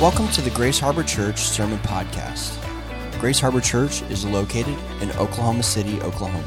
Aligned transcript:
Welcome 0.00 0.28
to 0.32 0.42
the 0.42 0.50
Grace 0.50 0.78
Harbor 0.78 1.02
Church 1.02 1.38
Sermon 1.38 1.78
Podcast. 1.78 2.60
Grace 3.18 3.40
Harbor 3.40 3.62
Church 3.62 4.02
is 4.10 4.26
located 4.26 4.76
in 5.00 5.10
Oklahoma 5.12 5.62
City, 5.62 5.98
Oklahoma. 6.02 6.44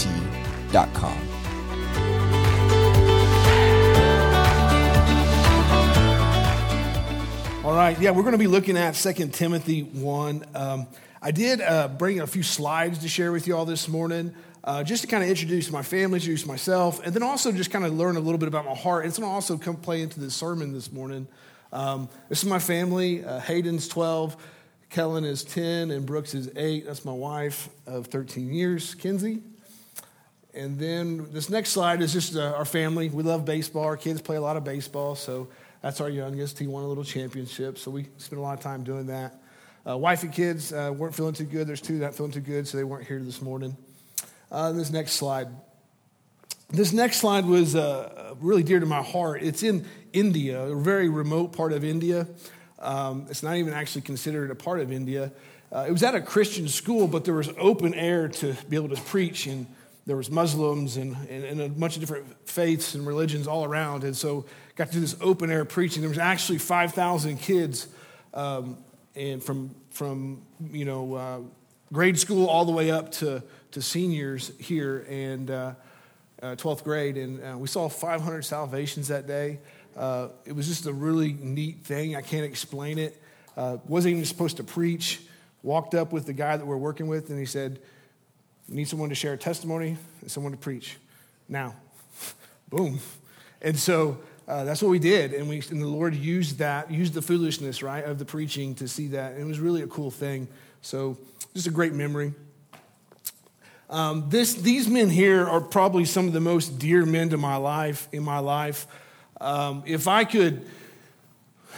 All 7.65 7.75
right, 7.75 8.01
yeah, 8.01 8.13
we're 8.13 8.23
going 8.23 8.31
to 8.31 8.39
be 8.39 8.47
looking 8.47 8.77
at 8.77 8.95
2 8.95 9.13
Timothy 9.31 9.83
1. 9.83 10.45
Um, 10.55 10.87
I 11.21 11.33
did 11.33 11.61
uh, 11.61 11.89
bring 11.89 12.21
a 12.21 12.29
few 12.29 12.45
slides 12.45 13.01
to 13.01 13.09
share 13.09 13.33
with 13.33 13.49
you 13.49 13.57
all 13.57 13.65
this 13.65 13.89
morning, 13.89 14.33
uh, 14.65 14.83
just 14.83 15.03
to 15.03 15.09
kind 15.09 15.23
of 15.23 15.29
introduce 15.29 15.71
my 15.71 15.83
family, 15.83 16.17
introduce 16.17 16.47
myself, 16.47 17.01
and 17.05 17.15
then 17.15 17.23
also 17.23 17.53
just 17.53 17.71
kind 17.71 17.85
of 17.85 17.93
learn 17.95 18.17
a 18.17 18.21
little 18.21 18.39
bit 18.39 18.49
about 18.49 18.65
my 18.65 18.75
heart. 18.75 19.07
It's 19.07 19.19
going 19.19 19.29
to 19.29 19.33
also 19.33 19.57
come 19.57 19.77
play 19.77 20.03
into 20.03 20.21
the 20.21 20.31
sermon 20.31 20.73
this 20.73 20.93
morning. 20.93 21.29
Um, 21.73 22.09
this 22.29 22.43
is 22.43 22.49
my 22.49 22.59
family. 22.59 23.25
Uh, 23.25 23.41
Hayden's 23.41 23.89
12, 23.89 24.37
Kellen 24.91 25.25
is 25.25 25.45
10, 25.45 25.91
and 25.91 26.07
Brooks 26.07 26.35
is 26.35 26.51
8. 26.57 26.87
That's 26.87 27.05
my 27.05 27.13
wife 27.13 27.69
of 27.87 28.07
13 28.07 28.53
years, 28.53 28.95
Kinsey. 28.95 29.43
And 30.55 30.79
then 30.79 31.31
this 31.31 31.51
next 31.51 31.71
slide 31.71 32.01
is 32.01 32.13
just 32.13 32.35
uh, 32.35 32.55
our 32.57 32.65
family. 32.65 33.11
We 33.11 33.23
love 33.23 33.45
baseball. 33.45 33.85
Our 33.85 33.97
kids 33.97 34.21
play 34.21 34.37
a 34.37 34.41
lot 34.41 34.57
of 34.57 34.65
baseball, 34.65 35.15
so 35.15 35.49
that's 35.83 36.01
our 36.01 36.09
youngest. 36.09 36.59
He 36.59 36.67
won 36.67 36.83
a 36.83 36.89
little 36.89 37.05
championship, 37.05 37.79
so 37.79 37.91
we 37.91 38.09
spent 38.17 38.41
a 38.41 38.43
lot 38.43 38.59
of 38.59 38.61
time 38.61 38.83
doing 38.83 39.07
that. 39.07 39.41
Uh, 39.89 39.97
wife 39.97 40.23
and 40.23 40.33
kids 40.33 40.73
uh, 40.73 40.93
weren't 40.95 41.15
feeling 41.15 41.35
too 41.35 41.45
good. 41.45 41.67
There's 41.67 41.81
two 41.81 41.95
not 41.95 42.15
feeling 42.15 42.33
too 42.33 42.41
good, 42.41 42.67
so 42.67 42.77
they 42.77 42.85
weren't 42.85 43.07
here 43.07 43.21
this 43.21 43.41
morning. 43.41 43.77
Uh, 44.51 44.73
this 44.73 44.91
next 44.91 45.13
slide. 45.13 45.49
This 46.71 46.93
next 46.93 47.19
slide 47.19 47.45
was 47.45 47.77
uh, 47.77 48.35
really 48.41 48.63
dear 48.63 48.81
to 48.81 48.87
my 48.87 49.03
heart. 49.03 49.43
It's 49.43 49.63
in 49.63 49.87
India, 50.15 50.61
a 50.61 50.75
very 50.75 51.11
remote 51.11 51.53
part 51.53 51.75
of 51.75 51.85
India. 51.85 52.27
Um, 52.79 53.27
it's 53.29 53.43
not 53.43 53.57
even 53.57 53.75
actually 53.75 54.03
considered 54.03 54.51
a 54.51 54.55
part 54.55 54.81
of 54.81 54.91
India. 54.91 55.33
Uh, 55.71 55.85
it 55.87 55.93
was 55.93 56.03
at 56.03 56.15
a 56.15 56.21
Christian 56.23 56.67
school, 56.67 57.07
but 57.07 57.27
there 57.27 57.35
was 57.35 57.51
open 57.59 57.93
air 57.93 58.29
to 58.29 58.55
be 58.71 58.77
able 58.77 58.89
to 58.89 59.01
preach, 59.03 59.47
and 59.47 59.67
there 60.07 60.17
was 60.17 60.31
Muslims 60.31 60.97
and, 60.97 61.15
and, 61.29 61.45
and 61.45 61.61
a 61.61 61.69
bunch 61.69 61.97
of 61.97 62.01
different 62.01 62.27
faiths 62.49 62.95
and 62.95 63.07
religions 63.07 63.47
all 63.47 63.65
around. 63.65 64.05
And 64.05 64.17
so 64.17 64.47
got 64.77 64.87
to 64.89 64.95
do 64.95 65.01
this 65.01 65.17
open 65.21 65.51
air 65.51 65.67
preaching. 65.67 66.01
There 66.01 66.09
was 66.09 66.19
actually 66.19 66.59
5,000 66.59 67.37
kids 67.37 67.89
um, 68.33 68.79
and 69.15 69.43
from, 69.43 69.75
from 69.91 70.41
you 70.71 70.87
know, 70.87 71.15
uh, 71.15 71.41
grade 71.93 72.19
school 72.19 72.47
all 72.47 72.65
the 72.65 72.73
way 72.73 72.91
up 72.91 73.13
to, 73.13 73.43
to 73.73 73.83
seniors 73.83 74.53
here 74.59 75.07
and 75.09 75.51
uh, 75.51 75.75
uh, 76.43 76.57
12th 76.57 76.85
grade. 76.85 77.17
And 77.17 77.43
uh, 77.43 77.59
we 77.59 77.69
saw 77.69 77.89
500 77.89 78.43
salvations 78.43 79.09
that 79.09 79.27
day. 79.27 79.59
Uh, 79.97 80.29
it 80.45 80.53
was 80.53 80.69
just 80.69 80.87
a 80.87 80.93
really 80.93 81.33
neat 81.33 81.81
thing. 81.85 82.17
I 82.17 82.23
can't 82.23 82.45
explain 82.45 82.99
it. 82.99 83.21
Uh, 83.57 83.79
wasn't 83.87 84.13
even 84.13 84.25
supposed 84.25 84.59
to 84.59 84.65
preach. 84.65 85.21
Walked 85.63 85.95
up 85.95 86.13
with 86.13 86.27
the 86.27 86.33
guy 86.33 86.57
that 86.57 86.65
we're 86.65 86.77
working 86.77 87.09
with, 87.09 87.31
and 87.31 87.39
he 87.39 87.47
said, 87.47 87.81
Need 88.71 88.87
someone 88.87 89.09
to 89.09 89.15
share 89.15 89.33
a 89.33 89.39
testimony 89.39 89.97
and 90.21 90.31
someone 90.31 90.53
to 90.53 90.59
preach. 90.59 90.99
Now, 91.49 91.75
boom. 92.69 93.01
And 93.63 93.79
so 93.79 94.19
uh, 94.47 94.65
that's 94.65 94.83
what 94.83 94.91
we 94.91 94.99
did. 94.99 95.33
And, 95.33 95.49
we, 95.49 95.63
and 95.71 95.81
the 95.81 95.87
Lord 95.87 96.15
used 96.15 96.59
that, 96.59 96.91
used 96.91 97.15
the 97.15 97.23
foolishness, 97.23 97.83
right, 97.83 98.05
of 98.05 98.19
the 98.19 98.25
preaching 98.25 98.75
to 98.77 98.87
see 98.87 99.09
that. 99.09 99.33
And 99.33 99.43
it 99.43 99.47
was 99.47 99.59
really 99.59 99.83
a 99.83 99.87
cool 99.87 100.11
thing. 100.11 100.49
So 100.83 101.19
just 101.55 101.67
a 101.67 101.71
great 101.71 101.95
memory. 101.95 102.35
Um, 103.91 104.29
this, 104.29 104.55
these 104.55 104.89
men 104.89 105.09
here 105.09 105.47
are 105.47 105.61
probably 105.61 106.05
some 106.05 106.27
of 106.27 106.33
the 106.33 106.41
most 106.41 106.79
dear 106.79 107.07
men 107.07 107.31
to 107.31 107.39
my 107.39 107.57
life, 107.57 108.09
in 108.13 108.23
my 108.23 108.39
life. 108.39 108.87
Um, 109.41 109.83
if 109.87 110.07
I 110.09 110.25
could, 110.25 110.67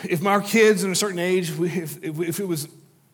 if 0.02 0.20
my 0.20 0.40
kids 0.40 0.82
in 0.82 0.90
a 0.90 0.94
certain 0.94 1.20
age, 1.20 1.50
if, 1.50 2.02
if, 2.02 2.20
if 2.20 2.40
it 2.40 2.48
was 2.48 2.68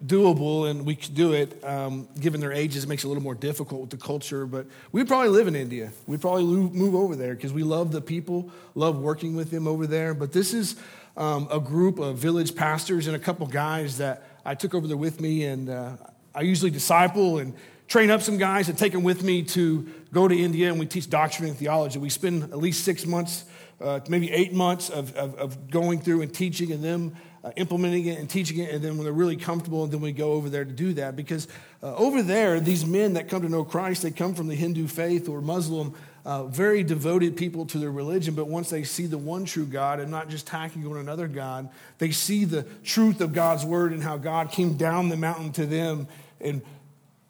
doable 0.05 0.71
and 0.71 0.87
we 0.87 0.95
could 0.95 1.15
do 1.15 1.33
it, 1.33 1.63
um, 1.65 2.09
given 2.21 2.41
their 2.41 2.53
ages, 2.53 2.85
it 2.85 2.89
makes 2.89 3.05
it 3.05 3.07
a 3.07 3.09
little 3.09 3.23
more 3.23 3.35
difficult 3.35 3.83
with 3.83 3.91
the 3.91 3.97
culture. 3.97 4.47
But 4.47 4.67
we'd 4.93 5.09
probably 5.09 5.29
live 5.29 5.47
in 5.47 5.57
India. 5.57 5.93
We'd 6.07 6.21
probably 6.21 6.45
move 6.45 6.95
over 6.95 7.17
there 7.17 7.35
because 7.35 7.53
we 7.53 7.65
love 7.65 7.93
the 7.93 8.01
people, 8.01 8.51
love 8.75 8.99
working 8.99 9.37
with 9.37 9.51
them 9.51 9.67
over 9.67 9.87
there. 9.87 10.15
But 10.15 10.33
this 10.33 10.55
is 10.55 10.77
um, 11.17 11.49
a 11.51 11.61
group 11.61 11.99
of 11.99 12.17
village 12.17 12.55
pastors 12.55 13.07
and 13.07 13.17
a 13.17 13.19
couple 13.19 13.47
guys 13.47 13.99
that 13.99 14.23
I 14.45 14.55
took 14.55 14.75
over 14.75 14.87
there 14.87 14.97
with 14.97 15.21
me, 15.21 15.45
and 15.45 15.69
uh, 15.69 15.97
I 16.35 16.43
usually 16.43 16.71
disciple 16.71 17.39
and 17.39 17.53
train 17.89 18.11
up 18.11 18.23
some 18.23 18.39
guys 18.39 18.69
and 18.69 18.77
take 18.77 18.93
them 18.93 19.03
with 19.03 19.23
me 19.23 19.43
to 19.43 19.89
go 20.13 20.27
to 20.29 20.37
India, 20.37 20.71
and 20.71 20.79
we 20.79 20.87
teach 20.87 21.09
doctrine 21.09 21.49
and 21.49 21.59
theology. 21.59 21.99
We 21.99 22.11
spend 22.11 22.45
at 22.45 22.59
least 22.59 22.85
six 22.85 23.07
months, 23.07 23.45
uh, 23.81 24.01
maybe 24.09 24.31
eight 24.33 24.53
months 24.53 24.91
of, 24.91 25.15
of, 25.17 25.35
of, 25.37 25.71
going 25.71 26.01
through 26.01 26.23
and 26.23 26.33
teaching 26.33 26.73
and 26.73 26.83
them 26.83 27.17
uh, 27.45 27.53
implementing 27.57 28.07
it 28.07 28.19
and 28.19 28.29
teaching 28.29 28.59
it, 28.59 28.75
and 28.75 28.83
then 28.83 28.97
when 28.97 29.05
they're 29.05 29.13
really 29.13 29.37
comfortable, 29.37 29.85
and 29.85 29.93
then 29.93 30.01
we 30.01 30.11
go 30.11 30.33
over 30.33 30.49
there 30.49 30.65
to 30.65 30.73
do 30.73 30.95
that. 30.95 31.15
Because 31.15 31.47
uh, 31.83 31.95
over 31.95 32.23
there, 32.23 32.59
these 32.59 32.85
men 32.85 33.13
that 33.13 33.29
come 33.29 33.43
to 33.43 33.49
know 33.49 33.65
Christ, 33.65 34.03
they 34.03 34.11
come 34.11 34.35
from 34.35 34.49
the 34.49 34.57
Hindu 34.57 34.89
faith 34.89 35.29
or 35.29 35.41
Muslim, 35.41 35.95
uh, 36.25 36.47
very 36.47 36.83
devoted 36.83 37.37
people 37.37 37.65
to 37.67 37.79
their 37.79 37.93
religion, 37.93 38.35
but 38.35 38.49
once 38.49 38.69
they 38.69 38.83
see 38.83 39.07
the 39.07 39.17
one 39.17 39.45
true 39.45 39.65
God 39.65 40.01
and 40.01 40.11
not 40.11 40.29
just 40.29 40.49
tacking 40.49 40.85
on 40.85 40.97
another 40.97 41.29
God, 41.29 41.69
they 41.99 42.11
see 42.11 42.45
the 42.45 42.65
truth 42.83 43.21
of 43.21 43.33
God's 43.33 43.65
word 43.65 43.93
and 43.93 44.03
how 44.03 44.17
God 44.17 44.51
came 44.51 44.77
down 44.77 45.09
the 45.09 45.17
mountain 45.17 45.53
to 45.53 45.67
them 45.67 46.09
and, 46.41 46.63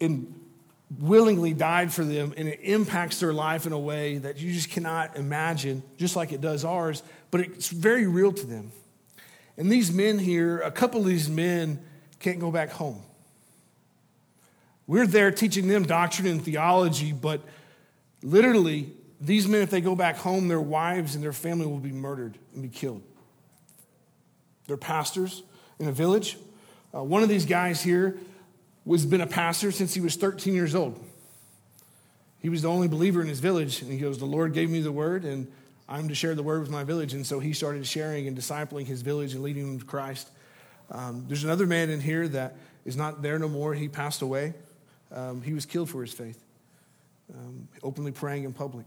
and 0.00 0.35
willingly 0.98 1.52
died 1.52 1.92
for 1.92 2.04
them, 2.04 2.32
and 2.36 2.48
it 2.48 2.60
impacts 2.62 3.20
their 3.20 3.32
life 3.32 3.66
in 3.66 3.72
a 3.72 3.78
way 3.78 4.18
that 4.18 4.38
you 4.38 4.52
just 4.52 4.70
cannot 4.70 5.16
imagine, 5.16 5.82
just 5.96 6.14
like 6.14 6.32
it 6.32 6.40
does 6.40 6.64
ours, 6.64 7.02
but 7.30 7.40
it's 7.40 7.68
very 7.68 8.06
real 8.06 8.32
to 8.32 8.46
them. 8.46 8.70
And 9.56 9.70
these 9.70 9.90
men 9.90 10.18
here, 10.18 10.60
a 10.60 10.70
couple 10.70 11.00
of 11.00 11.06
these 11.06 11.28
men 11.28 11.82
can't 12.20 12.38
go 12.38 12.50
back 12.50 12.70
home. 12.70 13.02
We're 14.86 15.06
there 15.06 15.32
teaching 15.32 15.66
them 15.66 15.84
doctrine 15.84 16.28
and 16.28 16.44
theology, 16.44 17.12
but 17.12 17.40
literally, 18.22 18.92
these 19.20 19.48
men, 19.48 19.62
if 19.62 19.70
they 19.70 19.80
go 19.80 19.96
back 19.96 20.16
home, 20.16 20.46
their 20.46 20.60
wives 20.60 21.14
and 21.14 21.24
their 21.24 21.32
family 21.32 21.66
will 21.66 21.78
be 21.78 21.90
murdered 21.90 22.38
and 22.54 22.62
be 22.62 22.68
killed. 22.68 23.02
They're 24.66 24.76
pastors 24.76 25.42
in 25.80 25.88
a 25.88 25.92
village. 25.92 26.36
Uh, 26.94 27.02
one 27.02 27.22
of 27.22 27.28
these 27.28 27.46
guys 27.46 27.82
here 27.82 28.18
was 28.86 29.04
been 29.04 29.20
a 29.20 29.26
pastor 29.26 29.70
since 29.70 29.92
he 29.92 30.00
was 30.00 30.16
13 30.16 30.54
years 30.54 30.74
old. 30.74 30.98
He 32.40 32.48
was 32.48 32.62
the 32.62 32.68
only 32.68 32.88
believer 32.88 33.20
in 33.20 33.28
his 33.28 33.40
village, 33.40 33.82
and 33.82 33.92
he 33.92 33.98
goes, 33.98 34.18
"The 34.18 34.24
Lord 34.24 34.54
gave 34.54 34.70
me 34.70 34.80
the 34.80 34.92
word, 34.92 35.24
and 35.24 35.48
I'm 35.88 36.08
to 36.08 36.14
share 36.14 36.34
the 36.34 36.42
word 36.42 36.60
with 36.60 36.70
my 36.70 36.84
village. 36.84 37.14
And 37.14 37.26
so 37.26 37.38
he 37.38 37.52
started 37.52 37.86
sharing 37.86 38.26
and 38.26 38.36
discipling 38.36 38.86
his 38.86 39.02
village 39.02 39.34
and 39.34 39.42
leading 39.42 39.66
them 39.66 39.78
to 39.78 39.84
Christ. 39.84 40.30
Um, 40.90 41.24
there's 41.28 41.44
another 41.44 41.66
man 41.66 41.90
in 41.90 42.00
here 42.00 42.26
that 42.28 42.56
is 42.84 42.96
not 42.96 43.22
there 43.22 43.38
no 43.38 43.48
more. 43.48 43.74
He 43.74 43.88
passed 43.88 44.22
away. 44.22 44.54
Um, 45.12 45.42
he 45.42 45.52
was 45.52 45.66
killed 45.66 45.88
for 45.88 46.02
his 46.02 46.12
faith, 46.12 46.42
um, 47.32 47.68
openly 47.82 48.12
praying 48.12 48.44
in 48.44 48.52
public. 48.52 48.86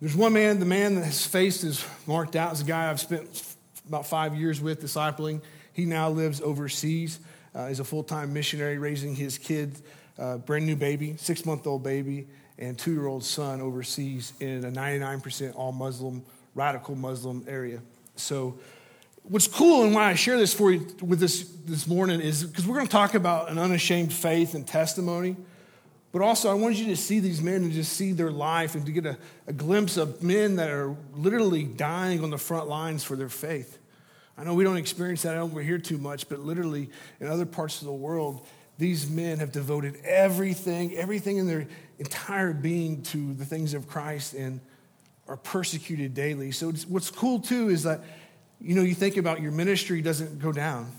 There's 0.00 0.16
one 0.16 0.32
man, 0.32 0.58
the 0.58 0.66
man 0.66 0.96
that 0.96 1.04
his 1.04 1.24
face 1.24 1.64
is 1.64 1.84
marked 2.06 2.36
out, 2.36 2.52
is 2.52 2.60
a 2.60 2.64
guy 2.64 2.90
I've 2.90 3.00
spent 3.00 3.54
about 3.88 4.06
five 4.06 4.34
years 4.34 4.60
with 4.60 4.82
discipling. 4.82 5.40
He 5.72 5.84
now 5.84 6.10
lives 6.10 6.40
overseas. 6.40 7.20
Uh, 7.56 7.68
he's 7.68 7.80
a 7.80 7.84
full 7.84 8.04
time 8.04 8.34
missionary 8.34 8.76
raising 8.76 9.14
his 9.14 9.38
kid, 9.38 9.80
uh, 10.18 10.36
brand 10.36 10.66
new 10.66 10.76
baby, 10.76 11.14
six 11.16 11.46
month 11.46 11.66
old 11.66 11.82
baby 11.82 12.26
and 12.58 12.78
two 12.78 12.92
year 12.92 13.06
old 13.06 13.24
son 13.24 13.60
overseas 13.60 14.32
in 14.40 14.64
a 14.64 14.70
99% 14.70 15.54
all 15.56 15.72
Muslim, 15.72 16.22
radical 16.54 16.94
Muslim 16.94 17.44
area. 17.48 17.80
So, 18.16 18.58
what's 19.22 19.48
cool 19.48 19.84
and 19.84 19.94
why 19.94 20.10
I 20.10 20.14
share 20.14 20.38
this 20.38 20.54
for 20.54 20.70
you 20.70 20.86
with 21.02 21.18
this 21.18 21.50
this 21.64 21.86
morning 21.86 22.20
is 22.20 22.44
because 22.44 22.66
we're 22.66 22.76
going 22.76 22.86
to 22.86 22.92
talk 22.92 23.14
about 23.14 23.50
an 23.50 23.58
unashamed 23.58 24.12
faith 24.12 24.54
and 24.54 24.66
testimony. 24.66 25.36
But 26.12 26.22
also, 26.22 26.50
I 26.50 26.54
wanted 26.54 26.78
you 26.78 26.86
to 26.86 26.96
see 26.96 27.20
these 27.20 27.42
men 27.42 27.56
and 27.56 27.72
just 27.72 27.92
see 27.92 28.12
their 28.12 28.30
life 28.30 28.74
and 28.74 28.86
to 28.86 28.92
get 28.92 29.04
a, 29.04 29.18
a 29.46 29.52
glimpse 29.52 29.98
of 29.98 30.22
men 30.22 30.56
that 30.56 30.70
are 30.70 30.96
literally 31.14 31.64
dying 31.64 32.22
on 32.22 32.30
the 32.30 32.38
front 32.38 32.68
lines 32.68 33.04
for 33.04 33.16
their 33.16 33.28
faith. 33.28 33.78
I 34.38 34.44
know 34.44 34.54
we 34.54 34.64
don't 34.64 34.76
experience 34.76 35.22
that 35.22 35.36
over 35.36 35.62
here 35.62 35.78
too 35.78 35.98
much, 35.98 36.28
but 36.28 36.40
literally 36.40 36.90
in 37.20 37.28
other 37.28 37.46
parts 37.46 37.80
of 37.80 37.86
the 37.86 37.92
world, 37.92 38.46
these 38.78 39.08
men 39.08 39.38
have 39.38 39.52
devoted 39.52 39.96
everything, 40.04 40.94
everything 40.94 41.38
in 41.38 41.46
their 41.46 41.66
entire 41.98 42.52
being 42.52 43.02
to 43.04 43.32
the 43.34 43.44
things 43.44 43.72
of 43.72 43.88
Christ 43.88 44.34
and 44.34 44.60
are 45.26 45.36
persecuted 45.38 46.14
daily. 46.14 46.52
So 46.52 46.70
what's 46.88 47.10
cool 47.10 47.40
too 47.40 47.70
is 47.70 47.84
that, 47.84 48.04
you 48.60 48.74
know, 48.74 48.82
you 48.82 48.94
think 48.94 49.16
about 49.16 49.40
your 49.40 49.52
ministry 49.52 50.02
doesn't 50.02 50.40
go 50.40 50.52
down, 50.52 50.92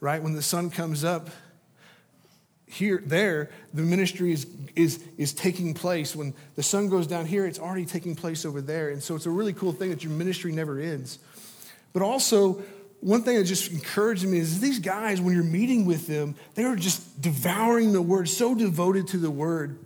right? 0.00 0.22
When 0.22 0.34
the 0.34 0.42
sun 0.42 0.70
comes 0.70 1.04
up, 1.04 1.28
here 2.68 3.00
there 3.06 3.50
the 3.72 3.82
ministry 3.82 4.32
is 4.32 4.46
is 4.74 5.02
is 5.16 5.32
taking 5.32 5.72
place 5.72 6.16
when 6.16 6.34
the 6.56 6.62
sun 6.64 6.88
goes 6.88 7.06
down 7.06 7.24
here 7.24 7.46
it's 7.46 7.60
already 7.60 7.86
taking 7.86 8.16
place 8.16 8.44
over 8.44 8.60
there 8.60 8.88
and 8.88 9.00
so 9.00 9.14
it's 9.14 9.26
a 9.26 9.30
really 9.30 9.52
cool 9.52 9.72
thing 9.72 9.90
that 9.90 10.02
your 10.02 10.12
ministry 10.12 10.50
never 10.50 10.80
ends 10.80 11.20
but 11.92 12.02
also 12.02 12.60
one 13.00 13.22
thing 13.22 13.36
that 13.36 13.44
just 13.44 13.70
encouraged 13.70 14.24
me 14.26 14.38
is 14.38 14.60
these 14.60 14.78
guys, 14.78 15.20
when 15.20 15.34
you're 15.34 15.44
meeting 15.44 15.86
with 15.86 16.06
them, 16.06 16.34
they 16.54 16.64
are 16.64 16.76
just 16.76 17.20
devouring 17.20 17.92
the 17.92 18.02
word, 18.02 18.28
so 18.28 18.54
devoted 18.54 19.08
to 19.08 19.18
the 19.18 19.30
word. 19.30 19.78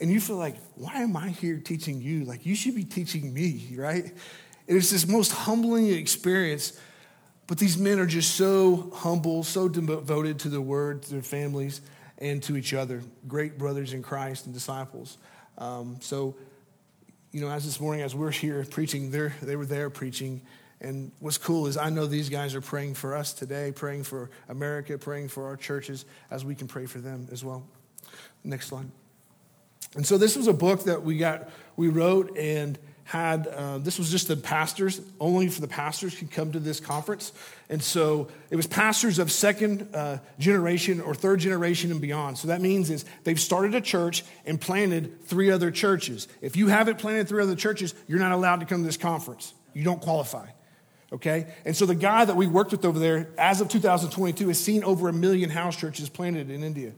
And 0.00 0.10
you 0.10 0.20
feel 0.20 0.36
like, 0.36 0.56
why 0.74 1.02
am 1.02 1.16
I 1.16 1.30
here 1.30 1.58
teaching 1.58 2.00
you? 2.00 2.24
Like, 2.24 2.46
you 2.46 2.54
should 2.54 2.74
be 2.74 2.84
teaching 2.84 3.32
me, 3.32 3.74
right? 3.74 4.04
And 4.04 4.76
it's 4.76 4.90
this 4.90 5.08
most 5.08 5.32
humbling 5.32 5.88
experience. 5.88 6.78
But 7.46 7.58
these 7.58 7.78
men 7.78 7.98
are 7.98 8.06
just 8.06 8.34
so 8.34 8.92
humble, 8.94 9.42
so 9.42 9.68
devoted 9.68 10.40
to 10.40 10.48
the 10.50 10.60
word, 10.60 11.02
to 11.04 11.10
their 11.10 11.22
families, 11.22 11.80
and 12.18 12.42
to 12.42 12.56
each 12.56 12.74
other. 12.74 13.02
Great 13.26 13.56
brothers 13.56 13.94
in 13.94 14.02
Christ 14.02 14.44
and 14.44 14.54
disciples. 14.54 15.16
Um, 15.56 15.96
so, 16.00 16.36
you 17.32 17.40
know, 17.40 17.48
as 17.48 17.64
this 17.64 17.80
morning, 17.80 18.02
as 18.02 18.14
we're 18.14 18.30
here 18.30 18.64
preaching, 18.70 19.10
they 19.10 19.56
were 19.56 19.66
there 19.66 19.88
preaching. 19.88 20.42
And 20.80 21.10
what's 21.18 21.38
cool 21.38 21.66
is 21.66 21.76
I 21.76 21.90
know 21.90 22.06
these 22.06 22.28
guys 22.28 22.54
are 22.54 22.60
praying 22.60 22.94
for 22.94 23.16
us 23.16 23.32
today, 23.32 23.72
praying 23.72 24.04
for 24.04 24.30
America, 24.48 24.96
praying 24.96 25.28
for 25.28 25.46
our 25.46 25.56
churches, 25.56 26.04
as 26.30 26.44
we 26.44 26.54
can 26.54 26.68
pray 26.68 26.86
for 26.86 26.98
them 26.98 27.28
as 27.32 27.44
well. 27.44 27.66
Next 28.44 28.68
slide. 28.68 28.86
And 29.96 30.06
so 30.06 30.18
this 30.18 30.36
was 30.36 30.46
a 30.46 30.52
book 30.52 30.84
that 30.84 31.02
we 31.02 31.18
got, 31.18 31.48
we 31.76 31.88
wrote 31.88 32.36
and 32.36 32.78
had, 33.04 33.46
uh, 33.46 33.78
this 33.78 33.98
was 33.98 34.10
just 34.10 34.28
the 34.28 34.36
pastors, 34.36 35.00
only 35.18 35.48
for 35.48 35.62
the 35.62 35.66
pastors 35.66 36.14
could 36.14 36.30
come 36.30 36.52
to 36.52 36.60
this 36.60 36.78
conference. 36.78 37.32
And 37.70 37.82
so 37.82 38.28
it 38.50 38.56
was 38.56 38.66
pastors 38.66 39.18
of 39.18 39.32
second 39.32 39.88
uh, 39.94 40.18
generation 40.38 41.00
or 41.00 41.14
third 41.14 41.40
generation 41.40 41.90
and 41.90 42.02
beyond. 42.02 42.36
So 42.36 42.48
that 42.48 42.60
means 42.60 42.90
is 42.90 43.06
they've 43.24 43.40
started 43.40 43.74
a 43.74 43.80
church 43.80 44.24
and 44.44 44.60
planted 44.60 45.24
three 45.24 45.50
other 45.50 45.70
churches. 45.70 46.28
If 46.42 46.56
you 46.56 46.68
haven't 46.68 46.98
planted 46.98 47.28
three 47.28 47.42
other 47.42 47.56
churches, 47.56 47.94
you're 48.06 48.18
not 48.18 48.32
allowed 48.32 48.60
to 48.60 48.66
come 48.66 48.82
to 48.82 48.86
this 48.86 48.98
conference. 48.98 49.54
You 49.72 49.84
don't 49.84 50.02
qualify. 50.02 50.48
Okay? 51.12 51.46
And 51.64 51.76
so 51.76 51.86
the 51.86 51.94
guy 51.94 52.24
that 52.24 52.36
we 52.36 52.46
worked 52.46 52.72
with 52.72 52.84
over 52.84 52.98
there, 52.98 53.30
as 53.38 53.60
of 53.60 53.68
2022, 53.68 54.48
has 54.48 54.58
seen 54.58 54.84
over 54.84 55.08
a 55.08 55.12
million 55.12 55.50
house 55.50 55.76
churches 55.76 56.08
planted 56.08 56.50
in 56.50 56.62
India. 56.62 56.92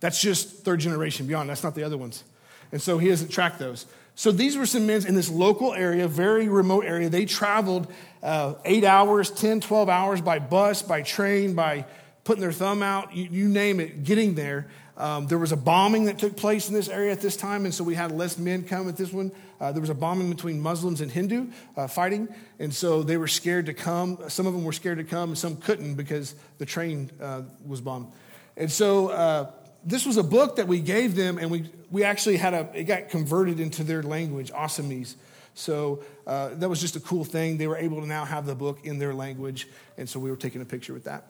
That's 0.00 0.20
just 0.20 0.64
third 0.64 0.80
generation 0.80 1.26
beyond. 1.26 1.50
That's 1.50 1.62
not 1.62 1.74
the 1.74 1.82
other 1.82 1.96
ones. 1.96 2.24
And 2.72 2.80
so 2.80 2.98
he 2.98 3.08
hasn't 3.08 3.30
tracked 3.30 3.58
those. 3.58 3.86
So 4.16 4.30
these 4.30 4.56
were 4.56 4.66
some 4.66 4.86
men 4.86 5.06
in 5.06 5.14
this 5.14 5.28
local 5.28 5.74
area, 5.74 6.06
very 6.06 6.48
remote 6.48 6.84
area. 6.84 7.08
They 7.08 7.24
traveled 7.24 7.92
uh, 8.22 8.54
eight 8.64 8.84
hours, 8.84 9.30
10, 9.30 9.60
12 9.60 9.88
hours 9.88 10.20
by 10.20 10.38
bus, 10.38 10.82
by 10.82 11.02
train, 11.02 11.54
by 11.54 11.84
putting 12.22 12.40
their 12.40 12.52
thumb 12.52 12.82
out, 12.82 13.14
you, 13.14 13.28
you 13.30 13.48
name 13.48 13.80
it, 13.80 14.04
getting 14.04 14.34
there. 14.34 14.68
Um, 14.96 15.26
there 15.26 15.38
was 15.38 15.50
a 15.50 15.56
bombing 15.56 16.04
that 16.04 16.18
took 16.18 16.36
place 16.36 16.68
in 16.68 16.74
this 16.74 16.88
area 16.88 17.10
at 17.10 17.20
this 17.20 17.36
time, 17.36 17.64
and 17.64 17.74
so 17.74 17.82
we 17.82 17.94
had 17.94 18.12
less 18.12 18.38
men 18.38 18.62
come 18.62 18.88
at 18.88 18.96
this 18.96 19.12
one. 19.12 19.32
Uh, 19.60 19.72
there 19.72 19.80
was 19.80 19.90
a 19.90 19.94
bombing 19.94 20.30
between 20.30 20.60
Muslims 20.60 21.00
and 21.00 21.10
Hindu 21.10 21.48
uh, 21.76 21.88
fighting, 21.88 22.28
and 22.60 22.72
so 22.72 23.02
they 23.02 23.16
were 23.16 23.26
scared 23.26 23.66
to 23.66 23.74
come. 23.74 24.18
Some 24.28 24.46
of 24.46 24.52
them 24.52 24.64
were 24.64 24.72
scared 24.72 24.98
to 24.98 25.04
come, 25.04 25.30
and 25.30 25.38
some 25.38 25.56
couldn't 25.56 25.94
because 25.94 26.36
the 26.58 26.66
train 26.66 27.10
uh, 27.20 27.42
was 27.66 27.80
bombed. 27.80 28.12
And 28.56 28.70
so 28.70 29.08
uh, 29.08 29.50
this 29.84 30.06
was 30.06 30.16
a 30.16 30.22
book 30.22 30.56
that 30.56 30.68
we 30.68 30.78
gave 30.78 31.16
them, 31.16 31.38
and 31.38 31.50
we, 31.50 31.68
we 31.90 32.04
actually 32.04 32.36
had 32.36 32.54
a, 32.54 32.70
it 32.72 32.84
got 32.84 33.08
converted 33.08 33.58
into 33.58 33.82
their 33.82 34.02
language, 34.02 34.52
Assamese. 34.52 35.16
So 35.54 36.04
uh, 36.26 36.50
that 36.54 36.68
was 36.68 36.80
just 36.80 36.94
a 36.94 37.00
cool 37.00 37.24
thing. 37.24 37.58
They 37.58 37.66
were 37.66 37.76
able 37.76 38.00
to 38.00 38.06
now 38.06 38.24
have 38.24 38.46
the 38.46 38.54
book 38.54 38.78
in 38.84 38.98
their 38.98 39.14
language, 39.14 39.68
and 39.98 40.08
so 40.08 40.20
we 40.20 40.30
were 40.30 40.36
taking 40.36 40.62
a 40.62 40.64
picture 40.64 40.92
with 40.92 41.04
that. 41.04 41.26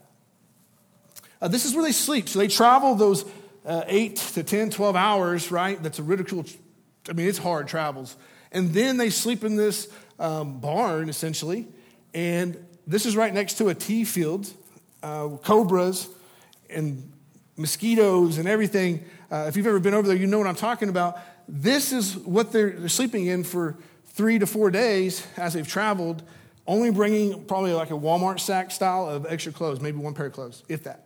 Uh, 1.41 1.49
this 1.49 1.65
is 1.65 1.75
where 1.75 1.83
they 1.83 1.93
sleep. 1.93 2.29
So 2.29 2.39
they 2.39 2.49
travel 2.49 2.95
those 2.95 3.25
uh, 3.65 3.83
8 3.87 4.17
to 4.17 4.43
10, 4.43 4.71
12 4.71 4.97
hours, 4.97 5.51
right? 5.51 5.83
That's 5.83 5.99
a 5.99 6.03
ridicule. 6.03 6.45
I 7.09 7.13
mean, 7.13 7.29
it's 7.29 7.39
hard 7.39 7.69
travels. 7.69 8.17
And 8.53 8.73
then 8.73 8.97
they 8.97 9.11
sleep 9.11 9.45
in 9.45 9.57
this 9.57 9.89
um, 10.19 10.61
barn, 10.61 11.09
essentially. 11.09 11.67
And 12.13 12.57
this 12.87 13.07
is 13.07 13.17
right 13.17 13.33
next 13.33 13.55
to 13.59 13.69
a 13.69 13.75
tea 13.75 14.05
field, 14.05 14.51
uh, 15.03 15.29
cobras 15.43 16.09
and 16.71 17.11
mosquitoes 17.57 18.39
and 18.39 18.49
everything. 18.49 19.05
Uh, 19.31 19.47
if 19.49 19.57
you've 19.57 19.67
ever 19.67 19.81
been 19.81 19.95
over 19.95 20.07
there, 20.07 20.17
you 20.17 20.27
know 20.27 20.39
what 20.39 20.47
I'm 20.47 20.55
talking 20.55 20.89
about. 20.89 21.19
This 21.49 21.93
is 21.93 22.17
what 22.17 22.53
they're, 22.53 22.71
they're 22.71 22.89
sleeping 22.89 23.27
in 23.27 23.45
for 23.45 23.77
three 24.07 24.39
to 24.39 24.47
four 24.47 24.71
days 24.71 25.27
as 25.37 25.55
they've 25.55 25.67
traveled, 25.67 26.23
only 26.67 26.91
bringing 26.91 27.45
probably 27.45 27.73
like 27.73 27.91
a 27.91 27.95
Walmart 27.95 28.41
sack 28.41 28.71
style 28.71 29.09
of 29.09 29.27
extra 29.29 29.53
clothes, 29.53 29.81
maybe 29.81 29.99
one 29.99 30.15
pair 30.15 30.27
of 30.27 30.33
clothes, 30.33 30.63
if 30.69 30.85
that. 30.85 31.04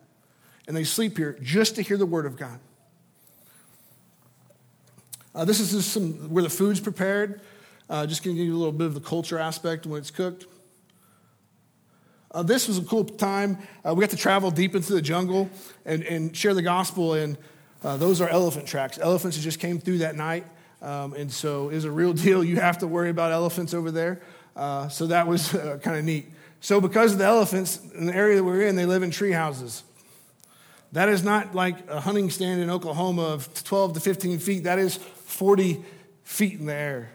And 0.69 0.77
they 0.77 0.85
sleep 0.85 1.17
here 1.17 1.37
just 1.43 1.75
to 1.77 1.83
hear 1.83 1.97
the 1.97 2.07
word 2.07 2.27
of 2.27 2.37
God. 2.37 2.61
Uh, 5.35 5.45
this 5.45 5.61
is 5.61 5.73
just 5.73 5.93
some 5.93 6.13
where 6.31 6.43
the 6.43 6.51
food's 6.51 6.79
prepared. 6.79 7.41
Uh, 7.89 8.07
just 8.07 8.23
going 8.23 8.37
to 8.37 8.39
give 8.39 8.47
you 8.47 8.55
a 8.55 8.59
little 8.59 8.73
bit 8.73 8.87
of 8.87 8.95
the 8.95 9.01
culture 9.01 9.39
aspect 9.39 9.87
when 9.87 9.99
it's 9.99 10.11
cooked. 10.11 10.45
Uh, 12.31 12.43
this 12.43 12.69
was 12.69 12.77
a 12.77 12.83
cool 12.83 13.05
time. 13.05 13.57
Uh, 13.83 13.95
we 13.95 14.03
got 14.03 14.11
to 14.11 14.17
travel 14.17 14.51
deep 14.51 14.75
into 14.75 14.93
the 14.93 15.01
jungle 15.01 15.49
and, 15.87 16.03
and 16.03 16.37
share 16.37 16.53
the 16.53 16.63
gospel, 16.63 17.15
and 17.15 17.39
uh, 17.83 17.97
those 17.97 18.21
are 18.21 18.29
elephant 18.29 18.67
tracks. 18.67 18.99
Elephants 18.99 19.39
just 19.39 19.61
came 19.61 19.79
through 19.79 19.99
that 19.99 20.17
night, 20.17 20.45
um, 20.83 21.15
and 21.15 21.33
so 21.33 21.71
it 21.71 21.77
was 21.77 21.87
a 21.87 21.91
real 21.91 22.13
deal. 22.13 22.45
You 22.45 22.57
have 22.57 22.79
to 22.79 22.87
worry 22.87 23.09
about 23.09 23.33
elephants 23.33 23.73
over 23.73 23.91
there. 23.91 24.21
Uh, 24.55 24.89
so 24.89 25.07
that 25.07 25.27
was 25.27 25.49
kind 25.83 25.97
of 25.97 26.05
neat. 26.05 26.27
So, 26.61 26.81
because 26.81 27.13
of 27.13 27.19
the 27.19 27.25
elephants 27.25 27.81
in 27.95 28.07
the 28.07 28.15
area 28.15 28.37
that 28.37 28.45
we're 28.45 28.63
in, 28.63 28.77
they 28.77 28.85
live 28.85 29.03
in 29.03 29.11
tree 29.11 29.33
houses. 29.33 29.85
That 30.93 31.09
is 31.09 31.23
not 31.23 31.55
like 31.55 31.89
a 31.89 32.01
hunting 32.01 32.31
stand 32.31 32.61
in 32.61 32.71
Oklahoma 32.71 33.23
of 33.23 33.63
12 33.65 33.95
to 33.95 34.01
15 34.01 34.39
feet. 34.39 34.65
That 34.65 34.79
is 34.79 34.97
40 34.97 35.85
feet 36.25 36.59
in 36.59 36.67
the 36.67 36.75
air. 36.75 37.11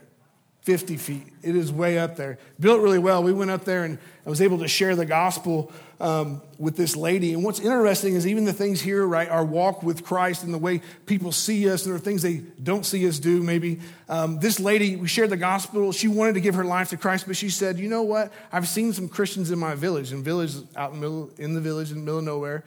50 0.64 0.96
feet. 0.96 1.28
It 1.42 1.58
is 1.58 1.74
way 1.74 2.00
up 2.00 2.16
there. 2.16 2.38
Built 2.58 2.82
really 2.82 3.00
well. 3.00 3.22
We 3.22 3.34
went 3.34 3.52
up 3.52 3.66
there 3.66 3.84
and 3.84 3.98
I 4.26 4.30
was 4.30 4.42
able 4.42 4.60
to 4.60 4.68
share 4.70 4.96
the 4.96 5.06
gospel 5.06 5.74
um, 6.00 6.42
with 6.58 6.78
this 6.78 6.96
lady. 6.96 7.34
And 7.34 7.44
what's 7.44 7.60
interesting 7.60 8.14
is 8.16 8.26
even 8.26 8.46
the 8.46 8.54
things 8.54 8.80
here, 8.80 9.06
right, 9.06 9.28
our 9.28 9.44
walk 9.44 9.84
with 9.84 10.06
Christ 10.06 10.44
and 10.44 10.54
the 10.54 10.58
way 10.58 10.82
people 11.06 11.34
see 11.34 11.70
us, 11.70 11.84
and 11.84 11.92
there 11.92 11.98
are 11.98 12.04
things 12.04 12.22
they 12.22 12.38
don't 12.62 12.86
see 12.86 13.08
us 13.08 13.20
do, 13.20 13.44
maybe. 13.44 13.82
Um, 14.08 14.40
this 14.40 14.60
lady, 14.60 14.96
we 14.96 15.10
shared 15.10 15.30
the 15.30 15.38
gospel. 15.38 15.92
She 15.92 16.08
wanted 16.08 16.36
to 16.36 16.42
give 16.42 16.56
her 16.56 16.64
life 16.64 16.90
to 16.90 16.98
Christ, 16.98 17.26
but 17.28 17.36
she 17.36 17.50
said, 17.50 17.80
You 17.80 17.90
know 17.90 18.04
what? 18.04 18.32
I've 18.52 18.68
seen 18.68 18.94
some 18.94 19.10
Christians 19.10 19.52
in 19.52 19.60
my 19.60 19.76
village, 19.76 20.14
in 20.14 20.24
village 20.24 20.56
out 20.76 20.94
in, 20.94 21.02
middle, 21.02 21.30
in 21.38 21.54
the 21.54 21.62
village 21.62 21.92
in 21.92 21.98
the 21.98 22.04
middle 22.04 22.20
of 22.20 22.26
nowhere, 22.26 22.64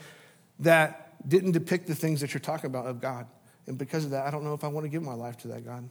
that 0.60 1.28
didn't 1.28 1.52
depict 1.52 1.86
the 1.86 1.94
things 1.94 2.20
that 2.20 2.34
you're 2.34 2.40
talking 2.40 2.66
about 2.66 2.86
of 2.86 3.00
God. 3.00 3.26
And 3.66 3.76
because 3.76 4.04
of 4.04 4.10
that, 4.12 4.26
I 4.26 4.30
don't 4.30 4.44
know 4.44 4.54
if 4.54 4.64
I 4.64 4.68
want 4.68 4.84
to 4.84 4.88
give 4.88 5.02
my 5.02 5.14
life 5.14 5.36
to 5.38 5.48
that 5.48 5.64
God. 5.64 5.88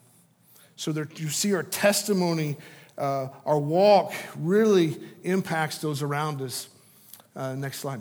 So 0.75 0.91
there, 0.91 1.07
you 1.15 1.29
see 1.29 1.53
our 1.53 1.63
testimony, 1.63 2.57
uh, 2.97 3.27
our 3.45 3.59
walk 3.59 4.13
really 4.38 4.97
impacts 5.23 5.79
those 5.79 6.01
around 6.01 6.41
us. 6.41 6.69
Uh, 7.35 7.53
next 7.56 7.79
slide. 7.79 8.00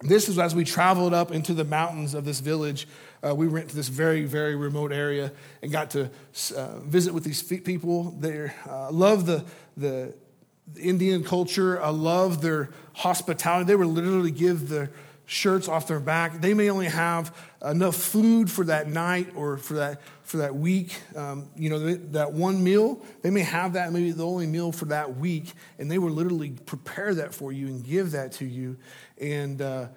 This 0.00 0.28
is 0.28 0.38
as 0.38 0.54
we 0.54 0.62
traveled 0.64 1.12
up 1.12 1.32
into 1.32 1.54
the 1.54 1.64
mountains 1.64 2.14
of 2.14 2.24
this 2.24 2.38
village. 2.38 2.86
Uh, 3.26 3.34
we 3.34 3.48
went 3.48 3.68
to 3.70 3.74
this 3.74 3.88
very, 3.88 4.24
very 4.24 4.54
remote 4.54 4.92
area 4.92 5.32
and 5.60 5.72
got 5.72 5.90
to 5.90 6.08
uh, 6.56 6.78
visit 6.80 7.12
with 7.12 7.24
these 7.24 7.42
people. 7.42 8.12
They 8.12 8.52
uh, 8.68 8.92
love 8.92 9.26
the, 9.26 9.44
the, 9.76 10.14
Indian 10.78 11.24
culture. 11.24 11.82
I 11.82 11.88
love 11.88 12.42
their 12.42 12.68
hospitality. 12.92 13.68
They 13.68 13.74
would 13.74 13.86
literally 13.86 14.30
give 14.30 14.68
their 14.68 14.90
shirts 15.28 15.68
off 15.68 15.86
their 15.86 16.00
back. 16.00 16.40
They 16.40 16.54
may 16.54 16.70
only 16.70 16.86
have 16.86 17.36
enough 17.62 17.96
food 17.96 18.50
for 18.50 18.64
that 18.64 18.88
night 18.88 19.28
or 19.36 19.58
for 19.58 19.74
that, 19.74 20.00
for 20.22 20.38
that 20.38 20.56
week. 20.56 20.98
Um, 21.14 21.50
you 21.54 21.68
know, 21.68 21.94
that 22.12 22.32
one 22.32 22.64
meal, 22.64 23.04
they 23.20 23.28
may 23.28 23.42
have 23.42 23.74
that, 23.74 23.92
maybe 23.92 24.10
the 24.10 24.26
only 24.26 24.46
meal 24.46 24.72
for 24.72 24.86
that 24.86 25.18
week, 25.18 25.52
and 25.78 25.90
they 25.90 25.98
will 25.98 26.12
literally 26.12 26.52
prepare 26.64 27.14
that 27.14 27.34
for 27.34 27.52
you 27.52 27.66
and 27.66 27.84
give 27.84 28.12
that 28.12 28.32
to 28.32 28.46
you. 28.46 28.78
And 29.20 29.60
uh, 29.60 29.88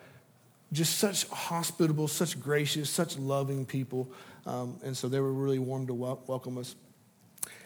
just 0.73 1.00
such 1.00 1.25
hospitable, 1.29 2.09
such 2.09 2.38
gracious, 2.38 2.89
such 2.89 3.17
loving 3.17 3.65
people. 3.65 4.11
Um, 4.45 4.81
and 4.83 4.97
so 4.97 5.07
they 5.07 5.21
were 5.21 5.31
really 5.31 5.59
warm 5.59 5.88
to 5.88 5.93
wel- 5.93 6.21
welcome 6.27 6.57
us. 6.57 6.75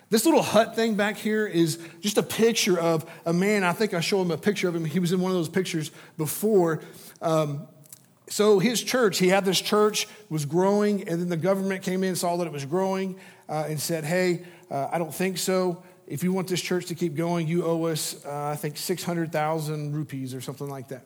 This 0.10 0.26
little 0.26 0.44
hut 0.44 0.76
thing 0.76 0.96
back 0.96 1.18
here 1.18 1.48
is 1.48 1.80
just 2.00 2.18
a 2.18 2.24
picture 2.24 2.80
of 2.80 3.10
a 3.26 3.34
man. 3.34 3.64
I 3.64 3.74
think 3.74 3.94
I 3.94 4.02
showed 4.02 4.22
him 4.22 4.32
a 4.32 4.38
picture 4.38 4.68
of 4.68 4.76
him. 4.76 4.86
He 4.86 5.00
was 5.00 5.12
in 5.12 5.20
one 5.20 5.32
of 5.32 5.38
those 5.38 5.50
pictures 5.50 5.92
before. 6.18 6.82
Um, 7.22 7.68
so 8.28 8.60
his 8.60 8.84
church, 8.84 9.18
he 9.18 9.30
had 9.30 9.46
this 9.46 9.60
church, 9.60 10.08
was 10.30 10.46
growing, 10.46 11.08
and 11.08 11.22
then 11.22 11.30
the 11.30 11.38
government 11.38 11.84
came 11.84 12.04
in, 12.04 12.16
saw 12.16 12.38
that 12.38 12.48
it 12.48 12.54
was 12.54 12.66
growing, 12.66 13.20
uh, 13.50 13.66
and 13.68 13.80
said, 13.80 14.04
"Hey, 14.04 14.46
uh, 14.70 14.90
I 14.92 14.98
don't 14.98 15.14
think 15.14 15.38
so. 15.38 15.84
If 16.08 16.24
you 16.24 16.34
want 16.34 16.48
this 16.48 16.62
church 16.62 16.88
to 16.88 16.96
keep 16.96 17.16
going, 17.16 17.48
you 17.48 17.66
owe 17.66 17.84
us, 17.86 18.24
uh, 18.26 18.50
I 18.52 18.56
think, 18.56 18.78
six 18.78 19.04
hundred 19.04 19.32
thousand 19.32 19.94
rupees 19.94 20.34
or 20.34 20.42
something 20.42 20.70
like 20.70 20.88
that." 20.90 21.06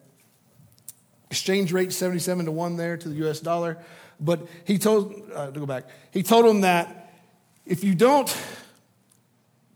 Exchange 1.29 1.71
rate 1.73 1.91
seventy-seven 1.91 2.45
to 2.45 2.51
one 2.51 2.77
there 2.77 2.97
to 2.97 3.09
the 3.09 3.15
U.S. 3.15 3.39
dollar, 3.39 3.77
but 4.19 4.47
he 4.65 4.77
told 4.77 5.13
uh, 5.33 5.51
to 5.51 5.59
go 5.59 5.65
back. 5.65 5.85
He 6.11 6.23
told 6.23 6.45
him 6.45 6.61
that 6.61 7.13
if 7.65 7.83
you 7.83 7.95
don't 7.95 8.33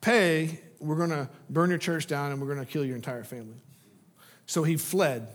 pay, 0.04 0.60
we're 0.80 0.98
going 0.98 1.10
to 1.10 1.30
burn 1.50 1.70
your 1.70 1.80
church 1.80 2.08
down 2.08 2.32
and 2.32 2.42
we're 2.42 2.54
going 2.54 2.66
to 2.66 2.72
kill 2.72 2.86
your 2.86 2.96
entire 2.96 3.24
family. 3.24 3.56
So 4.46 4.64
he 4.64 4.76
fled. 4.76 5.28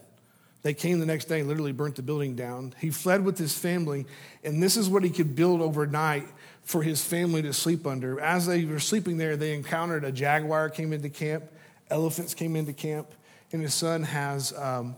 They 0.62 0.75
came 0.75 1.00
the 1.00 1.06
next 1.06 1.25
day 1.25 1.42
literally 1.42 1.72
burnt 1.72 1.96
the 1.96 2.02
building 2.02 2.37
down. 2.37 2.75
He 2.78 2.90
fled 2.90 3.25
with 3.25 3.38
his 3.38 3.56
family, 3.56 4.06
and 4.44 4.62
this 4.62 4.76
is 4.76 4.88
what 4.88 5.04
he 5.04 5.10
could 5.10 5.34
build 5.34 5.60
overnight 5.60 6.26
for 6.62 6.82
his 6.82 7.02
family 7.02 7.40
to 7.42 7.52
sleep 7.52 7.87
under. 7.87 8.20
As 8.20 8.46
they 8.46 8.64
were 8.64 8.80
sleeping 8.80 9.16
there, 9.16 9.37
they 9.37 9.54
encountered 9.54 10.04
a 10.04 10.12
jaguar 10.12 10.68
came 10.68 10.92
into 10.92 11.08
camp, 11.08 11.44
elephants 11.90 12.34
came 12.34 12.56
into 12.56 12.72
camp, 12.72 13.08
and 13.52 13.62
his 13.62 13.72
son 13.72 14.02
has 14.02 14.52
um, 14.52 14.96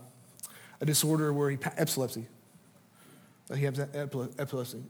a 0.81 0.85
disorder 0.85 1.31
where 1.31 1.49
he 1.49 1.57
epilepsy. 1.77 2.27
He 3.55 3.65
has 3.65 3.79
epilepsy, 3.79 4.83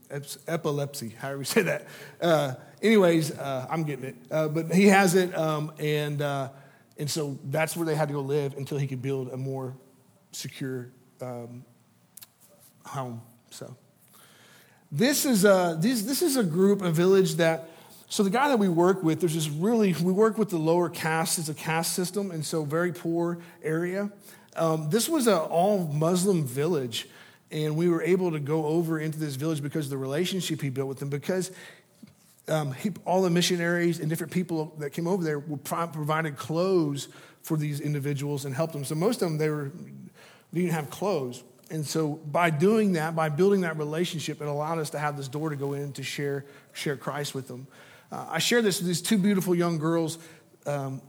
epilepsy, 0.46 1.08
however 1.10 1.38
you 1.38 1.44
say 1.44 1.62
that. 1.62 1.86
Uh, 2.20 2.54
anyways, 2.80 3.32
uh, 3.32 3.66
I'm 3.68 3.82
getting 3.84 4.04
it. 4.04 4.16
Uh, 4.30 4.48
but 4.48 4.72
he 4.72 4.86
has 4.86 5.14
it, 5.14 5.36
um, 5.36 5.72
and, 5.78 6.22
uh, 6.22 6.50
and 6.96 7.10
so 7.10 7.38
that's 7.44 7.76
where 7.76 7.86
they 7.86 7.94
had 7.94 8.08
to 8.08 8.14
go 8.14 8.20
live 8.20 8.56
until 8.56 8.78
he 8.78 8.86
could 8.86 9.02
build 9.02 9.28
a 9.32 9.36
more 9.36 9.74
secure 10.30 10.90
um, 11.20 11.64
home. 12.84 13.22
So 13.50 13.76
this 14.90 15.24
is, 15.26 15.44
a, 15.44 15.76
this, 15.80 16.02
this 16.02 16.22
is 16.22 16.36
a 16.36 16.44
group, 16.44 16.82
a 16.82 16.90
village 16.90 17.34
that, 17.36 17.68
so 18.08 18.22
the 18.22 18.30
guy 18.30 18.48
that 18.48 18.58
we 18.58 18.68
work 18.68 19.02
with, 19.02 19.20
there's 19.20 19.34
this 19.34 19.48
really, 19.48 19.94
we 19.94 20.12
work 20.12 20.36
with 20.36 20.50
the 20.50 20.58
lower 20.58 20.88
caste, 20.88 21.38
it's 21.38 21.48
a 21.48 21.54
caste 21.54 21.94
system, 21.94 22.30
and 22.30 22.44
so 22.44 22.64
very 22.64 22.92
poor 22.92 23.38
area. 23.62 24.10
Um, 24.54 24.90
this 24.90 25.08
was 25.08 25.26
an 25.26 25.38
all 25.38 25.86
Muslim 25.86 26.44
village 26.44 27.08
and 27.52 27.76
we 27.76 27.88
were 27.88 28.02
able 28.02 28.32
to 28.32 28.40
go 28.40 28.64
over 28.64 28.98
into 28.98 29.18
this 29.18 29.36
village 29.36 29.62
because 29.62 29.86
of 29.86 29.90
the 29.90 29.98
relationship 29.98 30.60
he 30.60 30.70
built 30.70 30.88
with 30.88 30.98
them 30.98 31.10
because 31.10 31.52
um, 32.48 32.72
he, 32.72 32.90
all 33.04 33.22
the 33.22 33.30
missionaries 33.30 34.00
and 34.00 34.08
different 34.08 34.32
people 34.32 34.74
that 34.78 34.90
came 34.90 35.06
over 35.06 35.22
there 35.22 35.38
were 35.38 35.58
pro- 35.58 35.86
provided 35.86 36.36
clothes 36.36 37.08
for 37.42 37.56
these 37.56 37.80
individuals 37.80 38.44
and 38.44 38.54
helped 38.54 38.72
them. 38.72 38.84
So 38.84 38.94
most 38.94 39.22
of 39.22 39.28
them 39.28 39.38
they 39.38 39.48
were 39.48 39.70
they 40.52 40.62
didn't 40.62 40.74
have 40.74 40.90
clothes. 40.90 41.44
And 41.70 41.86
so 41.86 42.08
by 42.08 42.50
doing 42.50 42.92
that 42.92 43.14
by 43.14 43.28
building 43.28 43.60
that 43.62 43.76
relationship 43.76 44.40
it 44.40 44.48
allowed 44.48 44.78
us 44.78 44.90
to 44.90 44.98
have 44.98 45.16
this 45.16 45.28
door 45.28 45.50
to 45.50 45.56
go 45.56 45.74
in 45.74 45.92
to 45.92 46.02
share 46.02 46.46
share 46.72 46.96
christ 46.96 47.34
with 47.34 47.48
them. 47.48 47.66
Uh, 48.10 48.26
i 48.30 48.38
share 48.38 48.62
this 48.62 48.78
with 48.78 48.88
these 48.88 49.02
two 49.02 49.18
beautiful 49.18 49.54
young 49.54 49.78
girls. 49.78 50.18
Um, 50.66 51.02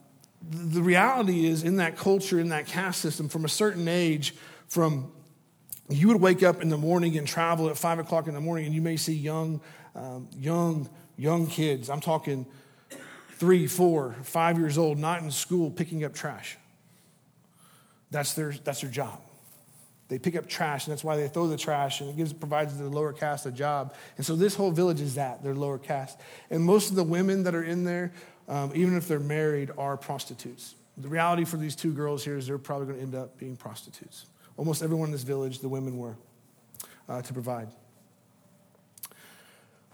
the 0.50 0.82
reality 0.82 1.46
is 1.46 1.64
in 1.64 1.78
that 1.78 1.98
culture 1.98 2.40
in 2.40 2.50
that 2.50 2.68
caste 2.68 3.02
system 3.02 3.30
from 3.30 3.46
a 3.46 3.50
certain 3.50 3.88
age 3.88 4.36
from 4.68 5.12
you 5.90 6.08
would 6.08 6.22
wake 6.22 6.44
up 6.44 6.62
in 6.62 6.70
the 6.70 6.78
morning 6.78 7.18
and 7.18 7.28
travel 7.28 7.70
at 7.70 7.78
five 7.78 8.00
o'clock 8.00 8.28
in 8.28 8.34
the 8.34 8.42
morning, 8.42 8.66
and 8.66 8.74
you 8.74 8.82
may 8.82 8.98
see 8.98 9.14
young, 9.14 9.62
um, 9.96 10.28
young, 10.38 10.90
young 11.18 11.48
kids. 11.48 11.90
I'm 11.90 12.00
talking 12.00 12.46
three, 13.34 13.68
four, 13.68 14.16
five 14.24 14.58
years 14.58 14.78
old, 14.78 14.98
not 14.98 15.22
in 15.22 15.32
school, 15.32 15.70
picking 15.70 16.04
up 16.04 16.14
trash. 16.14 16.58
That's 18.12 18.34
their, 18.34 18.54
that's 18.64 18.82
their 18.82 18.90
job. 18.90 19.20
They 20.08 20.20
pick 20.20 20.36
up 20.36 20.48
trash, 20.48 20.86
and 20.86 20.92
that's 20.92 21.04
why 21.04 21.18
they 21.18 21.28
throw 21.28 21.48
the 21.48 21.58
trash, 21.58 22.02
and 22.02 22.10
it 22.10 22.16
gives 22.16 22.32
provides 22.32 22.78
the 22.78 22.88
lower 22.88 23.14
caste 23.14 23.46
a 23.46 23.52
job. 23.52 23.96
And 24.18 24.26
so 24.26 24.36
this 24.36 24.56
whole 24.56 24.72
village 24.72 25.02
is 25.02 25.16
that 25.16 25.44
they're 25.44 25.56
lower 25.56 25.80
caste. 25.80 26.20
And 26.50 26.64
most 26.64 26.90
of 26.90 26.96
the 26.96 27.04
women 27.04 27.44
that 27.44 27.56
are 27.56 27.64
in 27.64 27.84
there, 27.84 28.14
um, 28.48 28.72
even 28.76 28.96
if 28.96 29.08
they're 29.08 29.20
married, 29.20 29.72
are 29.78 29.98
prostitutes. 29.98 30.76
The 30.98 31.08
reality 31.08 31.46
for 31.46 31.58
these 31.58 31.76
two 31.76 31.92
girls 31.92 32.24
here 32.24 32.38
is 32.38 32.46
they're 32.46 32.60
probably 32.60 32.88
going 32.88 33.00
to 33.00 33.04
end 33.04 33.16
up 33.16 33.38
being 33.38 33.56
prostitutes. 33.56 34.28
Almost 34.58 34.84
everyone 34.84 35.08
in 35.08 35.12
this 35.12 35.24
village, 35.24 35.60
the 35.60 35.70
women 35.70 35.98
were 35.98 36.16
uh, 37.10 37.22
to 37.22 37.34
provide. 37.34 37.70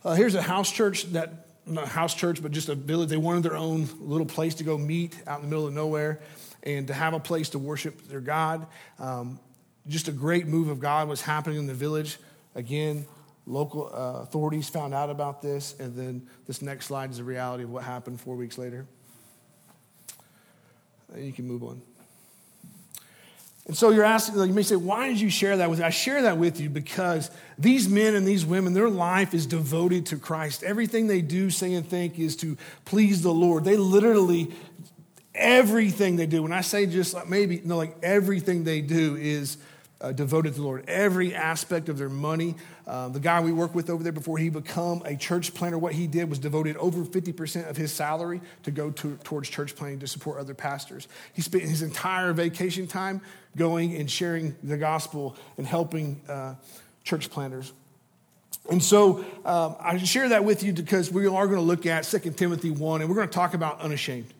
Uh, 0.04 0.14
here's 0.14 0.36
a 0.36 0.42
house 0.42 0.72
church 0.72 1.06
that, 1.12 1.48
not 1.66 1.88
house 1.88 2.14
church, 2.14 2.42
but 2.42 2.52
just 2.52 2.70
a 2.70 2.76
village. 2.76 3.10
They 3.10 3.18
wanted 3.18 3.44
their 3.44 3.58
own 3.58 3.90
little 4.00 4.26
place 4.26 4.56
to 4.56 4.64
go 4.64 4.78
meet 4.78 5.18
out 5.28 5.40
in 5.40 5.46
the 5.46 5.50
middle 5.50 5.68
of 5.68 5.74
nowhere 5.74 6.22
and 6.64 6.88
to 6.88 6.94
have 6.94 7.14
a 7.14 7.20
place 7.20 7.50
to 7.50 7.60
worship 7.60 8.08
their 8.08 8.22
God. 8.22 8.68
Um, 8.98 9.40
just 9.88 10.08
a 10.08 10.12
great 10.12 10.46
move 10.46 10.70
of 10.70 10.80
God 10.80 11.08
was 11.08 11.22
happening 11.22 11.58
in 11.58 11.68
the 11.68 11.74
village. 11.74 12.18
Again, 12.56 13.06
local 13.46 13.88
uh, 13.88 14.22
authorities 14.22 14.70
found 14.70 14.94
out 14.94 15.10
about 15.10 15.42
this, 15.42 15.78
and 15.80 15.96
then 15.96 16.28
this 16.48 16.62
next 16.62 16.86
slide 16.86 17.12
is 17.12 17.18
the 17.18 17.24
reality 17.24 17.64
of 17.64 17.70
what 17.72 17.84
happened 17.84 18.20
four 18.20 18.36
weeks 18.36 18.58
later. 18.58 18.86
And 21.14 21.26
you 21.26 21.34
can 21.34 21.48
move 21.48 21.64
on. 21.64 21.82
And 23.70 23.78
so 23.78 23.92
you're 23.92 24.04
asking, 24.04 24.40
you 24.40 24.52
may 24.52 24.64
say, 24.64 24.76
why 24.76 25.10
did 25.10 25.22
you 25.22 25.30
share 25.30 25.58
that 25.58 25.70
with 25.70 25.78
me? 25.78 25.86
I 25.86 25.92
share 25.92 26.24
that 26.24 26.40
with 26.40 26.60
you 26.60 26.72
because 26.72 27.30
these 27.60 27.88
men 27.88 28.16
and 28.16 28.26
these 28.26 28.44
women, 28.44 28.74
their 28.74 28.90
life 28.90 29.36
is 29.36 29.46
devoted 29.46 30.08
to 30.08 30.18
Christ. 30.18 30.64
Everything 30.64 31.06
they 31.06 31.22
do, 31.22 31.52
say, 31.52 31.76
and 31.76 31.88
think 31.88 32.18
is 32.18 32.36
to 32.38 32.58
please 32.86 33.22
the 33.22 33.32
Lord. 33.32 33.66
They 33.66 33.78
literally, 33.78 34.52
everything 35.36 36.16
they 36.16 36.26
do, 36.26 36.42
when 36.42 36.52
I 36.52 36.62
say 36.62 36.88
just 36.88 37.14
like 37.14 37.30
maybe, 37.30 37.62
no, 37.64 37.78
like 37.78 37.96
everything 38.02 38.64
they 38.64 38.82
do 38.82 39.16
is 39.16 39.60
uh, 40.02 40.14
devoted 40.14 40.56
to 40.56 40.62
the 40.62 40.66
Lord. 40.66 40.86
Every 40.88 41.36
aspect 41.36 41.90
of 41.90 42.00
their 42.00 42.10
money. 42.10 42.56
Uh, 42.90 43.08
the 43.08 43.20
guy 43.20 43.40
we 43.40 43.52
work 43.52 43.76
with 43.76 43.88
over 43.88 44.02
there 44.02 44.12
before 44.12 44.40
he 44.40 44.50
become 44.50 45.04
a 45.06 45.16
church 45.16 45.54
planter, 45.54 45.78
what 45.78 45.94
he 45.94 46.08
did 46.08 46.28
was 46.28 46.40
devoted 46.40 46.76
over 46.78 47.04
50% 47.04 47.70
of 47.70 47.78
his 47.78 47.94
salary 47.94 48.42
to 48.64 48.72
go 48.72 48.90
to, 48.90 49.16
towards 49.24 49.48
church 49.48 49.76
planting 49.76 50.00
to 50.00 50.08
support 50.08 50.40
other 50.40 50.56
pastors. 50.56 51.08
He 51.34 51.44
spent 51.44 51.66
his 51.66 51.84
entire 51.84 52.34
vacation 52.34 52.88
time 52.88 53.22
going 53.56 53.96
and 53.96 54.10
sharing 54.10 54.56
the 54.64 54.76
gospel 54.76 55.36
and 55.60 55.68
helping 55.68 56.20
uh, 56.28 56.56
church 57.04 57.30
planters. 57.30 57.74
And 58.72 58.84
so 58.84 59.24
um, 59.46 59.76
I 59.80 60.00
share 60.00 60.30
that 60.30 60.44
with 60.44 60.64
you 60.64 60.74
because 60.74 61.12
we 61.12 61.28
are 61.28 61.46
going 61.46 61.60
to 61.60 61.64
look 61.64 61.86
at 61.86 62.06
2 62.06 62.18
Timothy 62.32 62.72
1 62.72 63.02
and 63.02 63.10
we're 63.10 63.16
going 63.16 63.30
to 63.30 63.34
talk 63.34 63.54
about 63.54 63.82
unashamed. 63.82 64.34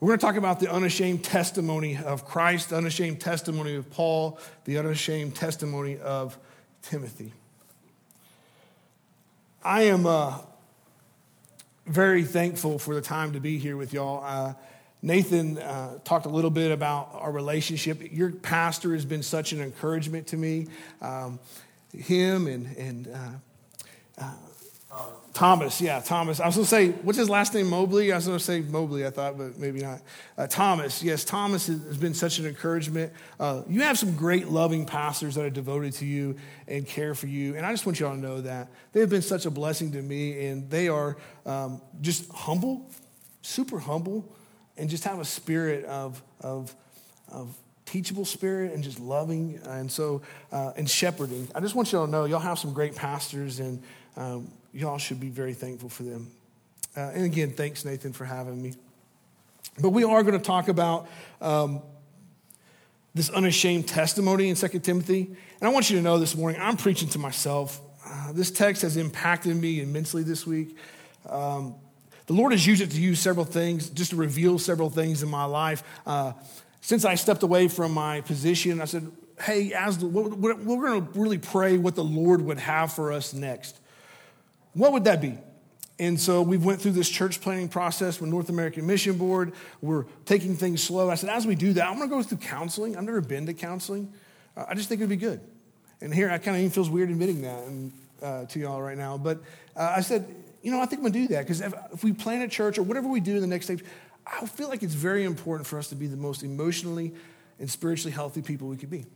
We're 0.00 0.08
going 0.08 0.18
to 0.18 0.24
talk 0.24 0.36
about 0.36 0.58
the 0.58 0.72
unashamed 0.72 1.22
testimony 1.22 1.98
of 1.98 2.24
Christ, 2.24 2.70
the 2.70 2.78
unashamed 2.78 3.20
testimony 3.20 3.74
of 3.74 3.90
Paul, 3.90 4.38
the 4.64 4.78
unashamed 4.78 5.36
testimony 5.36 5.98
of 5.98 6.38
Timothy. 6.80 7.34
I 9.62 9.82
am 9.84 10.06
uh, 10.06 10.38
very 11.84 12.22
thankful 12.22 12.78
for 12.78 12.94
the 12.94 13.00
time 13.00 13.32
to 13.32 13.40
be 13.40 13.58
here 13.58 13.76
with 13.76 13.92
y'all. 13.92 14.22
Uh, 14.24 14.54
Nathan 15.02 15.58
uh, 15.58 15.98
talked 16.04 16.26
a 16.26 16.28
little 16.28 16.50
bit 16.50 16.70
about 16.70 17.10
our 17.14 17.32
relationship. 17.32 18.00
Your 18.12 18.30
pastor 18.30 18.92
has 18.92 19.04
been 19.04 19.22
such 19.22 19.52
an 19.52 19.60
encouragement 19.60 20.28
to 20.28 20.36
me. 20.36 20.68
Um, 21.00 21.40
him 21.92 22.46
and, 22.46 22.76
and 22.76 23.08
uh, 23.08 24.22
uh 24.22 24.34
Thomas, 25.38 25.80
yeah, 25.80 26.00
Thomas. 26.00 26.40
I 26.40 26.46
was 26.46 26.56
going 26.56 26.64
to 26.64 26.68
say, 26.68 26.88
what's 27.04 27.16
his 27.16 27.30
last 27.30 27.54
name? 27.54 27.68
Mobley? 27.68 28.10
I 28.10 28.16
was 28.16 28.26
going 28.26 28.38
to 28.38 28.44
say 28.44 28.60
Mobley, 28.60 29.06
I 29.06 29.10
thought, 29.10 29.38
but 29.38 29.56
maybe 29.56 29.78
not. 29.78 30.00
Uh, 30.36 30.48
Thomas, 30.48 31.00
yes, 31.00 31.22
Thomas 31.22 31.68
has 31.68 31.96
been 31.96 32.12
such 32.12 32.40
an 32.40 32.46
encouragement. 32.46 33.12
Uh, 33.38 33.62
you 33.68 33.82
have 33.82 33.96
some 33.96 34.16
great, 34.16 34.48
loving 34.48 34.84
pastors 34.84 35.36
that 35.36 35.44
are 35.44 35.50
devoted 35.50 35.92
to 35.92 36.06
you 36.06 36.34
and 36.66 36.84
care 36.84 37.14
for 37.14 37.28
you. 37.28 37.54
And 37.54 37.64
I 37.64 37.70
just 37.70 37.86
want 37.86 38.00
you 38.00 38.08
all 38.08 38.14
to 38.14 38.20
know 38.20 38.40
that. 38.40 38.66
They 38.92 38.98
have 38.98 39.10
been 39.10 39.22
such 39.22 39.46
a 39.46 39.50
blessing 39.52 39.92
to 39.92 40.02
me, 40.02 40.48
and 40.48 40.68
they 40.68 40.88
are 40.88 41.16
um, 41.46 41.82
just 42.00 42.28
humble, 42.32 42.90
super 43.42 43.78
humble, 43.78 44.28
and 44.76 44.90
just 44.90 45.04
have 45.04 45.20
a 45.20 45.24
spirit 45.24 45.84
of, 45.84 46.20
of, 46.40 46.74
of 47.28 47.56
teachable 47.84 48.24
spirit 48.24 48.74
and 48.74 48.82
just 48.82 48.98
loving 48.98 49.60
and 49.68 49.90
so 49.90 50.20
uh, 50.52 50.72
and 50.76 50.90
shepherding 50.90 51.48
i 51.54 51.60
just 51.60 51.74
want 51.74 51.90
you 51.90 51.98
all 51.98 52.04
to 52.04 52.10
know 52.12 52.26
y'all 52.26 52.38
have 52.38 52.58
some 52.58 52.74
great 52.74 52.94
pastors 52.94 53.60
and 53.60 53.82
um, 54.18 54.52
y'all 54.78 54.98
should 54.98 55.18
be 55.18 55.28
very 55.28 55.54
thankful 55.54 55.88
for 55.88 56.04
them. 56.04 56.30
Uh, 56.96 57.10
and 57.12 57.24
again, 57.24 57.50
thanks, 57.50 57.84
Nathan, 57.84 58.12
for 58.12 58.24
having 58.24 58.62
me. 58.62 58.74
But 59.80 59.90
we 59.90 60.04
are 60.04 60.22
going 60.22 60.38
to 60.38 60.44
talk 60.44 60.68
about 60.68 61.08
um, 61.40 61.82
this 63.14 63.28
unashamed 63.30 63.88
testimony 63.88 64.48
in 64.48 64.54
2 64.54 64.68
Timothy. 64.78 65.26
And 65.60 65.68
I 65.68 65.72
want 65.72 65.90
you 65.90 65.96
to 65.96 66.02
know 66.02 66.18
this 66.18 66.36
morning, 66.36 66.60
I'm 66.60 66.76
preaching 66.76 67.08
to 67.10 67.18
myself. 67.18 67.80
Uh, 68.06 68.32
this 68.32 68.50
text 68.52 68.82
has 68.82 68.96
impacted 68.96 69.56
me 69.56 69.80
immensely 69.80 70.22
this 70.22 70.46
week. 70.46 70.76
Um, 71.28 71.74
the 72.26 72.34
Lord 72.34 72.52
has 72.52 72.64
used 72.64 72.80
it 72.80 72.90
to 72.92 73.00
use 73.00 73.18
several 73.18 73.44
things, 73.44 73.90
just 73.90 74.10
to 74.10 74.16
reveal 74.16 74.58
several 74.58 74.90
things 74.90 75.22
in 75.22 75.28
my 75.28 75.44
life. 75.44 75.82
Uh, 76.06 76.32
since 76.80 77.04
I 77.04 77.16
stepped 77.16 77.42
away 77.42 77.66
from 77.66 77.92
my 77.92 78.20
position, 78.20 78.80
I 78.80 78.84
said, 78.84 79.10
hey, 79.40 79.72
as 79.72 79.98
the, 79.98 80.06
we're 80.06 80.30
going 80.30 81.04
to 81.04 81.18
really 81.18 81.38
pray 81.38 81.78
what 81.78 81.96
the 81.96 82.04
Lord 82.04 82.42
would 82.42 82.58
have 82.58 82.92
for 82.92 83.12
us 83.12 83.34
next. 83.34 83.80
What 84.74 84.92
would 84.92 85.04
that 85.04 85.20
be? 85.20 85.38
And 86.00 86.20
so 86.20 86.42
we 86.42 86.58
went 86.58 86.80
through 86.80 86.92
this 86.92 87.08
church 87.08 87.40
planting 87.40 87.68
process 87.68 88.20
with 88.20 88.30
North 88.30 88.48
American 88.48 88.86
Mission 88.86 89.18
Board. 89.18 89.52
We're 89.80 90.04
taking 90.26 90.54
things 90.54 90.82
slow. 90.82 91.10
I 91.10 91.16
said, 91.16 91.30
as 91.30 91.46
we 91.46 91.56
do 91.56 91.72
that, 91.72 91.88
I'm 91.88 91.96
going 91.96 92.08
to 92.08 92.14
go 92.14 92.22
through 92.22 92.38
counseling. 92.38 92.96
I've 92.96 93.02
never 93.02 93.20
been 93.20 93.46
to 93.46 93.54
counseling. 93.54 94.12
Uh, 94.56 94.66
I 94.68 94.74
just 94.74 94.88
think 94.88 95.00
it 95.00 95.04
would 95.04 95.10
be 95.10 95.16
good. 95.16 95.40
And 96.00 96.14
here, 96.14 96.30
I 96.30 96.38
kind 96.38 96.56
of 96.56 96.60
even 96.60 96.70
feels 96.70 96.88
weird 96.88 97.10
admitting 97.10 97.42
that 97.42 97.64
and, 97.64 97.92
uh, 98.22 98.44
to 98.44 98.60
y'all 98.60 98.80
right 98.80 98.96
now. 98.96 99.18
But 99.18 99.42
uh, 99.74 99.94
I 99.96 100.00
said, 100.00 100.32
you 100.62 100.70
know, 100.70 100.80
I 100.80 100.86
think 100.86 101.00
I'm 101.00 101.10
going 101.10 101.14
to 101.14 101.18
do 101.20 101.28
that 101.34 101.40
because 101.40 101.60
if, 101.60 101.74
if 101.92 102.04
we 102.04 102.12
plan 102.12 102.42
a 102.42 102.48
church 102.48 102.78
or 102.78 102.84
whatever 102.84 103.08
we 103.08 103.18
do 103.18 103.34
in 103.34 103.40
the 103.40 103.48
next 103.48 103.66
stage, 103.66 103.84
I 104.24 104.46
feel 104.46 104.68
like 104.68 104.84
it's 104.84 104.94
very 104.94 105.24
important 105.24 105.66
for 105.66 105.78
us 105.78 105.88
to 105.88 105.96
be 105.96 106.06
the 106.06 106.16
most 106.16 106.44
emotionally 106.44 107.14
and 107.58 107.68
spiritually 107.68 108.12
healthy 108.12 108.42
people 108.42 108.68
we 108.68 108.76
could 108.76 108.90
be. 108.90 109.06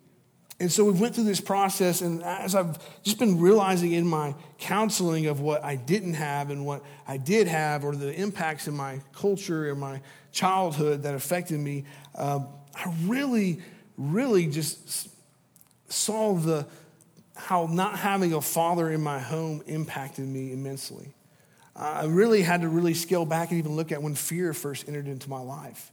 And 0.63 0.71
so 0.71 0.85
we 0.85 0.93
went 0.93 1.17
through 1.17 1.25
this 1.25 1.41
process, 1.41 2.03
and 2.03 2.23
as 2.23 2.55
I've 2.55 2.79
just 3.03 3.19
been 3.19 3.41
realizing 3.41 3.91
in 3.91 4.07
my 4.07 4.33
counseling 4.59 5.27
of 5.27 5.41
what 5.41 5.65
I 5.65 5.75
didn't 5.75 6.15
have 6.15 6.51
and 6.51 6.65
what 6.65 6.85
I 7.05 7.17
did 7.17 7.49
have, 7.49 7.85
or 7.85 7.97
the 7.97 8.15
impacts 8.15 8.69
in 8.69 8.75
my 8.75 9.01
culture 9.13 9.69
and 9.69 9.81
my 9.81 10.01
childhood 10.31 11.03
that 11.03 11.17
affected 11.17 11.59
me, 11.59 11.85
um, 12.15 12.47
I 12.77 12.95
really, 13.03 13.61
really 13.97 14.47
just 14.47 15.09
saw 15.89 16.35
the 16.35 16.65
how 17.35 17.67
not 17.69 17.99
having 17.99 18.33
a 18.33 18.41
father 18.41 18.89
in 18.89 19.01
my 19.01 19.19
home 19.19 19.65
impacted 19.67 20.29
me 20.29 20.53
immensely. 20.53 21.13
I 21.75 22.05
really 22.05 22.43
had 22.43 22.61
to 22.61 22.69
really 22.69 22.95
scale 22.95 23.25
back 23.25 23.51
and 23.51 23.59
even 23.59 23.75
look 23.75 23.91
at 23.91 24.01
when 24.01 24.15
fear 24.15 24.55
first 24.55 24.87
entered 24.87 25.09
into 25.09 25.29
my 25.29 25.41
life. 25.41 25.92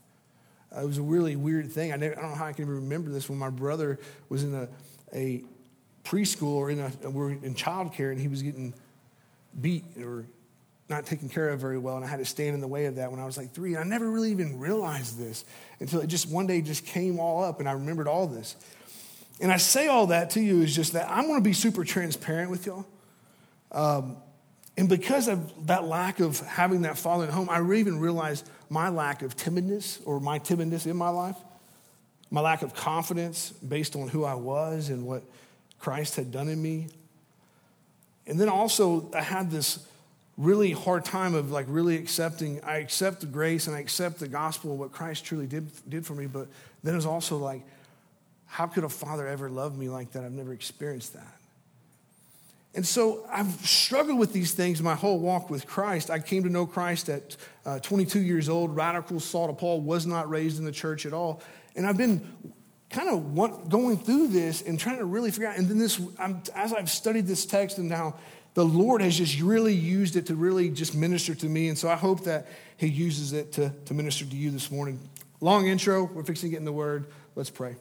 It 0.76 0.86
was 0.86 0.98
a 0.98 1.02
really 1.02 1.36
weird 1.36 1.72
thing. 1.72 1.92
I, 1.92 1.96
never, 1.96 2.16
I, 2.16 2.22
don't 2.22 2.30
know 2.30 2.36
how 2.36 2.46
I 2.46 2.52
can 2.52 2.64
even 2.64 2.76
remember 2.76 3.10
this 3.10 3.28
when 3.28 3.38
my 3.38 3.50
brother 3.50 3.98
was 4.28 4.44
in 4.44 4.54
a, 4.54 4.68
a 5.12 5.42
preschool 6.04 6.54
or 6.54 6.70
in 6.70 6.78
a, 6.80 7.10
we're 7.10 7.30
in 7.30 7.54
childcare, 7.54 8.12
and 8.12 8.20
he 8.20 8.28
was 8.28 8.42
getting 8.42 8.72
beat 9.60 9.84
or 10.00 10.26
not 10.88 11.06
taken 11.06 11.28
care 11.28 11.48
of 11.50 11.60
very 11.60 11.78
well, 11.78 11.96
and 11.96 12.04
I 12.04 12.08
had 12.08 12.18
to 12.18 12.24
stand 12.24 12.54
in 12.54 12.60
the 12.60 12.68
way 12.68 12.86
of 12.86 12.96
that 12.96 13.10
when 13.10 13.20
I 13.20 13.24
was 13.24 13.36
like 13.36 13.52
three. 13.52 13.74
And 13.74 13.84
I 13.84 13.86
never 13.86 14.10
really 14.10 14.30
even 14.32 14.58
realized 14.58 15.18
this 15.18 15.44
until 15.78 16.00
it 16.00 16.08
just 16.08 16.28
one 16.28 16.46
day 16.46 16.60
just 16.60 16.84
came 16.84 17.20
all 17.20 17.44
up, 17.44 17.60
and 17.60 17.68
I 17.68 17.72
remembered 17.72 18.08
all 18.08 18.26
this. 18.26 18.56
And 19.40 19.50
I 19.50 19.56
say 19.56 19.86
all 19.86 20.08
that 20.08 20.30
to 20.30 20.40
you 20.40 20.62
is 20.62 20.74
just 20.74 20.92
that 20.92 21.08
I'm 21.10 21.26
going 21.26 21.40
to 21.40 21.48
be 21.48 21.52
super 21.52 21.84
transparent 21.84 22.50
with 22.50 22.66
y'all. 22.66 22.86
Um, 23.72 24.16
and 24.76 24.88
because 24.88 25.28
of 25.28 25.66
that 25.66 25.84
lack 25.84 26.20
of 26.20 26.40
having 26.40 26.82
that 26.82 26.96
father 26.96 27.24
at 27.24 27.30
home, 27.30 27.48
I 27.50 27.60
even 27.74 28.00
realized 28.00 28.48
my 28.68 28.88
lack 28.88 29.22
of 29.22 29.36
timidness 29.36 30.00
or 30.06 30.20
my 30.20 30.38
timidness 30.38 30.86
in 30.86 30.96
my 30.96 31.08
life, 31.08 31.36
my 32.30 32.40
lack 32.40 32.62
of 32.62 32.74
confidence 32.74 33.50
based 33.50 33.96
on 33.96 34.08
who 34.08 34.24
I 34.24 34.34
was 34.34 34.88
and 34.88 35.04
what 35.04 35.22
Christ 35.80 36.16
had 36.16 36.30
done 36.30 36.48
in 36.48 36.62
me. 36.62 36.88
And 38.26 38.38
then 38.38 38.48
also, 38.48 39.10
I 39.12 39.22
had 39.22 39.50
this 39.50 39.86
really 40.36 40.70
hard 40.70 41.04
time 41.04 41.34
of 41.34 41.50
like 41.50 41.66
really 41.68 41.96
accepting. 41.96 42.62
I 42.64 42.76
accept 42.76 43.20
the 43.20 43.26
grace 43.26 43.66
and 43.66 43.76
I 43.76 43.80
accept 43.80 44.20
the 44.20 44.28
gospel, 44.28 44.76
what 44.76 44.92
Christ 44.92 45.24
truly 45.24 45.46
did, 45.46 45.68
did 45.88 46.06
for 46.06 46.14
me. 46.14 46.26
But 46.26 46.46
then 46.82 46.94
it 46.94 46.96
was 46.96 47.06
also 47.06 47.36
like, 47.36 47.62
how 48.46 48.66
could 48.66 48.84
a 48.84 48.88
father 48.88 49.26
ever 49.26 49.50
love 49.50 49.76
me 49.76 49.88
like 49.88 50.12
that? 50.12 50.24
I've 50.24 50.32
never 50.32 50.52
experienced 50.52 51.14
that. 51.14 51.39
And 52.74 52.86
so 52.86 53.26
I've 53.28 53.50
struggled 53.66 54.18
with 54.18 54.32
these 54.32 54.52
things 54.52 54.80
my 54.80 54.94
whole 54.94 55.18
walk 55.18 55.50
with 55.50 55.66
Christ. 55.66 56.08
I 56.08 56.20
came 56.20 56.44
to 56.44 56.48
know 56.48 56.66
Christ 56.66 57.08
at 57.08 57.36
uh, 57.66 57.80
22 57.80 58.20
years 58.20 58.48
old. 58.48 58.76
Radical 58.76 59.18
Saul 59.18 59.50
of 59.50 59.58
Paul 59.58 59.80
was 59.80 60.06
not 60.06 60.30
raised 60.30 60.58
in 60.58 60.64
the 60.64 60.72
church 60.72 61.04
at 61.04 61.12
all. 61.12 61.42
And 61.74 61.84
I've 61.86 61.96
been 61.96 62.54
kind 62.88 63.08
of 63.08 63.68
going 63.68 63.96
through 63.98 64.28
this 64.28 64.62
and 64.62 64.78
trying 64.78 64.98
to 64.98 65.04
really 65.04 65.32
figure 65.32 65.48
out. 65.48 65.58
And 65.58 65.68
then 65.68 65.78
this, 65.78 66.00
I'm, 66.18 66.42
as 66.54 66.72
I've 66.72 66.90
studied 66.90 67.26
this 67.26 67.44
text 67.44 67.78
and 67.78 67.88
now 67.88 68.16
the 68.54 68.64
Lord 68.64 69.00
has 69.00 69.16
just 69.16 69.40
really 69.40 69.74
used 69.74 70.16
it 70.16 70.26
to 70.26 70.34
really 70.34 70.70
just 70.70 70.94
minister 70.94 71.34
to 71.34 71.46
me. 71.46 71.68
And 71.68 71.78
so 71.78 71.88
I 71.88 71.96
hope 71.96 72.24
that 72.24 72.46
He 72.76 72.86
uses 72.86 73.32
it 73.32 73.52
to, 73.52 73.72
to 73.86 73.94
minister 73.94 74.24
to 74.24 74.36
you 74.36 74.50
this 74.50 74.70
morning. 74.70 75.00
Long 75.40 75.66
intro. 75.66 76.04
We're 76.04 76.24
fixing 76.24 76.48
to 76.48 76.50
get 76.50 76.58
in 76.58 76.64
the 76.64 76.72
Word. 76.72 77.06
Let's 77.34 77.50
pray. 77.50 77.76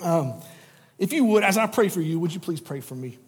Um, 0.00 0.40
if 0.98 1.12
you 1.12 1.24
would, 1.26 1.44
as 1.44 1.56
I 1.56 1.66
pray 1.66 1.88
for 1.88 2.00
you, 2.00 2.18
would 2.20 2.32
you 2.32 2.40
please 2.40 2.60
pray 2.60 2.80
for 2.80 2.94
me? 2.94 3.18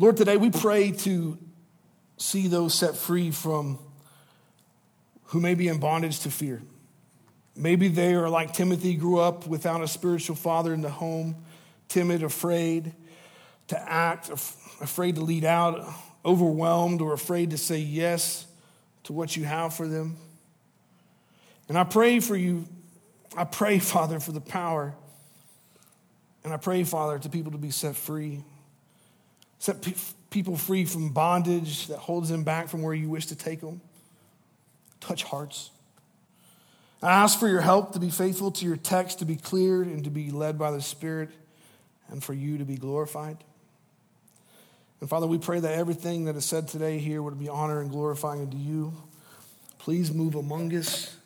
Lord, 0.00 0.16
today 0.16 0.36
we 0.36 0.50
pray 0.50 0.92
to 0.92 1.36
see 2.18 2.46
those 2.46 2.72
set 2.72 2.94
free 2.94 3.32
from 3.32 3.80
who 5.24 5.40
may 5.40 5.54
be 5.54 5.66
in 5.66 5.80
bondage 5.80 6.20
to 6.20 6.30
fear. 6.30 6.62
Maybe 7.56 7.88
they 7.88 8.14
are 8.14 8.28
like 8.28 8.54
Timothy, 8.54 8.94
grew 8.94 9.18
up 9.18 9.48
without 9.48 9.82
a 9.82 9.88
spiritual 9.88 10.36
father 10.36 10.72
in 10.72 10.82
the 10.82 10.88
home, 10.88 11.34
timid, 11.88 12.22
afraid 12.22 12.92
to 13.66 13.90
act, 13.90 14.30
afraid 14.30 15.16
to 15.16 15.22
lead 15.22 15.44
out, 15.44 15.84
overwhelmed, 16.24 17.00
or 17.00 17.12
afraid 17.12 17.50
to 17.50 17.58
say 17.58 17.78
yes 17.78 18.46
to 19.02 19.12
what 19.12 19.36
you 19.36 19.44
have 19.44 19.74
for 19.74 19.88
them. 19.88 20.16
And 21.68 21.76
I 21.76 21.82
pray 21.82 22.20
for 22.20 22.36
you. 22.36 22.66
I 23.36 23.42
pray, 23.42 23.78
Father, 23.80 24.20
for 24.20 24.30
the 24.30 24.40
power. 24.40 24.94
And 26.44 26.52
I 26.52 26.56
pray, 26.56 26.84
Father, 26.84 27.18
to 27.18 27.28
people 27.28 27.50
to 27.50 27.58
be 27.58 27.72
set 27.72 27.96
free. 27.96 28.44
Set 29.58 29.82
pe- 29.82 29.94
people 30.30 30.56
free 30.56 30.84
from 30.84 31.10
bondage 31.10 31.88
that 31.88 31.98
holds 31.98 32.28
them 32.28 32.44
back 32.44 32.68
from 32.68 32.82
where 32.82 32.94
you 32.94 33.08
wish 33.08 33.26
to 33.26 33.36
take 33.36 33.60
them. 33.60 33.80
Touch 35.00 35.24
hearts. 35.24 35.70
I 37.02 37.10
ask 37.10 37.38
for 37.38 37.48
your 37.48 37.60
help 37.60 37.92
to 37.92 38.00
be 38.00 38.10
faithful 38.10 38.50
to 38.52 38.66
your 38.66 38.76
text, 38.76 39.20
to 39.20 39.24
be 39.24 39.36
cleared, 39.36 39.86
and 39.86 40.04
to 40.04 40.10
be 40.10 40.30
led 40.30 40.58
by 40.58 40.70
the 40.70 40.82
Spirit, 40.82 41.30
and 42.08 42.22
for 42.22 42.34
you 42.34 42.58
to 42.58 42.64
be 42.64 42.76
glorified. 42.76 43.38
And 45.00 45.08
Father, 45.08 45.26
we 45.26 45.38
pray 45.38 45.60
that 45.60 45.74
everything 45.74 46.24
that 46.24 46.34
is 46.34 46.44
said 46.44 46.66
today 46.66 46.98
here 46.98 47.22
would 47.22 47.38
be 47.38 47.48
honor 47.48 47.80
and 47.80 47.90
glorifying 47.90 48.40
unto 48.40 48.56
you. 48.56 48.92
Please 49.78 50.12
move 50.12 50.34
among 50.34 50.74
us, 50.74 51.16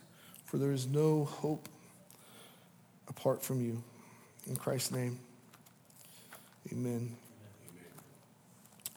for 0.45 0.59
there 0.59 0.73
is 0.73 0.87
no 0.87 1.25
hope 1.25 1.69
apart 3.09 3.43
from 3.43 3.63
you. 3.63 3.83
In 4.47 4.57
Christ's 4.57 4.91
name, 4.91 5.19
amen 6.71 7.17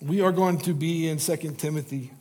we 0.01 0.21
are 0.21 0.31
going 0.31 0.59
to 0.59 0.73
be 0.73 1.07
in 1.07 1.17
2 1.17 1.35
Timothy. 1.57 2.11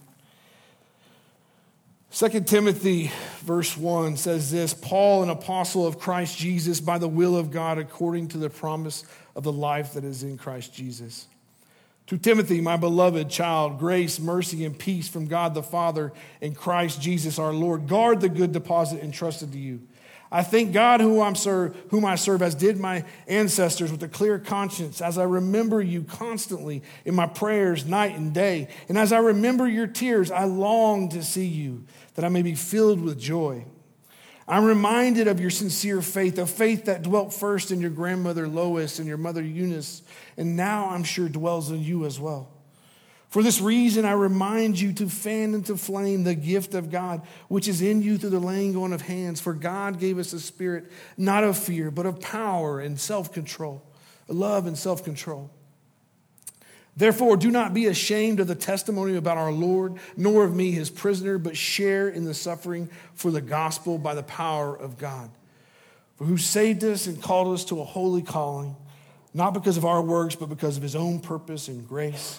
2 2.13 2.41
Timothy, 2.43 3.11
verse 3.41 3.77
1 3.77 4.17
says 4.17 4.53
this 4.53 4.73
Paul, 4.73 5.25
an 5.25 5.31
apostle 5.31 5.85
of 5.85 5.99
Christ 5.99 6.39
Jesus, 6.39 6.81
by 6.81 6.99
the 6.99 7.09
will 7.09 7.37
of 7.37 7.51
God, 7.51 7.79
according 7.79 8.29
to 8.29 8.39
the 8.39 8.51
promise 8.51 9.05
of 9.35 9.43
the 9.43 9.53
life 9.53 9.95
that 9.95 10.05
is 10.05 10.23
in 10.23 10.39
Christ 10.39 10.73
Jesus. 10.73 11.27
To 12.09 12.19
Timothy, 12.19 12.61
my 12.61 12.77
beloved 12.77 13.31
child, 13.31 13.79
grace, 13.79 14.21
mercy, 14.21 14.65
and 14.65 14.79
peace 14.79 15.09
from 15.09 15.27
God 15.27 15.55
the 15.55 15.63
Father 15.63 16.13
and 16.41 16.55
Christ 16.55 17.01
Jesus 17.01 17.39
our 17.39 17.53
Lord. 17.53 17.89
Guard 17.89 18.21
the 18.21 18.29
good 18.29 18.53
deposit 18.53 19.03
entrusted 19.03 19.53
to 19.53 19.59
you. 19.59 19.81
I 20.35 20.43
thank 20.43 20.73
God 20.73 21.01
whom, 21.01 21.21
I'm 21.21 21.37
serve, 21.37 21.77
whom 21.91 22.05
I 22.05 22.17
serve, 22.17 22.43
as 22.43 22.57
did 22.57 22.77
my 22.77 23.05
ancestors, 23.29 23.93
with 23.93 24.03
a 24.03 24.09
clear 24.09 24.41
conscience, 24.41 25.01
as 25.01 25.17
I 25.17 25.23
remember 25.23 25.81
you 25.81 26.03
constantly 26.03 26.83
in 27.05 27.15
my 27.15 27.27
prayers 27.29 27.87
night 27.87 28.17
and 28.17 28.35
day. 28.35 28.67
And 28.89 28.99
as 28.99 29.13
I 29.13 29.19
remember 29.19 29.69
your 29.69 29.87
tears, 29.87 30.33
I 30.33 30.43
long 30.43 31.09
to 31.11 31.23
see 31.23 31.47
you, 31.47 31.85
that 32.17 32.25
I 32.25 32.31
may 32.31 32.43
be 32.43 32.57
filled 32.57 33.01
with 33.01 33.17
joy. 33.17 33.65
I'm 34.49 34.65
reminded 34.65 35.29
of 35.29 35.39
your 35.39 35.51
sincere 35.51 36.03
faith, 36.03 36.37
a 36.39 36.47
faith 36.47 36.87
that 36.87 37.03
dwelt 37.03 37.33
first 37.33 37.71
in 37.71 37.81
your 37.81 37.91
grandmother 37.91 38.49
Lois 38.49 38.99
and 38.99 39.07
your 39.07 39.19
mother 39.19 39.41
Eunice, 39.41 40.03
and 40.37 40.57
now 40.57 40.91
I'm 40.91 41.05
sure 41.05 41.29
dwells 41.29 41.71
in 41.71 41.81
you 41.81 42.07
as 42.07 42.19
well. 42.19 42.51
For 43.35 43.43
this 43.43 43.61
reason, 43.61 44.05
I 44.05 44.13
remind 44.13 44.79
you 44.79 44.93
to 44.93 45.09
fan 45.09 45.55
into 45.55 45.77
flame 45.77 46.23
the 46.23 46.37
gift 46.37 46.73
of 46.73 46.89
God, 46.89 47.21
which 47.49 47.67
is 47.67 47.83
in 47.83 48.01
you 48.01 48.17
through 48.17 48.31
the 48.31 48.39
laying 48.39 48.77
on 48.77 48.93
of 48.93 49.03
hands. 49.03 49.41
For 49.41 49.55
God 49.55 49.99
gave 49.99 50.21
us 50.21 50.33
a 50.33 50.39
spirit 50.39 50.85
not 51.17 51.43
of 51.43 51.59
fear, 51.59 51.91
but 51.91 52.07
of 52.07 52.21
power 52.21 52.79
and 52.79 52.97
self 52.97 53.33
control, 53.33 53.83
love 54.29 54.69
and 54.69 54.79
self 54.79 55.03
control. 55.03 55.51
Therefore, 56.97 57.37
do 57.37 57.51
not 57.51 57.75
be 57.75 57.87
ashamed 57.87 58.39
of 58.39 58.47
the 58.47 58.55
testimony 58.55 59.17
about 59.17 59.37
our 59.37 59.51
Lord, 59.51 59.97
nor 60.17 60.45
of 60.45 60.55
me, 60.55 60.71
his 60.71 60.89
prisoner, 60.89 61.37
but 61.37 61.57
share 61.57 62.09
in 62.09 62.25
the 62.25 62.35
suffering 62.35 62.89
for 63.15 63.33
the 63.33 63.41
gospel 63.41 63.99
by 63.99 64.15
the 64.15 64.23
power 64.23 64.77
of 64.77 64.97
God. 64.97 65.29
For 66.19 66.25
who 66.25 66.39
saved 66.39 66.85
us 66.85 67.09
and 67.09 67.21
called 67.21 67.53
us 67.53 67.65
to 67.65 67.81
a 67.81 67.85
holy 67.85 68.23
calling, 68.23 68.77
not 69.35 69.55
because 69.55 69.77
of 69.77 69.85
our 69.85 70.03
works, 70.03 70.37
but 70.37 70.49
because 70.49 70.77
of 70.77 70.85
his 70.85 70.95
own 70.95 71.19
purpose 71.19 71.67
and 71.67 71.89
grace 71.89 72.39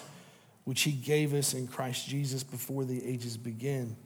which 0.66 0.82
he 0.82 0.90
gave 0.90 1.32
us 1.32 1.54
in 1.54 1.68
Christ 1.68 2.08
Jesus 2.08 2.42
before 2.42 2.84
the 2.84 3.06
ages 3.06 3.36
began. 3.36 3.96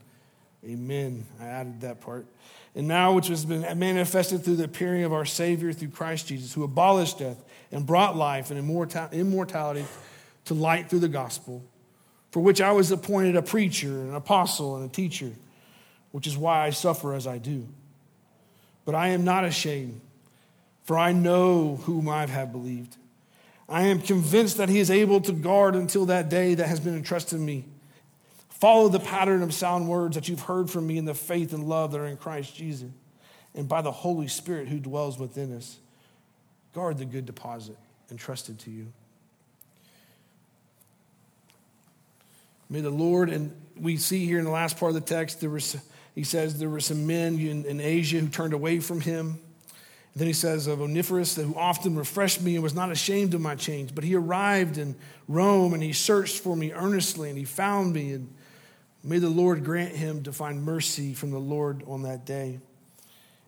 Amen. 0.62 1.24
I 1.40 1.46
added 1.46 1.80
that 1.80 2.02
part. 2.02 2.26
And 2.74 2.86
now, 2.86 3.14
which 3.14 3.28
has 3.28 3.46
been 3.46 3.62
manifested 3.78 4.44
through 4.44 4.56
the 4.56 4.64
appearing 4.64 5.04
of 5.04 5.12
our 5.12 5.24
Savior 5.24 5.72
through 5.72 5.88
Christ 5.88 6.28
Jesus, 6.28 6.52
who 6.52 6.62
abolished 6.62 7.18
death 7.18 7.42
and 7.72 7.86
brought 7.86 8.14
life 8.14 8.50
and 8.50 8.60
immortality 8.60 9.86
to 10.44 10.54
light 10.54 10.90
through 10.90 10.98
the 10.98 11.08
gospel, 11.08 11.64
for 12.30 12.40
which 12.40 12.60
I 12.60 12.72
was 12.72 12.92
appointed 12.92 13.36
a 13.36 13.42
preacher, 13.42 13.88
an 13.88 14.14
apostle, 14.14 14.76
and 14.76 14.84
a 14.84 14.92
teacher, 14.92 15.32
which 16.12 16.26
is 16.26 16.36
why 16.36 16.66
I 16.66 16.70
suffer 16.70 17.14
as 17.14 17.26
I 17.26 17.38
do. 17.38 17.66
But 18.84 18.94
I 18.94 19.08
am 19.08 19.24
not 19.24 19.46
ashamed, 19.46 20.02
for 20.84 20.98
I 20.98 21.12
know 21.12 21.76
whom 21.84 22.06
I 22.06 22.26
have 22.26 22.52
believed 22.52 22.98
I 23.70 23.82
am 23.82 24.02
convinced 24.02 24.56
that 24.56 24.68
he 24.68 24.80
is 24.80 24.90
able 24.90 25.20
to 25.20 25.32
guard 25.32 25.76
until 25.76 26.06
that 26.06 26.28
day 26.28 26.54
that 26.54 26.66
has 26.66 26.80
been 26.80 26.96
entrusted 26.96 27.38
to 27.38 27.44
me. 27.44 27.64
Follow 28.48 28.88
the 28.88 29.00
pattern 29.00 29.42
of 29.42 29.54
sound 29.54 29.88
words 29.88 30.16
that 30.16 30.28
you've 30.28 30.42
heard 30.42 30.68
from 30.68 30.88
me 30.88 30.98
in 30.98 31.04
the 31.04 31.14
faith 31.14 31.52
and 31.52 31.64
love 31.64 31.92
that 31.92 32.00
are 32.00 32.06
in 32.06 32.16
Christ 32.16 32.54
Jesus 32.54 32.90
and 33.54 33.68
by 33.68 33.80
the 33.80 33.92
Holy 33.92 34.28
Spirit 34.28 34.68
who 34.68 34.78
dwells 34.78 35.18
within 35.18 35.56
us. 35.56 35.78
Guard 36.74 36.98
the 36.98 37.04
good 37.04 37.26
deposit 37.26 37.76
entrusted 38.10 38.58
to 38.60 38.70
you. 38.70 38.92
May 42.68 42.80
the 42.80 42.90
Lord, 42.90 43.30
and 43.30 43.54
we 43.76 43.96
see 43.96 44.26
here 44.26 44.38
in 44.38 44.44
the 44.44 44.50
last 44.50 44.78
part 44.78 44.90
of 44.90 44.94
the 44.94 45.00
text, 45.00 45.40
there 45.40 45.50
was, 45.50 45.76
he 46.14 46.22
says 46.22 46.58
there 46.58 46.68
were 46.68 46.80
some 46.80 47.06
men 47.06 47.38
in, 47.38 47.64
in 47.64 47.80
Asia 47.80 48.18
who 48.18 48.28
turned 48.28 48.52
away 48.52 48.78
from 48.78 49.00
him. 49.00 49.40
Then 50.16 50.26
he 50.26 50.32
says 50.32 50.66
of 50.66 50.80
Onesiphorus, 50.80 51.36
who 51.36 51.54
often 51.54 51.96
refreshed 51.96 52.42
me 52.42 52.54
and 52.54 52.62
was 52.62 52.74
not 52.74 52.90
ashamed 52.90 53.32
of 53.34 53.40
my 53.40 53.54
chains. 53.54 53.92
But 53.92 54.04
he 54.04 54.16
arrived 54.16 54.76
in 54.76 54.96
Rome 55.28 55.72
and 55.72 55.82
he 55.82 55.92
searched 55.92 56.38
for 56.38 56.56
me 56.56 56.72
earnestly 56.72 57.28
and 57.28 57.38
he 57.38 57.44
found 57.44 57.92
me. 57.92 58.12
And 58.12 58.34
may 59.04 59.18
the 59.18 59.30
Lord 59.30 59.64
grant 59.64 59.94
him 59.94 60.22
to 60.24 60.32
find 60.32 60.64
mercy 60.64 61.14
from 61.14 61.30
the 61.30 61.38
Lord 61.38 61.84
on 61.86 62.02
that 62.02 62.24
day. 62.26 62.58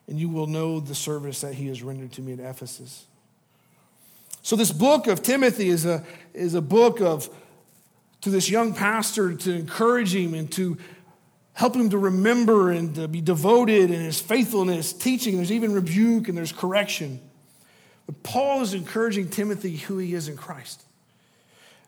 And 0.07 0.19
you 0.19 0.29
will 0.29 0.47
know 0.47 0.79
the 0.79 0.95
service 0.95 1.41
that 1.41 1.55
he 1.55 1.67
has 1.67 1.83
rendered 1.83 2.13
to 2.13 2.23
me 2.23 2.33
at 2.33 2.39
Ephesus. 2.39 3.07
So, 4.45 4.57
this 4.57 4.73
book 4.73 5.07
of 5.07 5.23
Timothy 5.23 5.69
is 5.69 5.87
a, 5.87 6.05
is 6.35 6.55
a 6.55 6.61
book 6.61 7.01
of 7.01 7.31
to 8.23 8.31
this 8.31 8.51
young 8.51 8.75
pastor 8.75 9.35
to 9.35 9.53
encourage 9.53 10.15
him 10.15 10.35
and 10.35 10.51
to 10.53 10.79
help 11.55 11.75
him 11.75 11.91
to 11.91 11.99
remember 11.99 12.71
and 12.71 12.95
to 12.95 13.09
be 13.09 13.21
devoted 13.21 13.91
in 13.91 14.01
his 14.01 14.21
faithfulness, 14.21 14.93
teaching. 14.93 15.37
There's 15.37 15.53
even 15.53 15.73
rebuke 15.73 16.29
and 16.29 16.37
there's 16.37 16.53
correction. 16.53 17.21
But 18.07 18.23
Paul 18.23 18.63
is 18.63 18.75
encouraging 18.75 19.29
Timothy 19.29 19.77
who 19.77 19.99
he 19.99 20.15
is 20.15 20.29
in 20.29 20.37
Christ. 20.37 20.83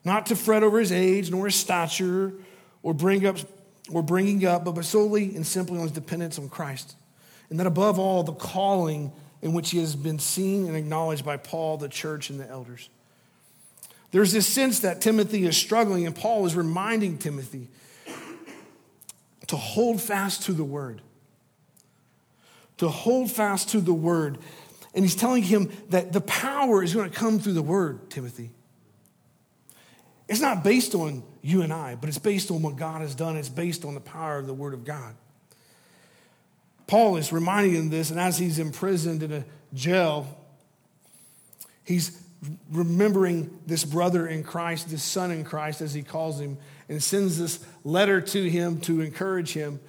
Not 0.04 0.26
to 0.26 0.36
fret 0.36 0.62
over 0.62 0.78
his 0.78 0.92
age, 0.92 1.30
nor 1.30 1.46
his 1.46 1.54
stature, 1.54 2.34
or 2.82 2.92
bring 2.92 3.26
up 3.26 3.38
or 3.90 4.02
bringing 4.02 4.46
up, 4.46 4.64
but 4.64 4.82
solely 4.84 5.34
and 5.34 5.46
simply 5.46 5.76
on 5.76 5.82
his 5.82 5.92
dependence 5.92 6.38
on 6.38 6.48
Christ. 6.48 6.96
And 7.50 7.60
that 7.60 7.66
above 7.66 7.98
all, 7.98 8.22
the 8.22 8.32
calling 8.32 9.12
in 9.42 9.52
which 9.52 9.70
he 9.70 9.78
has 9.78 9.94
been 9.94 10.18
seen 10.18 10.66
and 10.66 10.76
acknowledged 10.76 11.24
by 11.24 11.36
Paul, 11.36 11.76
the 11.76 11.88
church, 11.88 12.30
and 12.30 12.40
the 12.40 12.48
elders. 12.48 12.88
There's 14.10 14.32
this 14.32 14.46
sense 14.46 14.80
that 14.80 15.02
Timothy 15.02 15.44
is 15.44 15.56
struggling, 15.56 16.06
and 16.06 16.16
Paul 16.16 16.46
is 16.46 16.56
reminding 16.56 17.18
Timothy 17.18 17.68
to 19.54 19.60
hold 19.60 20.02
fast 20.02 20.42
to 20.42 20.52
the 20.52 20.64
word. 20.64 21.00
To 22.78 22.88
hold 22.88 23.30
fast 23.30 23.68
to 23.68 23.80
the 23.80 23.94
word. 23.94 24.38
And 24.96 25.04
he's 25.04 25.14
telling 25.14 25.44
him 25.44 25.70
that 25.90 26.12
the 26.12 26.20
power 26.20 26.82
is 26.82 26.92
going 26.92 27.08
to 27.08 27.16
come 27.16 27.38
through 27.38 27.52
the 27.52 27.62
word, 27.62 28.10
Timothy. 28.10 28.50
It's 30.28 30.40
not 30.40 30.64
based 30.64 30.96
on 30.96 31.22
you 31.40 31.62
and 31.62 31.72
I, 31.72 31.94
but 31.94 32.08
it's 32.08 32.18
based 32.18 32.50
on 32.50 32.62
what 32.62 32.74
God 32.74 33.00
has 33.00 33.14
done. 33.14 33.36
It's 33.36 33.48
based 33.48 33.84
on 33.84 33.94
the 33.94 34.00
power 34.00 34.38
of 34.38 34.48
the 34.48 34.54
word 34.54 34.74
of 34.74 34.84
God. 34.84 35.14
Paul 36.88 37.16
is 37.16 37.32
reminding 37.32 37.74
him 37.74 37.90
this, 37.90 38.10
and 38.10 38.18
as 38.18 38.36
he's 38.36 38.58
imprisoned 38.58 39.22
in 39.22 39.30
a 39.30 39.44
jail, 39.72 40.26
he's 41.84 42.20
remembering 42.72 43.56
this 43.66 43.84
brother 43.84 44.26
in 44.26 44.42
Christ, 44.42 44.90
this 44.90 45.04
son 45.04 45.30
in 45.30 45.44
Christ, 45.44 45.80
as 45.80 45.94
he 45.94 46.02
calls 46.02 46.40
him, 46.40 46.58
and 46.88 47.02
sends 47.02 47.38
this 47.38 47.64
letter 47.84 48.20
to 48.20 48.48
him 48.48 48.80
to 48.82 49.00
encourage 49.00 49.52
him. 49.52 49.80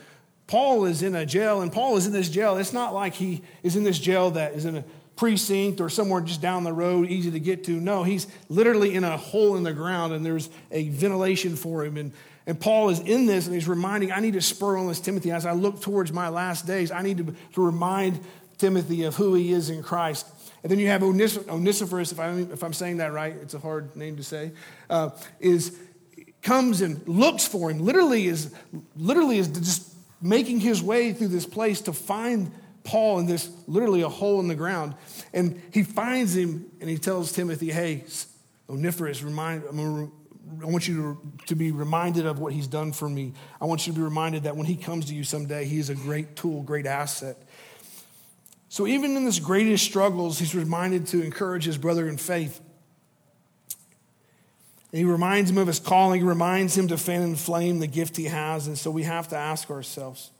Paul 0.47 0.85
is 0.85 1.01
in 1.01 1.15
a 1.15 1.25
jail, 1.25 1.61
and 1.61 1.71
Paul 1.71 1.97
is 1.97 2.05
in 2.05 2.13
this 2.13 2.29
jail. 2.29 2.57
It's 2.57 2.73
not 2.73 2.93
like 2.93 3.15
he 3.15 3.41
is 3.63 3.75
in 3.75 3.83
this 3.83 3.97
jail 3.97 4.31
that 4.31 4.53
is 4.53 4.65
in 4.65 4.77
a 4.77 4.83
precinct 5.15 5.81
or 5.81 5.89
somewhere 5.89 6.21
just 6.21 6.41
down 6.41 6.63
the 6.63 6.73
road, 6.73 7.07
easy 7.09 7.31
to 7.31 7.39
get 7.39 7.63
to. 7.63 7.71
No, 7.71 8.03
he's 8.03 8.27
literally 8.49 8.95
in 8.95 9.03
a 9.03 9.17
hole 9.17 9.55
in 9.55 9.63
the 9.63 9.73
ground, 9.73 10.13
and 10.13 10.25
there's 10.25 10.49
a 10.71 10.89
ventilation 10.89 11.55
for 11.55 11.83
him. 11.83 11.97
And, 11.97 12.11
and 12.45 12.59
Paul 12.59 12.89
is 12.89 12.99
in 12.99 13.25
this, 13.25 13.45
and 13.45 13.55
he's 13.55 13.67
reminding, 13.67 14.11
I 14.11 14.19
need 14.19 14.33
to 14.33 14.41
spur 14.41 14.77
on 14.77 14.87
this 14.87 14.99
Timothy 14.99 15.31
as 15.31 15.45
I 15.45 15.53
look 15.53 15.81
towards 15.81 16.11
my 16.11 16.29
last 16.29 16.67
days. 16.67 16.91
I 16.91 17.01
need 17.01 17.17
to, 17.17 17.35
to 17.53 17.65
remind 17.65 18.19
Timothy 18.57 19.03
of 19.03 19.15
who 19.15 19.33
he 19.33 19.51
is 19.51 19.69
in 19.69 19.83
Christ. 19.83 20.27
And 20.63 20.71
then 20.71 20.79
you 20.79 20.87
have 20.87 21.03
Onesiphorus, 21.03 22.11
if, 22.11 22.19
I, 22.19 22.31
if 22.31 22.63
I'm 22.63 22.73
saying 22.73 22.97
that 22.97 23.13
right, 23.13 23.35
it's 23.41 23.53
a 23.53 23.59
hard 23.59 23.95
name 23.95 24.17
to 24.17 24.23
say, 24.23 24.51
uh, 24.89 25.11
is 25.39 25.77
comes 26.45 26.81
and 26.81 27.05
looks 27.07 27.45
for 27.45 27.69
him. 27.69 27.79
Literally 27.79 28.27
is 28.27 28.53
literally 28.95 29.39
is 29.39 29.49
just 29.49 29.93
making 30.21 30.61
his 30.61 30.81
way 30.81 31.11
through 31.11 31.27
this 31.27 31.45
place 31.45 31.81
to 31.81 31.93
find 31.93 32.51
Paul 32.83 33.19
in 33.19 33.25
this 33.25 33.49
literally 33.67 34.03
a 34.03 34.09
hole 34.09 34.39
in 34.39 34.47
the 34.47 34.55
ground. 34.55 34.93
And 35.33 35.61
he 35.73 35.83
finds 35.83 36.35
him 36.35 36.71
and 36.79 36.89
he 36.89 36.97
tells 36.97 37.31
Timothy, 37.31 37.71
hey, 37.71 38.05
Onesiphorus, 38.69 39.23
remind, 39.23 39.63
I 39.65 40.65
want 40.65 40.87
you 40.87 41.19
to, 41.39 41.45
to 41.47 41.55
be 41.55 41.71
reminded 41.71 42.27
of 42.27 42.39
what 42.39 42.53
he's 42.53 42.67
done 42.67 42.93
for 42.93 43.09
me. 43.09 43.33
I 43.59 43.65
want 43.65 43.87
you 43.87 43.93
to 43.93 43.97
be 43.97 44.03
reminded 44.03 44.43
that 44.43 44.55
when 44.55 44.67
he 44.67 44.75
comes 44.75 45.05
to 45.07 45.15
you 45.15 45.23
someday, 45.23 45.65
he 45.65 45.79
is 45.79 45.89
a 45.89 45.95
great 45.95 46.35
tool, 46.35 46.61
great 46.61 46.85
asset. 46.85 47.37
So 48.69 48.85
even 48.85 49.17
in 49.17 49.25
his 49.25 49.39
greatest 49.39 49.83
struggles, 49.83 50.37
he's 50.37 50.53
reminded 50.53 51.07
to 51.07 51.23
encourage 51.23 51.65
his 51.65 51.77
brother 51.77 52.07
in 52.07 52.17
faith. 52.17 52.61
And 54.95 54.99
he 54.99 55.11
reminds 55.11 55.51
him 55.51 55.57
of 55.57 55.67
his 55.67 55.77
calling, 55.77 56.21
he 56.21 56.25
reminds 56.25 56.77
him 56.77 56.87
to 56.87 56.97
fan 56.97 57.21
and 57.21 57.37
flame 57.37 57.79
the 57.79 57.85
gift 57.85 58.15
he 58.15 58.27
has. 58.27 58.67
And 58.67 58.77
so 58.77 58.89
we 58.89 59.03
have 59.03 59.27
to 59.27 59.35
ask 59.35 59.69
ourselves, 59.69 60.31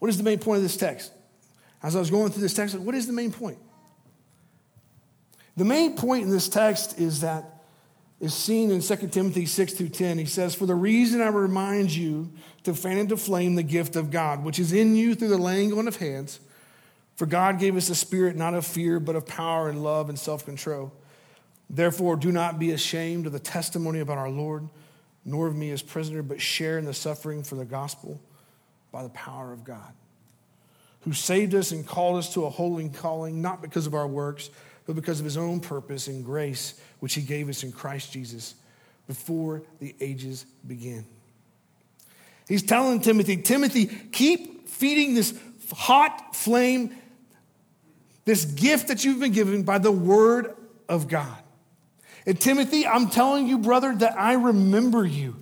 what 0.00 0.08
is 0.08 0.16
the 0.18 0.24
main 0.24 0.40
point 0.40 0.56
of 0.56 0.62
this 0.64 0.76
text? 0.76 1.12
As 1.80 1.94
I 1.94 2.00
was 2.00 2.10
going 2.10 2.32
through 2.32 2.42
this 2.42 2.54
text, 2.54 2.76
what 2.76 2.96
is 2.96 3.06
the 3.06 3.12
main 3.12 3.30
point? 3.30 3.58
The 5.56 5.64
main 5.64 5.94
point 5.94 6.24
in 6.24 6.30
this 6.30 6.48
text 6.48 6.98
is 6.98 7.20
that 7.20 7.62
is 8.18 8.34
seen 8.34 8.72
in 8.72 8.80
2 8.80 8.96
Timothy 9.10 9.46
6 9.46 9.74
through 9.74 9.90
10. 9.90 10.18
He 10.18 10.24
says, 10.24 10.56
For 10.56 10.66
the 10.66 10.74
reason 10.74 11.20
I 11.20 11.28
remind 11.28 11.94
you 11.94 12.32
to 12.64 12.74
fan 12.74 12.98
into 12.98 13.16
flame 13.16 13.54
the 13.54 13.62
gift 13.62 13.94
of 13.94 14.10
God, 14.10 14.42
which 14.42 14.58
is 14.58 14.72
in 14.72 14.96
you 14.96 15.14
through 15.14 15.28
the 15.28 15.38
laying 15.38 15.72
on 15.72 15.86
of 15.86 15.94
hands. 15.98 16.40
For 17.14 17.26
God 17.26 17.60
gave 17.60 17.76
us 17.76 17.90
a 17.90 17.94
spirit 17.94 18.34
not 18.34 18.54
of 18.54 18.66
fear, 18.66 18.98
but 18.98 19.14
of 19.14 19.24
power 19.24 19.68
and 19.68 19.84
love 19.84 20.08
and 20.08 20.18
self 20.18 20.44
control. 20.44 20.92
Therefore, 21.72 22.16
do 22.16 22.30
not 22.30 22.58
be 22.58 22.70
ashamed 22.70 23.26
of 23.26 23.32
the 23.32 23.40
testimony 23.40 24.00
about 24.00 24.18
our 24.18 24.30
Lord, 24.30 24.68
nor 25.24 25.46
of 25.46 25.56
me 25.56 25.70
as 25.70 25.82
prisoner, 25.82 26.22
but 26.22 26.40
share 26.40 26.78
in 26.78 26.84
the 26.84 26.94
suffering 26.94 27.42
for 27.42 27.54
the 27.54 27.64
gospel 27.64 28.20
by 28.92 29.02
the 29.02 29.08
power 29.08 29.52
of 29.52 29.64
God 29.64 29.92
who 31.02 31.12
saved 31.12 31.54
us 31.54 31.72
and 31.72 31.86
called 31.86 32.16
us 32.16 32.32
to 32.34 32.44
a 32.44 32.50
holy 32.50 32.88
calling, 32.88 33.42
not 33.42 33.60
because 33.60 33.86
of 33.86 33.94
our 33.94 34.06
works, 34.06 34.50
but 34.86 34.96
because 34.96 35.18
of 35.18 35.24
his 35.24 35.36
own 35.36 35.60
purpose 35.60 36.08
and 36.08 36.24
grace, 36.24 36.80
which 37.00 37.14
he 37.14 37.22
gave 37.22 37.48
us 37.48 37.62
in 37.62 37.72
Christ 37.72 38.12
Jesus 38.12 38.54
before 39.06 39.62
the 39.80 39.94
ages 40.00 40.46
began. 40.66 41.04
He's 42.48 42.62
telling 42.62 43.00
Timothy, 43.00 43.36
Timothy, 43.36 43.86
keep 43.86 44.68
feeding 44.68 45.14
this 45.14 45.36
hot 45.74 46.36
flame, 46.36 46.96
this 48.24 48.44
gift 48.44 48.88
that 48.88 49.04
you've 49.04 49.20
been 49.20 49.32
given 49.32 49.62
by 49.64 49.78
the 49.78 49.92
word 49.92 50.54
of 50.88 51.08
God. 51.08 51.41
And 52.26 52.40
Timothy, 52.40 52.86
I'm 52.86 53.10
telling 53.10 53.46
you, 53.46 53.58
brother, 53.58 53.94
that 53.96 54.18
I 54.18 54.34
remember 54.34 55.04
you. 55.04 55.36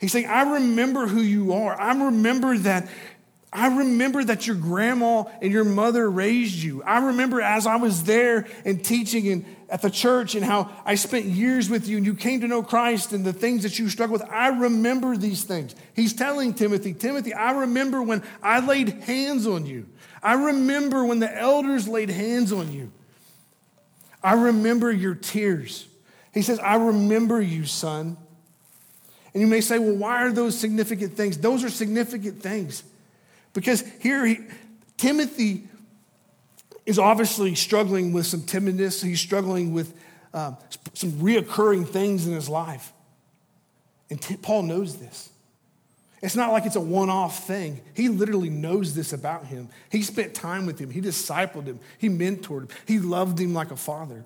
He's 0.00 0.12
saying, 0.12 0.26
I 0.26 0.54
remember 0.54 1.06
who 1.06 1.20
you 1.20 1.52
are. 1.52 1.78
I 1.78 1.92
remember 2.04 2.56
that 2.58 2.88
I 3.52 3.78
remember 3.78 4.22
that 4.22 4.46
your 4.46 4.54
grandma 4.54 5.24
and 5.42 5.52
your 5.52 5.64
mother 5.64 6.08
raised 6.08 6.54
you. 6.54 6.84
I 6.84 7.06
remember 7.06 7.40
as 7.40 7.66
I 7.66 7.76
was 7.76 8.04
there 8.04 8.46
and 8.64 8.84
teaching 8.84 9.26
in, 9.26 9.56
at 9.68 9.82
the 9.82 9.90
church 9.90 10.36
and 10.36 10.44
how 10.44 10.70
I 10.84 10.94
spent 10.94 11.24
years 11.24 11.68
with 11.68 11.88
you 11.88 11.96
and 11.96 12.06
you 12.06 12.14
came 12.14 12.42
to 12.42 12.46
know 12.46 12.62
Christ 12.62 13.12
and 13.12 13.24
the 13.24 13.32
things 13.32 13.64
that 13.64 13.76
you 13.76 13.88
struggled 13.88 14.20
with. 14.20 14.30
I 14.30 14.48
remember 14.48 15.16
these 15.16 15.42
things. 15.42 15.74
He's 15.94 16.12
telling 16.12 16.54
Timothy, 16.54 16.94
Timothy, 16.94 17.34
I 17.34 17.50
remember 17.62 18.00
when 18.02 18.22
I 18.40 18.64
laid 18.64 18.88
hands 19.02 19.48
on 19.48 19.66
you. 19.66 19.86
I 20.22 20.34
remember 20.34 21.04
when 21.04 21.18
the 21.18 21.36
elders 21.36 21.88
laid 21.88 22.10
hands 22.10 22.52
on 22.52 22.72
you. 22.72 22.92
I 24.22 24.34
remember 24.34 24.92
your 24.92 25.16
tears. 25.16 25.88
He 26.32 26.42
says, 26.42 26.58
I 26.58 26.76
remember 26.76 27.40
you, 27.40 27.64
son. 27.64 28.16
And 29.32 29.40
you 29.40 29.46
may 29.46 29.60
say, 29.60 29.78
well, 29.78 29.96
why 29.96 30.24
are 30.24 30.32
those 30.32 30.58
significant 30.58 31.16
things? 31.16 31.38
Those 31.38 31.64
are 31.64 31.70
significant 31.70 32.42
things. 32.42 32.82
Because 33.52 33.82
here, 34.00 34.24
he, 34.26 34.40
Timothy 34.96 35.64
is 36.86 36.98
obviously 36.98 37.54
struggling 37.54 38.12
with 38.12 38.26
some 38.26 38.42
timidness. 38.42 39.02
He's 39.02 39.20
struggling 39.20 39.72
with 39.72 39.94
um, 40.34 40.56
some 40.94 41.12
reoccurring 41.12 41.88
things 41.88 42.26
in 42.26 42.34
his 42.34 42.48
life. 42.48 42.92
And 44.08 44.20
T- 44.20 44.36
Paul 44.36 44.64
knows 44.64 44.96
this. 44.96 45.30
It's 46.22 46.36
not 46.36 46.52
like 46.52 46.66
it's 46.66 46.76
a 46.76 46.80
one 46.80 47.08
off 47.08 47.46
thing. 47.46 47.80
He 47.94 48.08
literally 48.08 48.50
knows 48.50 48.94
this 48.94 49.12
about 49.12 49.46
him. 49.46 49.68
He 49.90 50.02
spent 50.02 50.34
time 50.34 50.66
with 50.66 50.78
him, 50.78 50.90
he 50.90 51.00
discipled 51.00 51.66
him, 51.66 51.80
he 51.98 52.08
mentored 52.08 52.62
him, 52.62 52.68
he 52.86 52.98
loved 52.98 53.38
him 53.40 53.54
like 53.54 53.70
a 53.70 53.76
father. 53.76 54.24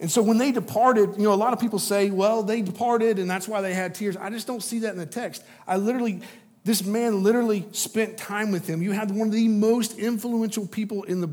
And 0.00 0.10
so 0.10 0.22
when 0.22 0.38
they 0.38 0.52
departed, 0.52 1.16
you 1.16 1.22
know, 1.22 1.32
a 1.32 1.36
lot 1.36 1.52
of 1.52 1.60
people 1.60 1.78
say, 1.78 2.10
well, 2.10 2.42
they 2.42 2.62
departed 2.62 3.18
and 3.18 3.30
that's 3.30 3.46
why 3.46 3.60
they 3.60 3.72
had 3.72 3.94
tears. 3.94 4.16
I 4.16 4.30
just 4.30 4.46
don't 4.46 4.62
see 4.62 4.80
that 4.80 4.92
in 4.92 4.98
the 4.98 5.06
text. 5.06 5.44
I 5.66 5.76
literally, 5.76 6.20
this 6.64 6.84
man 6.84 7.22
literally 7.22 7.66
spent 7.72 8.18
time 8.18 8.50
with 8.50 8.66
him. 8.66 8.82
You 8.82 8.92
had 8.92 9.10
one 9.10 9.28
of 9.28 9.32
the 9.32 9.48
most 9.48 9.98
influential 9.98 10.66
people 10.66 11.04
in 11.04 11.20
the 11.20 11.30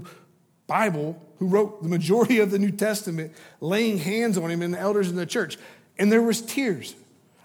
Bible 0.67 1.21
who 1.39 1.47
wrote 1.47 1.82
the 1.82 1.89
majority 1.89 2.39
of 2.39 2.52
the 2.52 2.60
New 2.60 2.71
Testament 2.71 3.34
laying 3.60 3.97
hands 3.97 4.38
on 4.38 4.52
him 4.52 4.62
and 4.62 4.74
the 4.74 4.80
elders 4.80 5.10
in 5.10 5.15
the 5.15 5.26
church. 5.26 5.58
And 5.97 6.12
there 6.12 6.21
was 6.21 6.41
tears. 6.41 6.95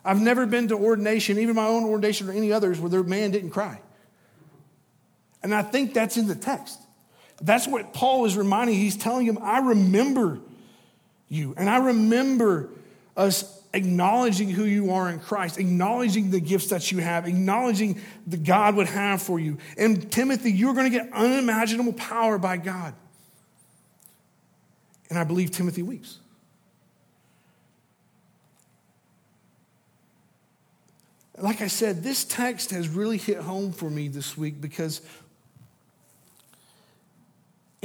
I've 0.05 0.21
never 0.21 0.47
been 0.47 0.69
to 0.69 0.77
ordination, 0.77 1.39
even 1.39 1.57
my 1.57 1.67
own 1.67 1.85
ordination 1.85 2.29
or 2.29 2.33
any 2.33 2.53
others, 2.53 2.79
where 2.79 2.91
the 2.91 3.03
man 3.03 3.31
didn't 3.31 3.51
cry. 3.51 3.81
And 5.43 5.55
I 5.55 5.63
think 5.63 5.95
that's 5.95 6.17
in 6.17 6.29
the 6.29 6.35
text. 6.35 6.79
That's 7.41 7.67
what 7.67 7.93
Paul 7.93 8.25
is 8.27 8.37
reminding. 8.37 8.77
He's 8.77 8.97
telling 8.97 9.27
him, 9.27 9.39
I 9.43 9.59
remember 9.59 10.41
you, 11.29 11.55
and 11.57 11.69
I 11.69 11.79
remember 11.79 12.71
us 13.17 13.57
acknowledging 13.73 14.49
who 14.49 14.65
you 14.65 14.93
are 14.93 15.11
in 15.11 15.21
Christ, 15.21 15.59
acknowledging 15.59 16.31
the 16.31 16.41
gifts 16.41 16.69
that 16.69 16.91
you 16.91 16.99
have, 16.99 17.27
acknowledging 17.27 18.01
that 18.27 18.43
God 18.43 18.75
would 18.77 18.87
have 18.87 19.23
for 19.23 19.39
you. 19.39 19.59
And 19.77 20.11
Timothy, 20.11 20.51
you're 20.51 20.75
going 20.75 20.91
to 20.91 20.99
get 20.99 21.13
unimaginable 21.13 21.93
power 21.93 22.39
by 22.39 22.57
God. 22.57 22.95
And 25.11 25.19
I 25.19 25.25
believe 25.25 25.51
Timothy 25.51 25.83
weeps. 25.83 26.19
Like 31.39 31.61
I 31.61 31.67
said, 31.67 32.03
this 32.03 32.25
text 32.25 32.71
has 32.71 32.89
really 32.89 33.19
hit 33.19 33.39
home 33.39 33.71
for 33.73 33.91
me 33.91 34.09
this 34.09 34.39
week 34.39 34.59
because 34.61 35.03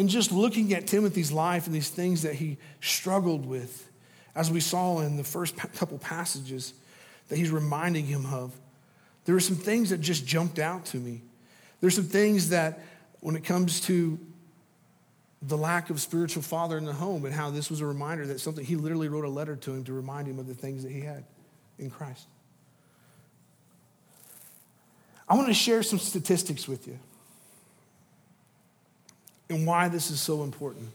in 0.02 0.08
just 0.08 0.32
looking 0.32 0.74
at 0.74 0.88
Timothy's 0.88 1.32
life 1.32 1.68
and 1.68 1.76
these 1.76 1.90
things 1.90 2.24
that 2.24 2.34
he 2.34 2.58
struggled 2.80 3.46
with, 3.46 3.88
as 4.34 4.50
we 4.50 4.60
saw 4.60 5.00
in 5.02 5.16
the 5.16 5.24
first 5.24 5.56
couple 5.56 6.00
passages 6.00 6.74
that 7.28 7.38
he's 7.38 7.52
reminding 7.52 8.08
him 8.08 8.26
of, 8.26 8.52
there 9.26 9.36
are 9.36 9.40
some 9.40 9.56
things 9.56 9.92
that 9.92 10.02
just 10.02 10.26
jumped 10.26 10.58
out 10.58 10.86
to 10.86 10.98
me. 10.98 11.22
There's 11.82 11.94
some 11.94 12.06
things 12.06 12.50
that, 12.50 12.80
when 13.20 13.36
it 13.36 13.44
comes 13.44 13.80
to 13.82 14.20
the 15.44 15.56
lack 15.56 15.92
of 15.92 16.02
spiritual 16.02 16.42
father 16.42 16.80
in 16.80 16.86
the 16.86 16.94
home 16.94 17.24
and 17.26 17.34
how 17.34 17.52
this 17.52 17.70
was 17.70 17.82
a 17.82 17.86
reminder 17.86 18.26
that 18.26 18.40
something, 18.40 18.66
he 18.66 18.76
literally 18.76 19.08
wrote 19.08 19.26
a 19.26 19.30
letter 19.30 19.56
to 19.56 19.72
him 19.72 19.84
to 19.84 19.94
remind 19.94 20.28
him 20.28 20.40
of 20.40 20.48
the 20.48 20.56
things 20.56 20.82
that 20.82 20.92
he 20.92 21.02
had 21.02 21.24
in 21.78 21.92
Christ. 21.92 22.26
I 25.30 25.36
want 25.36 25.50
to 25.50 25.54
share 25.54 25.84
some 25.84 26.00
statistics 26.00 26.68
with 26.68 26.88
you 26.88 26.98
and 29.52 29.68
why 29.68 29.88
this 29.88 30.10
is 30.10 30.20
so 30.20 30.44
important. 30.44 30.90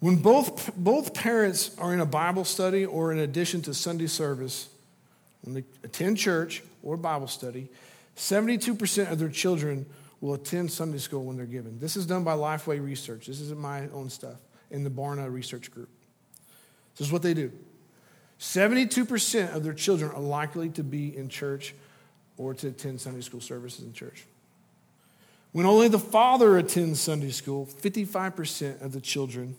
When 0.00 0.16
both, 0.16 0.74
both 0.76 1.14
parents 1.14 1.76
are 1.78 1.94
in 1.94 2.00
a 2.00 2.06
Bible 2.06 2.44
study 2.44 2.84
or 2.84 3.12
in 3.12 3.18
addition 3.20 3.62
to 3.62 3.74
Sunday 3.74 4.06
service, 4.06 4.68
when 5.42 5.54
they 5.54 5.64
attend 5.82 6.18
church 6.18 6.62
or 6.82 6.96
Bible 6.96 7.28
study, 7.28 7.68
72% 8.16 9.10
of 9.10 9.18
their 9.18 9.28
children 9.28 9.86
will 10.20 10.34
attend 10.34 10.70
Sunday 10.70 10.98
school 10.98 11.24
when 11.24 11.36
they're 11.36 11.46
given. 11.46 11.78
This 11.78 11.96
is 11.96 12.06
done 12.06 12.24
by 12.24 12.34
Lifeway 12.34 12.84
Research. 12.84 13.26
This 13.26 13.40
isn't 13.40 13.58
my 13.58 13.88
own 13.90 14.10
stuff 14.10 14.36
in 14.70 14.84
the 14.84 14.90
Barna 14.90 15.32
Research 15.32 15.70
Group. 15.70 15.88
This 16.96 17.06
is 17.06 17.12
what 17.12 17.22
they 17.22 17.34
do 17.34 17.52
72% 18.38 19.54
of 19.54 19.62
their 19.62 19.72
children 19.72 20.10
are 20.10 20.20
likely 20.20 20.68
to 20.70 20.82
be 20.82 21.16
in 21.16 21.28
church 21.28 21.74
or 22.36 22.54
to 22.54 22.68
attend 22.68 23.00
Sunday 23.00 23.20
school 23.20 23.40
services 23.40 23.84
in 23.84 23.92
church. 23.92 24.26
When 25.54 25.66
only 25.66 25.86
the 25.86 26.00
father 26.00 26.58
attends 26.58 27.00
Sunday 27.00 27.30
school, 27.30 27.68
55% 27.80 28.82
of 28.82 28.90
the 28.90 29.00
children 29.00 29.54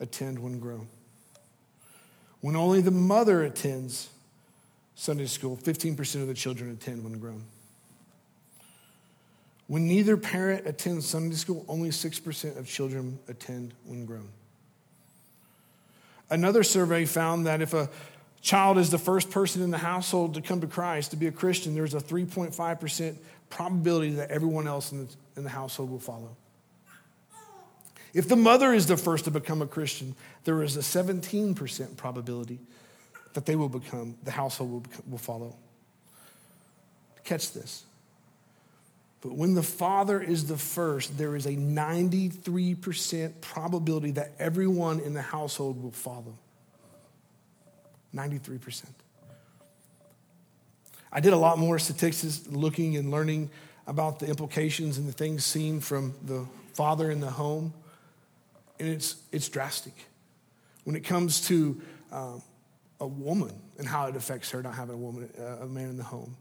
attend 0.00 0.40
when 0.40 0.58
grown. 0.58 0.88
When 2.40 2.56
only 2.56 2.80
the 2.80 2.90
mother 2.90 3.44
attends 3.44 4.08
Sunday 4.96 5.26
school, 5.26 5.56
15% 5.56 6.22
of 6.22 6.26
the 6.26 6.34
children 6.34 6.72
attend 6.72 7.04
when 7.04 7.20
grown. 7.20 7.44
When 9.68 9.86
neither 9.86 10.16
parent 10.16 10.66
attends 10.66 11.06
Sunday 11.06 11.36
school, 11.36 11.64
only 11.68 11.90
6% 11.90 12.58
of 12.58 12.66
children 12.66 13.20
attend 13.28 13.72
when 13.84 14.06
grown. 14.06 14.30
Another 16.28 16.64
survey 16.64 17.04
found 17.04 17.46
that 17.46 17.62
if 17.62 17.72
a 17.72 17.88
child 18.40 18.78
is 18.78 18.90
the 18.90 18.98
first 18.98 19.30
person 19.30 19.62
in 19.62 19.70
the 19.70 19.78
household 19.78 20.34
to 20.34 20.40
come 20.40 20.60
to 20.60 20.66
Christ, 20.66 21.12
to 21.12 21.16
be 21.16 21.28
a 21.28 21.32
Christian, 21.32 21.72
there's 21.76 21.94
a 21.94 22.00
3.5% 22.00 23.16
probability 23.50 24.12
that 24.12 24.30
everyone 24.30 24.66
else 24.66 24.92
in 24.92 25.06
the, 25.06 25.14
in 25.36 25.44
the 25.44 25.50
household 25.50 25.90
will 25.90 25.98
follow. 25.98 26.36
If 28.12 28.28
the 28.28 28.36
mother 28.36 28.72
is 28.72 28.86
the 28.86 28.96
first 28.96 29.24
to 29.26 29.30
become 29.30 29.62
a 29.62 29.66
Christian, 29.66 30.14
there 30.44 30.62
is 30.62 30.76
a 30.76 30.80
17% 30.80 31.96
probability 31.96 32.58
that 33.34 33.46
they 33.46 33.54
will 33.54 33.68
become, 33.68 34.16
the 34.24 34.32
household 34.32 34.70
will, 34.70 34.80
become, 34.80 35.02
will 35.10 35.18
follow. 35.18 35.56
Catch 37.22 37.52
this. 37.52 37.84
But 39.20 39.32
when 39.32 39.54
the 39.54 39.62
father 39.62 40.20
is 40.20 40.46
the 40.46 40.56
first, 40.56 41.18
there 41.18 41.36
is 41.36 41.46
a 41.46 41.52
93% 41.52 43.40
probability 43.40 44.12
that 44.12 44.32
everyone 44.38 44.98
in 45.00 45.12
the 45.12 45.22
household 45.22 45.82
will 45.82 45.90
follow. 45.90 46.38
93%. 48.14 48.84
I 51.12 51.20
did 51.20 51.32
a 51.32 51.36
lot 51.36 51.58
more 51.58 51.78
statistics 51.78 52.46
looking 52.48 52.96
and 52.96 53.10
learning 53.10 53.50
about 53.86 54.18
the 54.18 54.26
implications 54.26 54.98
and 54.98 55.08
the 55.08 55.12
things 55.12 55.44
seen 55.44 55.80
from 55.80 56.14
the 56.24 56.46
father 56.74 57.10
in 57.10 57.20
the 57.20 57.30
home 57.30 57.72
and 58.80 58.88
it's, 58.88 59.16
it's 59.30 59.48
drastic. 59.48 59.92
When 60.84 60.96
it 60.96 61.04
comes 61.04 61.46
to 61.48 61.80
um, 62.10 62.42
a 62.98 63.06
woman 63.06 63.54
and 63.78 63.86
how 63.86 64.06
it 64.06 64.16
affects 64.16 64.50
her 64.50 64.62
not 64.62 64.74
having 64.74 64.94
a 64.94 64.98
woman, 64.98 65.30
uh, 65.38 65.64
a 65.64 65.66
man 65.66 65.90
in 65.90 65.96
the 65.96 66.04
home, 66.04 66.36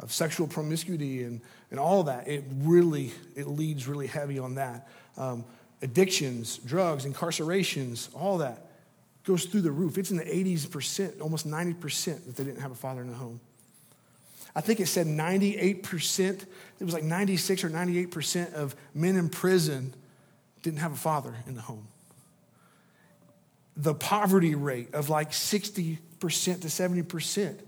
of 0.00 0.12
sexual 0.12 0.46
promiscuity 0.46 1.22
and, 1.22 1.40
and 1.70 1.78
all 1.78 2.04
that, 2.04 2.26
it 2.26 2.44
really, 2.62 3.12
it 3.36 3.46
leads 3.46 3.86
really 3.86 4.06
heavy 4.06 4.38
on 4.38 4.56
that. 4.56 4.88
Um, 5.16 5.44
addictions, 5.82 6.58
drugs, 6.58 7.04
incarcerations, 7.04 8.08
all 8.14 8.38
that 8.38 8.70
goes 9.24 9.44
through 9.44 9.62
the 9.62 9.70
roof. 9.70 9.96
It's 9.96 10.10
in 10.10 10.16
the 10.16 10.24
80s 10.24 10.70
percent, 10.70 11.20
almost 11.20 11.46
90% 11.48 12.26
that 12.26 12.36
they 12.36 12.44
didn't 12.44 12.60
have 12.60 12.72
a 12.72 12.76
father 12.76 13.02
in 13.02 13.08
the 13.08 13.14
home. 13.14 13.40
I 14.56 14.60
think 14.60 14.80
it 14.80 14.86
said 14.86 15.06
98%, 15.06 16.44
it 16.78 16.84
was 16.84 16.94
like 16.94 17.02
96 17.02 17.64
or 17.64 17.70
98% 17.70 18.52
of 18.54 18.76
men 18.94 19.16
in 19.16 19.28
prison 19.28 19.94
didn't 20.62 20.78
have 20.78 20.92
a 20.92 20.96
father 20.96 21.34
in 21.46 21.54
the 21.54 21.60
home. 21.60 21.86
The 23.76 23.94
poverty 23.94 24.54
rate 24.54 24.94
of 24.94 25.10
like 25.10 25.32
60% 25.32 25.98
to 26.20 26.28
70% 26.28 27.58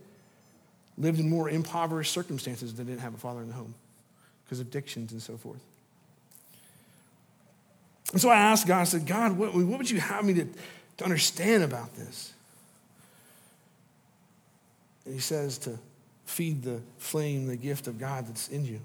lived 0.97 1.19
in 1.21 1.29
more 1.29 1.51
impoverished 1.51 2.13
circumstances 2.13 2.75
than 2.75 2.87
didn't 2.87 3.01
have 3.01 3.15
a 3.15 3.19
father 3.19 3.41
in 3.41 3.49
the 3.49 3.55
home 3.55 3.75
because 4.45 4.61
of 4.61 4.69
addictions 4.69 5.13
and 5.13 5.21
so 5.21 5.37
forth. 5.37 5.61
And 8.13 8.21
so 8.21 8.31
I 8.31 8.37
asked 8.37 8.69
God, 8.69 8.81
I 8.81 8.85
said, 8.85 9.07
God, 9.07 9.37
what, 9.37 9.53
what 9.53 9.79
would 9.79 9.91
you 9.91 10.01
have 10.01 10.25
me 10.25 10.35
to, 10.35 10.47
to 10.99 11.05
understand 11.05 11.65
about 11.65 11.95
this? 11.97 12.33
And 15.05 15.15
he 15.15 15.21
says 15.21 15.59
to 15.59 15.79
feed 16.27 16.63
the 16.63 16.81
flame, 16.99 17.47
the 17.47 17.57
gift 17.57 17.87
of 17.87 17.99
God 17.99 18.27
that's 18.27 18.49
in 18.49 18.67
you. 18.67 18.81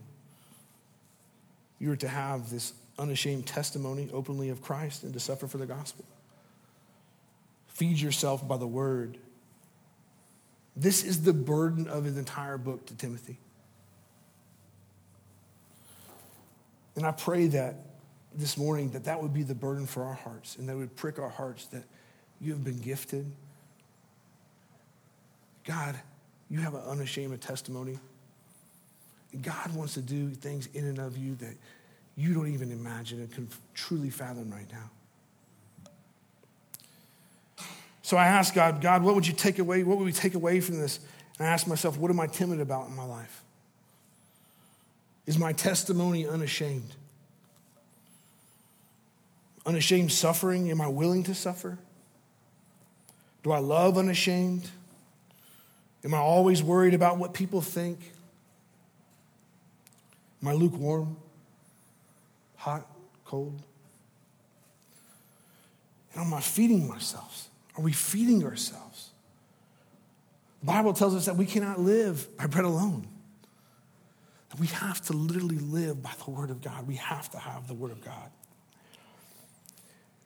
You 1.79 1.91
are 1.91 1.97
to 1.97 2.07
have 2.07 2.49
this 2.49 2.73
unashamed 2.97 3.47
testimony 3.47 4.07
openly 4.13 4.49
of 4.49 4.61
Christ 4.61 5.03
and 5.03 5.11
to 5.13 5.19
suffer 5.19 5.47
for 5.47 5.57
the 5.57 5.65
gospel. 5.65 6.05
Feed 7.67 7.99
yourself 7.99 8.47
by 8.47 8.57
the 8.57 8.67
word. 8.67 9.17
This 10.75 11.03
is 11.03 11.23
the 11.23 11.33
burden 11.33 11.87
of 11.87 12.03
his 12.03 12.17
entire 12.17 12.57
book 12.57 12.85
to 12.85 12.95
Timothy. 12.95 13.37
And 16.95 17.05
I 17.05 17.11
pray 17.11 17.47
that 17.47 17.75
this 18.35 18.57
morning 18.57 18.91
that 18.91 19.05
that 19.05 19.21
would 19.21 19.33
be 19.33 19.43
the 19.43 19.55
burden 19.55 19.87
for 19.87 20.03
our 20.03 20.13
hearts 20.13 20.57
and 20.57 20.69
that 20.69 20.77
would 20.77 20.95
prick 20.95 21.17
our 21.17 21.29
hearts 21.29 21.65
that 21.67 21.83
you 22.39 22.53
have 22.53 22.63
been 22.63 22.79
gifted. 22.79 23.29
God, 25.65 25.99
you 26.51 26.59
have 26.59 26.73
an 26.73 26.81
unashamed 26.81 27.39
testimony. 27.39 27.97
God 29.41 29.73
wants 29.73 29.93
to 29.93 30.01
do 30.01 30.31
things 30.31 30.67
in 30.73 30.85
and 30.85 30.99
of 30.99 31.17
you 31.17 31.35
that 31.35 31.55
you 32.17 32.33
don't 32.33 32.49
even 32.49 32.73
imagine 32.73 33.19
and 33.19 33.31
can 33.31 33.47
truly 33.73 34.09
fathom 34.09 34.51
right 34.51 34.69
now. 34.69 34.89
So 38.01 38.17
I 38.17 38.27
asked 38.27 38.53
God, 38.53 38.81
God, 38.81 39.01
what 39.01 39.15
would 39.15 39.25
you 39.25 39.33
take 39.33 39.59
away? 39.59 39.83
What 39.83 39.97
would 39.97 40.03
we 40.03 40.11
take 40.11 40.33
away 40.33 40.59
from 40.59 40.77
this? 40.77 40.99
And 41.39 41.47
I 41.47 41.51
asked 41.51 41.69
myself, 41.69 41.97
what 41.97 42.11
am 42.11 42.19
I 42.19 42.27
timid 42.27 42.59
about 42.59 42.89
in 42.89 42.95
my 42.97 43.05
life? 43.05 43.43
Is 45.25 45.39
my 45.39 45.53
testimony 45.53 46.27
unashamed? 46.27 46.95
Unashamed 49.65 50.11
suffering? 50.11 50.69
Am 50.69 50.81
I 50.81 50.87
willing 50.87 51.23
to 51.23 51.33
suffer? 51.33 51.77
Do 53.43 53.53
I 53.53 53.59
love 53.59 53.97
unashamed? 53.97 54.69
Am 56.03 56.13
I 56.13 56.17
always 56.17 56.63
worried 56.63 56.93
about 56.93 57.17
what 57.17 57.33
people 57.33 57.61
think? 57.61 57.99
Am 60.41 60.47
I 60.47 60.53
lukewarm? 60.53 61.17
hot, 62.61 62.85
cold? 63.25 63.59
And 66.13 66.25
am 66.25 66.33
I 66.33 66.41
feeding 66.41 66.87
myself? 66.87 67.49
Are 67.75 67.81
we 67.81 67.91
feeding 67.91 68.45
ourselves? 68.45 69.09
The 70.59 70.67
Bible 70.67 70.93
tells 70.93 71.15
us 71.15 71.25
that 71.25 71.35
we 71.35 71.47
cannot 71.47 71.79
live 71.79 72.37
by 72.37 72.45
bread 72.45 72.65
alone. 72.65 73.07
That 74.51 74.59
we 74.59 74.67
have 74.67 75.01
to 75.05 75.13
literally 75.13 75.57
live 75.57 76.03
by 76.03 76.11
the 76.23 76.29
Word 76.29 76.51
of 76.51 76.61
God. 76.61 76.87
We 76.87 76.97
have 76.97 77.31
to 77.31 77.39
have 77.39 77.67
the 77.67 77.73
Word 77.73 77.91
of 77.91 78.05
God. 78.05 78.29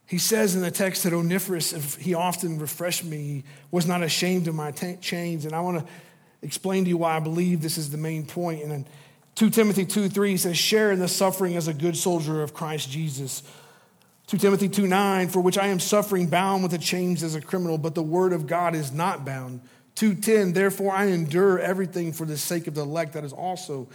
He 0.08 0.18
says 0.18 0.56
in 0.56 0.62
the 0.62 0.72
text 0.72 1.04
that 1.04 1.14
Onesiphorus, 1.14 1.96
he 1.96 2.14
often 2.14 2.60
refreshed 2.60 3.04
me, 3.04 3.18
he 3.18 3.44
was 3.72 3.88
not 3.88 4.04
ashamed 4.04 4.48
of 4.48 4.56
my 4.56 4.72
t- 4.72 4.98
chains. 5.02 5.46
And 5.46 5.54
I 5.56 5.62
want 5.62 5.80
to 5.80 5.94
explain 6.42 6.84
to 6.84 6.90
you 6.90 6.98
why 6.98 7.16
I 7.16 7.20
believe 7.20 7.62
this 7.62 7.78
is 7.78 7.90
the 7.90 7.98
main 7.98 8.26
point. 8.26 8.62
And 8.62 8.72
then 8.72 8.86
2 9.36 9.50
Timothy 9.50 9.86
2 9.86 10.10
3 10.10 10.38
says, 10.38 10.58
Share 10.58 10.92
in 10.92 11.00
the 11.00 11.08
suffering 11.08 11.58
as 11.58 11.68
a 11.68 11.74
good 11.74 11.98
soldier 11.98 12.42
of 12.42 12.54
Christ 12.54 12.90
Jesus. 12.90 13.42
2 14.28 14.38
Timothy 14.38 14.70
2 14.70 14.88
9, 14.88 15.28
for 15.30 15.42
which 15.42 15.58
I 15.58 15.68
am 15.68 15.80
suffering, 15.80 16.28
bound 16.28 16.64
with 16.64 16.72
the 16.72 16.78
chains 16.78 17.24
as 17.24 17.36
a 17.36 17.42
criminal, 17.42 17.78
but 17.78 17.96
the 17.96 18.04
word 18.04 18.32
of 18.32 18.48
God 18.48 18.76
is 18.76 18.92
not 18.92 19.26
bound. 19.26 19.62
210, 19.96 20.54
therefore 20.54 20.94
I 20.94 21.06
endure 21.06 21.60
everything 21.60 22.12
for 22.12 22.26
the 22.26 22.38
sake 22.38 22.68
of 22.68 22.76
the 22.76 22.82
elect 22.82 23.14
that 23.14 23.24
is 23.24 23.34
also 23.34 23.88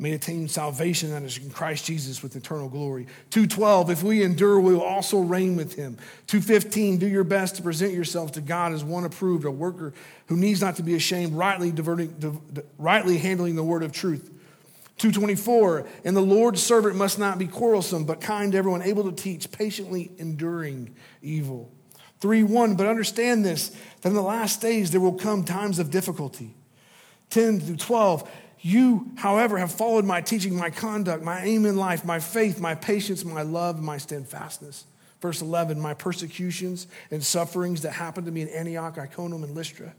may 0.00 0.12
attain 0.12 0.48
salvation 0.48 1.10
that 1.10 1.22
is 1.22 1.36
in 1.36 1.50
Christ 1.50 1.84
Jesus 1.84 2.22
with 2.22 2.34
eternal 2.34 2.68
glory. 2.68 3.06
212, 3.28 3.90
if 3.90 4.02
we 4.02 4.22
endure, 4.22 4.58
we 4.58 4.72
will 4.72 4.82
also 4.82 5.20
reign 5.20 5.56
with 5.56 5.74
him. 5.74 5.98
215, 6.26 6.96
do 6.96 7.06
your 7.06 7.22
best 7.22 7.56
to 7.56 7.62
present 7.62 7.92
yourself 7.92 8.32
to 8.32 8.40
God 8.40 8.72
as 8.72 8.82
one 8.82 9.04
approved, 9.04 9.44
a 9.44 9.50
worker 9.50 9.92
who 10.26 10.36
needs 10.36 10.62
not 10.62 10.76
to 10.76 10.82
be 10.82 10.94
ashamed, 10.94 11.34
rightly, 11.34 11.70
diverting, 11.70 12.42
rightly 12.78 13.18
handling 13.18 13.56
the 13.56 13.62
word 13.62 13.82
of 13.82 13.92
truth. 13.92 14.30
224, 14.96 15.86
and 16.04 16.16
the 16.16 16.20
Lord's 16.20 16.62
servant 16.62 16.96
must 16.96 17.18
not 17.18 17.38
be 17.38 17.46
quarrelsome, 17.46 18.04
but 18.04 18.22
kind 18.22 18.52
to 18.52 18.58
everyone, 18.58 18.82
able 18.82 19.04
to 19.04 19.12
teach, 19.12 19.50
patiently 19.52 20.10
enduring 20.16 20.94
evil. 21.20 21.70
3 22.20 22.42
1, 22.42 22.74
but 22.74 22.86
understand 22.86 23.44
this, 23.44 23.68
that 24.00 24.10
in 24.10 24.14
the 24.14 24.22
last 24.22 24.62
days 24.62 24.90
there 24.90 25.00
will 25.00 25.14
come 25.14 25.44
times 25.44 25.78
of 25.78 25.90
difficulty. 25.90 26.54
10 27.30 27.60
through 27.60 27.76
12, 27.76 28.28
You, 28.62 29.10
however, 29.16 29.56
have 29.58 29.72
followed 29.72 30.04
my 30.04 30.20
teaching, 30.20 30.54
my 30.54 30.70
conduct, 30.70 31.22
my 31.24 31.42
aim 31.42 31.64
in 31.64 31.76
life, 31.76 32.04
my 32.04 32.20
faith, 32.20 32.60
my 32.60 32.74
patience, 32.74 33.24
my 33.24 33.42
love, 33.42 33.80
my 33.82 33.96
steadfastness. 33.96 34.84
Verse 35.22 35.40
11, 35.42 35.80
my 35.80 35.94
persecutions 35.94 36.86
and 37.10 37.24
sufferings 37.24 37.82
that 37.82 37.92
happened 37.92 38.26
to 38.26 38.32
me 38.32 38.42
in 38.42 38.48
Antioch, 38.48 38.98
Iconium, 38.98 39.44
and 39.44 39.54
Lystra, 39.54 39.94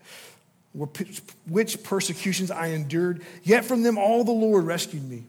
which 0.74 1.84
persecutions 1.84 2.50
I 2.50 2.68
endured, 2.68 3.24
yet 3.44 3.66
from 3.66 3.84
them 3.84 3.98
all 3.98 4.24
the 4.24 4.32
Lord 4.32 4.64
rescued 4.64 5.08
me. 5.08 5.26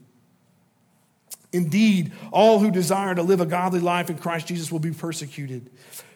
Indeed, 1.52 2.12
all 2.32 2.58
who 2.58 2.70
desire 2.70 3.14
to 3.14 3.22
live 3.22 3.40
a 3.40 3.46
godly 3.46 3.80
life 3.80 4.08
in 4.08 4.16
Christ 4.16 4.46
Jesus 4.46 4.72
will 4.72 4.78
be 4.78 4.92
persecuted. 4.92 5.70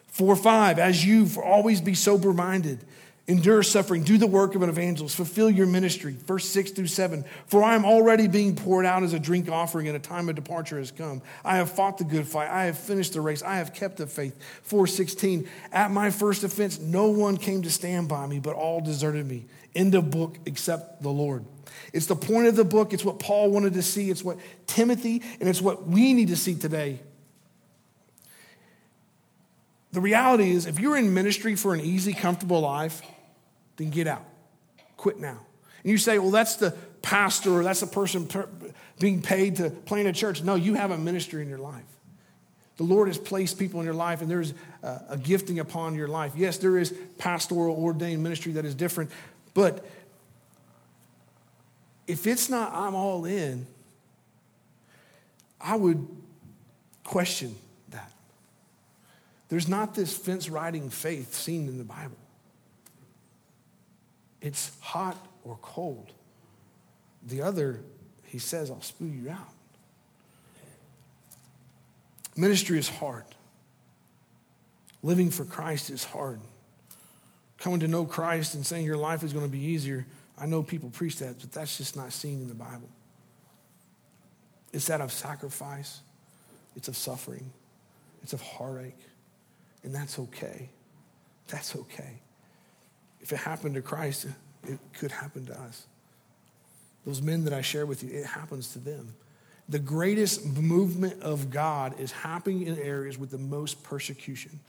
4 0.07 0.35
5, 0.35 0.79
as 0.79 1.05
you 1.05 1.27
for 1.27 1.43
always 1.43 1.81
be 1.81 1.93
sober 1.93 2.33
minded 2.33 2.83
endure 3.27 3.61
suffering, 3.61 4.03
do 4.03 4.17
the 4.17 4.27
work 4.27 4.55
of 4.55 4.61
an 4.61 4.69
evangelist, 4.69 5.15
fulfill 5.15 5.49
your 5.49 5.67
ministry. 5.67 6.15
Verse 6.25 6.47
6 6.47 6.71
through 6.71 6.87
7 6.87 7.25
For 7.47 7.61
I 7.61 7.75
am 7.75 7.85
already 7.85 8.27
being 8.27 8.55
poured 8.55 8.85
out 8.85 9.03
as 9.03 9.13
a 9.13 9.19
drink 9.19 9.49
offering, 9.49 9.87
and 9.87 9.97
a 9.97 9.99
time 9.99 10.29
of 10.29 10.35
departure 10.35 10.77
has 10.77 10.91
come. 10.91 11.21
I 11.43 11.57
have 11.57 11.69
fought 11.69 11.97
the 11.97 12.05
good 12.05 12.27
fight, 12.27 12.49
I 12.49 12.65
have 12.65 12.77
finished 12.77 13.13
the 13.13 13.21
race, 13.21 13.43
I 13.43 13.55
have 13.57 13.73
kept 13.73 13.97
the 13.97 14.07
faith. 14.07 14.41
416 14.63 15.47
At 15.71 15.91
my 15.91 16.09
first 16.09 16.43
offense, 16.43 16.79
no 16.79 17.07
one 17.07 17.37
came 17.37 17.63
to 17.63 17.69
stand 17.69 18.07
by 18.07 18.25
me, 18.25 18.39
but 18.39 18.55
all 18.55 18.79
deserted 18.79 19.25
me. 19.25 19.45
End 19.75 19.93
of 19.93 20.09
book, 20.09 20.37
except 20.45 21.03
the 21.03 21.09
Lord. 21.09 21.45
It's 21.93 22.07
the 22.07 22.15
point 22.15 22.47
of 22.47 22.55
the 22.55 22.63
book. 22.63 22.93
It's 22.93 23.05
what 23.05 23.19
Paul 23.19 23.51
wanted 23.51 23.73
to 23.73 23.83
see. 23.83 24.09
It's 24.09 24.23
what 24.23 24.37
Timothy, 24.65 25.21
and 25.39 25.49
it's 25.49 25.61
what 25.61 25.85
we 25.85 26.13
need 26.13 26.29
to 26.29 26.37
see 26.37 26.55
today. 26.55 26.99
The 29.91 30.01
reality 30.01 30.51
is, 30.51 30.65
if 30.65 30.79
you're 30.79 30.97
in 30.97 31.13
ministry 31.13 31.55
for 31.55 31.73
an 31.73 31.81
easy, 31.81 32.13
comfortable 32.13 32.61
life, 32.61 33.01
then 33.77 33.89
get 33.89 34.07
out. 34.07 34.25
Quit 34.97 35.19
now. 35.19 35.39
And 35.83 35.91
you 35.91 35.97
say, 35.97 36.19
well, 36.19 36.31
that's 36.31 36.55
the 36.55 36.71
pastor 37.01 37.51
or 37.51 37.63
that's 37.63 37.79
the 37.79 37.87
person 37.87 38.27
being 38.99 39.21
paid 39.21 39.57
to 39.57 39.69
plant 39.69 40.07
a 40.07 40.13
church. 40.13 40.43
No, 40.43 40.55
you 40.55 40.73
have 40.73 40.91
a 40.91 40.97
ministry 40.97 41.41
in 41.41 41.49
your 41.49 41.59
life. 41.59 41.85
The 42.77 42.83
Lord 42.83 43.07
has 43.07 43.17
placed 43.17 43.57
people 43.57 43.79
in 43.79 43.85
your 43.85 43.95
life, 43.95 44.21
and 44.21 44.29
there's 44.29 44.53
a, 44.83 45.01
a 45.09 45.17
gifting 45.17 45.59
upon 45.59 45.95
your 45.95 46.07
life. 46.07 46.33
Yes, 46.35 46.57
there 46.57 46.77
is 46.77 46.93
pastoral 47.17 47.75
ordained 47.75 48.21
ministry 48.21 48.51
that 48.53 48.65
is 48.65 48.75
different, 48.75 49.09
but 49.53 49.83
if 52.05 52.27
it's 52.27 52.49
not 52.49 52.73
I'm 52.73 52.93
all 52.93 53.25
in, 53.25 53.65
I 55.59 55.75
would 55.75 56.07
question 57.03 57.55
that. 57.89 58.11
There's 59.49 59.67
not 59.67 59.95
this 59.95 60.15
fence 60.15 60.49
riding 60.49 60.89
faith 60.89 61.33
seen 61.33 61.67
in 61.67 61.77
the 61.77 61.83
Bible. 61.83 62.17
It's 64.41 64.71
hot 64.79 65.17
or 65.43 65.57
cold. 65.61 66.11
The 67.25 67.41
other, 67.41 67.81
he 68.25 68.39
says, 68.39 68.69
I'll 68.69 68.81
spew 68.81 69.07
you 69.07 69.29
out. 69.29 69.53
Ministry 72.35 72.77
is 72.77 72.87
hard. 72.87 73.25
Living 75.01 75.31
for 75.31 75.43
Christ 75.43 75.89
is 75.89 76.03
hard. 76.03 76.39
Coming 77.57 77.79
to 77.79 77.87
know 77.87 78.05
Christ 78.05 78.53
and 78.53 78.65
saying 78.65 78.85
your 78.85 78.97
life 78.97 79.23
is 79.23 79.33
going 79.33 79.45
to 79.45 79.51
be 79.51 79.59
easier, 79.59 80.05
I 80.37 80.45
know 80.45 80.61
people 80.61 80.89
preach 80.91 81.17
that, 81.19 81.39
but 81.39 81.51
that's 81.51 81.77
just 81.77 81.95
not 81.95 82.13
seen 82.13 82.41
in 82.41 82.47
the 82.47 82.53
Bible. 82.53 82.89
It's 84.71 84.87
that 84.87 85.01
of 85.01 85.11
sacrifice, 85.11 86.01
it's 86.75 86.87
of 86.87 86.95
suffering, 86.95 87.51
it's 88.21 88.33
of 88.33 88.41
heartache, 88.41 88.99
and 89.83 89.95
that's 89.95 90.19
okay. 90.19 90.69
That's 91.47 91.75
okay. 91.75 92.21
If 93.21 93.31
it 93.31 93.37
happened 93.37 93.75
to 93.75 93.81
Christ, 93.81 94.27
it 94.67 94.79
could 94.93 95.11
happen 95.11 95.45
to 95.47 95.59
us. 95.59 95.85
Those 97.05 97.21
men 97.21 97.45
that 97.45 97.53
I 97.53 97.61
share 97.61 97.85
with 97.85 98.03
you, 98.03 98.09
it 98.11 98.25
happens 98.25 98.73
to 98.73 98.79
them. 98.79 99.15
The 99.69 99.79
greatest 99.79 100.45
movement 100.45 101.21
of 101.21 101.49
God 101.49 101.99
is 101.99 102.11
happening 102.11 102.63
in 102.63 102.77
areas 102.77 103.17
with 103.17 103.31
the 103.31 103.37
most 103.37 103.83
persecution. 103.83 104.59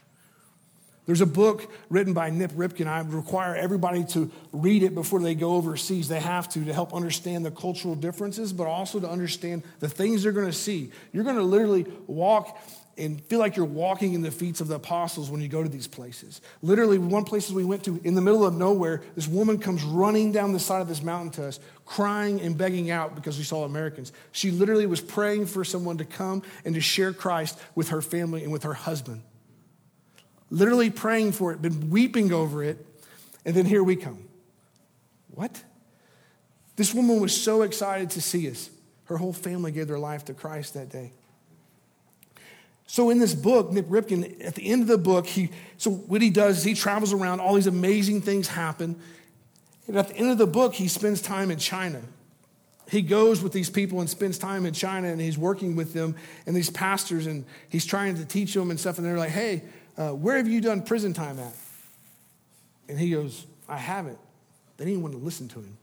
There's 1.07 1.21
a 1.23 1.27
book 1.27 1.73
written 1.89 2.13
by 2.13 2.29
Nik 2.29 2.51
Ripken. 2.51 2.87
I 2.87 3.01
require 3.01 3.57
everybody 3.57 4.05
to 4.11 4.31
read 4.53 4.83
it 4.83 4.95
before 4.95 5.21
they 5.21 5.35
go 5.35 5.55
overseas. 5.55 6.07
They 6.07 6.21
have 6.21 6.51
to 6.51 6.65
to 6.67 6.73
help 6.75 6.93
understand 6.93 7.47
the 7.47 7.51
cultural 7.51 7.95
differences, 7.95 8.53
but 8.53 8.67
also 8.67 9.01
to 9.01 9.09
understand 9.09 9.63
the 9.81 9.89
things 9.89 10.23
they're 10.23 10.33
going 10.33 10.47
to 10.47 10.53
see. 10.53 10.91
You're 11.13 11.25
going 11.25 11.37
to 11.37 11.43
literally 11.43 11.87
walk 12.07 12.61
and 12.99 13.23
feel 13.25 13.39
like 13.39 13.57
you're 13.57 13.65
walking 13.65 14.15
in 14.15 14.23
the 14.23 14.31
feet 14.31 14.61
of 14.61 14.69
the 14.69 14.75
apostles 14.75 15.31
when 15.31 15.41
you 15.41 15.49
go 15.49 15.63
to 15.63 15.69
these 15.69 15.87
places. 15.87 16.41
Literally, 16.63 16.99
one 16.99 17.25
places 17.25 17.53
we 17.53 17.65
went 17.65 17.85
to, 17.85 18.01
in 18.03 18.15
the 18.15 18.21
middle 18.21 18.45
of 18.45 18.55
nowhere, 18.55 19.03
this 19.15 19.29
woman 19.29 19.59
comes 19.59 19.83
running 19.85 20.33
down 20.33 20.53
the 20.53 20.59
side 20.59 20.83
of 20.83 20.89
this 20.89 21.03
mountain 21.03 21.31
to 21.31 21.47
us, 21.47 21.61
crying 21.87 22.41
and 22.41 22.59
begging 22.59 22.91
out 22.91 23.15
because 23.15 23.39
we 23.39 23.45
saw 23.45 23.65
Americans. 23.65 24.13
She 24.33 24.51
literally 24.51 24.87
was 24.87 25.01
praying 25.01 25.47
for 25.47 25.65
someone 25.65 25.99
to 25.99 26.05
come 26.05 26.43
and 26.65 26.75
to 26.75 26.81
share 26.81 27.13
Christ 27.13 27.59
with 27.75 27.91
her 27.91 28.03
family 28.03 28.43
and 28.43 28.53
with 28.53 28.65
her 28.65 28.75
husband. 28.75 29.23
Literally 30.51 30.91
praying 30.91 31.33
for 31.33 31.53
it, 31.53 31.63
been 31.63 31.91
weeping 31.91 32.33
over 32.33 32.63
it, 32.65 32.85
and 33.45 33.55
then 33.55 33.65
here 33.65 33.83
we 33.83 33.97
come. 33.97 34.25
What? 35.29 35.63
This 36.77 36.93
woman 36.93 37.21
was 37.21 37.39
so 37.39 37.63
excited 37.63 38.11
to 38.11 38.21
see 38.21 38.51
us. 38.51 38.71
Her 39.05 39.17
whole 39.17 39.33
family 39.33 39.73
gave 39.73 39.89
their 39.89 39.99
life 39.99 40.25
to 40.27 40.35
Christ 40.35 40.75
that 40.75 40.91
day. 40.91 41.13
So 42.91 43.11
in 43.11 43.19
this 43.19 43.35
book, 43.35 43.71
Nik 43.71 43.87
Ripken, 43.87 44.43
at 44.43 44.55
the 44.55 44.67
end 44.67 44.81
of 44.81 44.89
the 44.89 44.97
book, 44.97 45.27
he 45.27 45.51
so 45.77 45.91
what 45.91 46.23
he 46.23 46.31
does 46.31 46.59
is 46.59 46.65
he 46.65 46.73
travels 46.73 47.13
around, 47.13 47.39
all 47.39 47.55
these 47.55 47.67
amazing 47.67 48.23
things 48.23 48.49
happen. 48.49 48.99
And 49.87 49.97
at 49.97 50.09
the 50.09 50.17
end 50.17 50.31
of 50.31 50.39
the 50.39 50.47
book, 50.47 50.75
he 50.75 50.89
spends 50.89 51.21
time 51.21 51.51
in 51.51 51.59
China. 51.59 52.01
He 52.91 53.03
goes 53.03 53.43
with 53.43 53.53
these 53.53 53.69
people 53.69 54.01
and 54.01 54.09
spends 54.09 54.39
time 54.39 54.65
in 54.65 54.73
China 54.73 55.09
and 55.09 55.21
he's 55.21 55.37
working 55.37 55.77
with 55.77 55.93
them 55.93 56.17
and 56.47 56.57
these 56.57 56.71
pastors 56.71 57.27
and 57.27 57.45
he's 57.69 57.85
trying 57.85 58.17
to 58.17 58.25
teach 58.25 58.55
them 58.55 58.71
and 58.71 58.81
stuff. 58.81 58.97
And 58.97 59.07
they're 59.07 59.19
like, 59.19 59.31
hey, 59.31 59.65
uh, 59.99 60.13
where 60.13 60.39
have 60.39 60.49
you 60.49 60.63
done 60.63 60.81
prison 60.81 61.13
time 61.13 61.39
at? 61.39 61.55
And 62.89 62.99
he 62.99 63.11
goes, 63.11 63.45
I 63.69 63.77
haven't. 63.77 64.19
They 64.79 64.87
didn't 64.87 65.03
want 65.03 65.13
to 65.13 65.21
listen 65.21 65.47
to 65.49 65.59
him. 65.59 65.77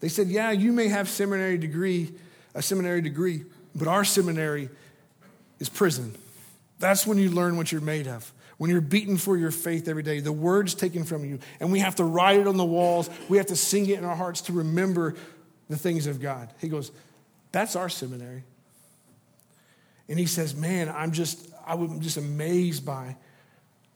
They 0.00 0.08
said, 0.08 0.26
yeah, 0.26 0.50
you 0.50 0.72
may 0.72 0.88
have 0.88 1.08
seminary 1.08 1.58
degree, 1.58 2.12
a 2.56 2.62
seminary 2.62 3.02
degree, 3.02 3.44
but 3.76 3.86
our 3.86 4.02
seminary 4.02 4.68
is 5.60 5.68
prison. 5.68 6.14
That's 6.80 7.06
when 7.06 7.18
you 7.18 7.30
learn 7.30 7.56
what 7.56 7.70
you're 7.70 7.80
made 7.80 8.08
of. 8.08 8.32
When 8.56 8.70
you're 8.70 8.80
beaten 8.80 9.16
for 9.16 9.36
your 9.36 9.50
faith 9.50 9.88
every 9.88 10.02
day, 10.02 10.20
the 10.20 10.32
word's 10.32 10.74
taken 10.74 11.04
from 11.04 11.24
you, 11.24 11.38
and 11.60 11.70
we 11.70 11.78
have 11.78 11.96
to 11.96 12.04
write 12.04 12.40
it 12.40 12.46
on 12.46 12.56
the 12.56 12.64
walls. 12.64 13.08
We 13.28 13.36
have 13.36 13.46
to 13.46 13.56
sing 13.56 13.88
it 13.88 13.98
in 13.98 14.04
our 14.04 14.16
hearts 14.16 14.42
to 14.42 14.52
remember 14.52 15.14
the 15.68 15.76
things 15.76 16.06
of 16.06 16.20
God. 16.20 16.50
He 16.60 16.68
goes, 16.68 16.90
That's 17.52 17.76
our 17.76 17.88
seminary. 17.88 18.44
And 20.08 20.18
he 20.18 20.26
says, 20.26 20.54
Man, 20.54 20.90
I'm 20.90 21.12
just, 21.12 21.48
I'm 21.66 22.00
just 22.00 22.16
amazed 22.16 22.84
by, 22.84 23.16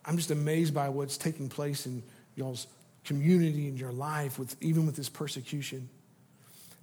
I'm 0.07 0.17
just 0.17 0.31
amazed 0.31 0.73
by 0.73 0.89
what's 0.89 1.19
taking 1.19 1.49
place 1.49 1.85
in 1.85 2.03
y'all's 2.37 2.67
community 3.05 3.69
and 3.69 3.79
your 3.79 3.93
life, 3.93 4.39
with, 4.39 4.57
even 4.63 4.87
with 4.87 4.97
this 4.97 5.11
persecution. 5.11 5.91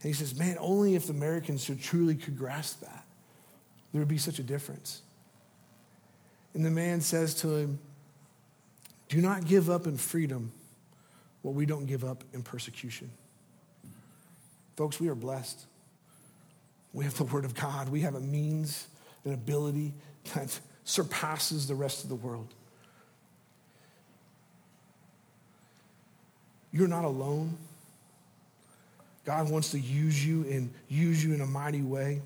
And 0.03 0.07
he 0.07 0.13
says, 0.13 0.37
Man, 0.37 0.57
only 0.59 0.93
if 0.93 1.07
the 1.07 1.13
Americans 1.13 1.69
truly 1.81 2.13
could 2.13 2.37
grasp 2.37 2.81
that 2.81 3.05
there 3.91 3.99
would 3.99 4.07
be 4.07 4.17
such 4.17 4.39
a 4.39 4.43
difference. 4.43 5.01
And 6.53 6.65
the 6.65 6.71
man 6.71 7.01
says 7.01 7.33
to 7.35 7.55
him, 7.55 7.79
Do 9.09 9.21
not 9.21 9.45
give 9.45 9.69
up 9.69 9.87
in 9.87 9.97
freedom 9.97 10.51
what 11.41 11.55
we 11.55 11.65
don't 11.65 11.85
give 11.85 12.03
up 12.03 12.23
in 12.33 12.43
persecution. 12.43 13.09
Folks, 14.75 14.99
we 14.99 15.07
are 15.09 15.15
blessed. 15.15 15.65
We 16.93 17.05
have 17.05 17.17
the 17.17 17.23
Word 17.23 17.45
of 17.45 17.55
God. 17.55 17.89
We 17.89 18.01
have 18.01 18.15
a 18.15 18.19
means, 18.19 18.87
an 19.25 19.33
ability 19.33 19.93
that 20.33 20.59
surpasses 20.83 21.67
the 21.67 21.75
rest 21.75 22.03
of 22.03 22.09
the 22.09 22.15
world. 22.15 22.53
You're 26.71 26.87
not 26.87 27.05
alone. 27.05 27.57
God 29.25 29.49
wants 29.49 29.71
to 29.71 29.79
use 29.79 30.25
you 30.25 30.45
and 30.49 30.73
use 30.87 31.23
you 31.23 31.33
in 31.33 31.41
a 31.41 31.45
mighty 31.45 31.81
way. 31.81 32.21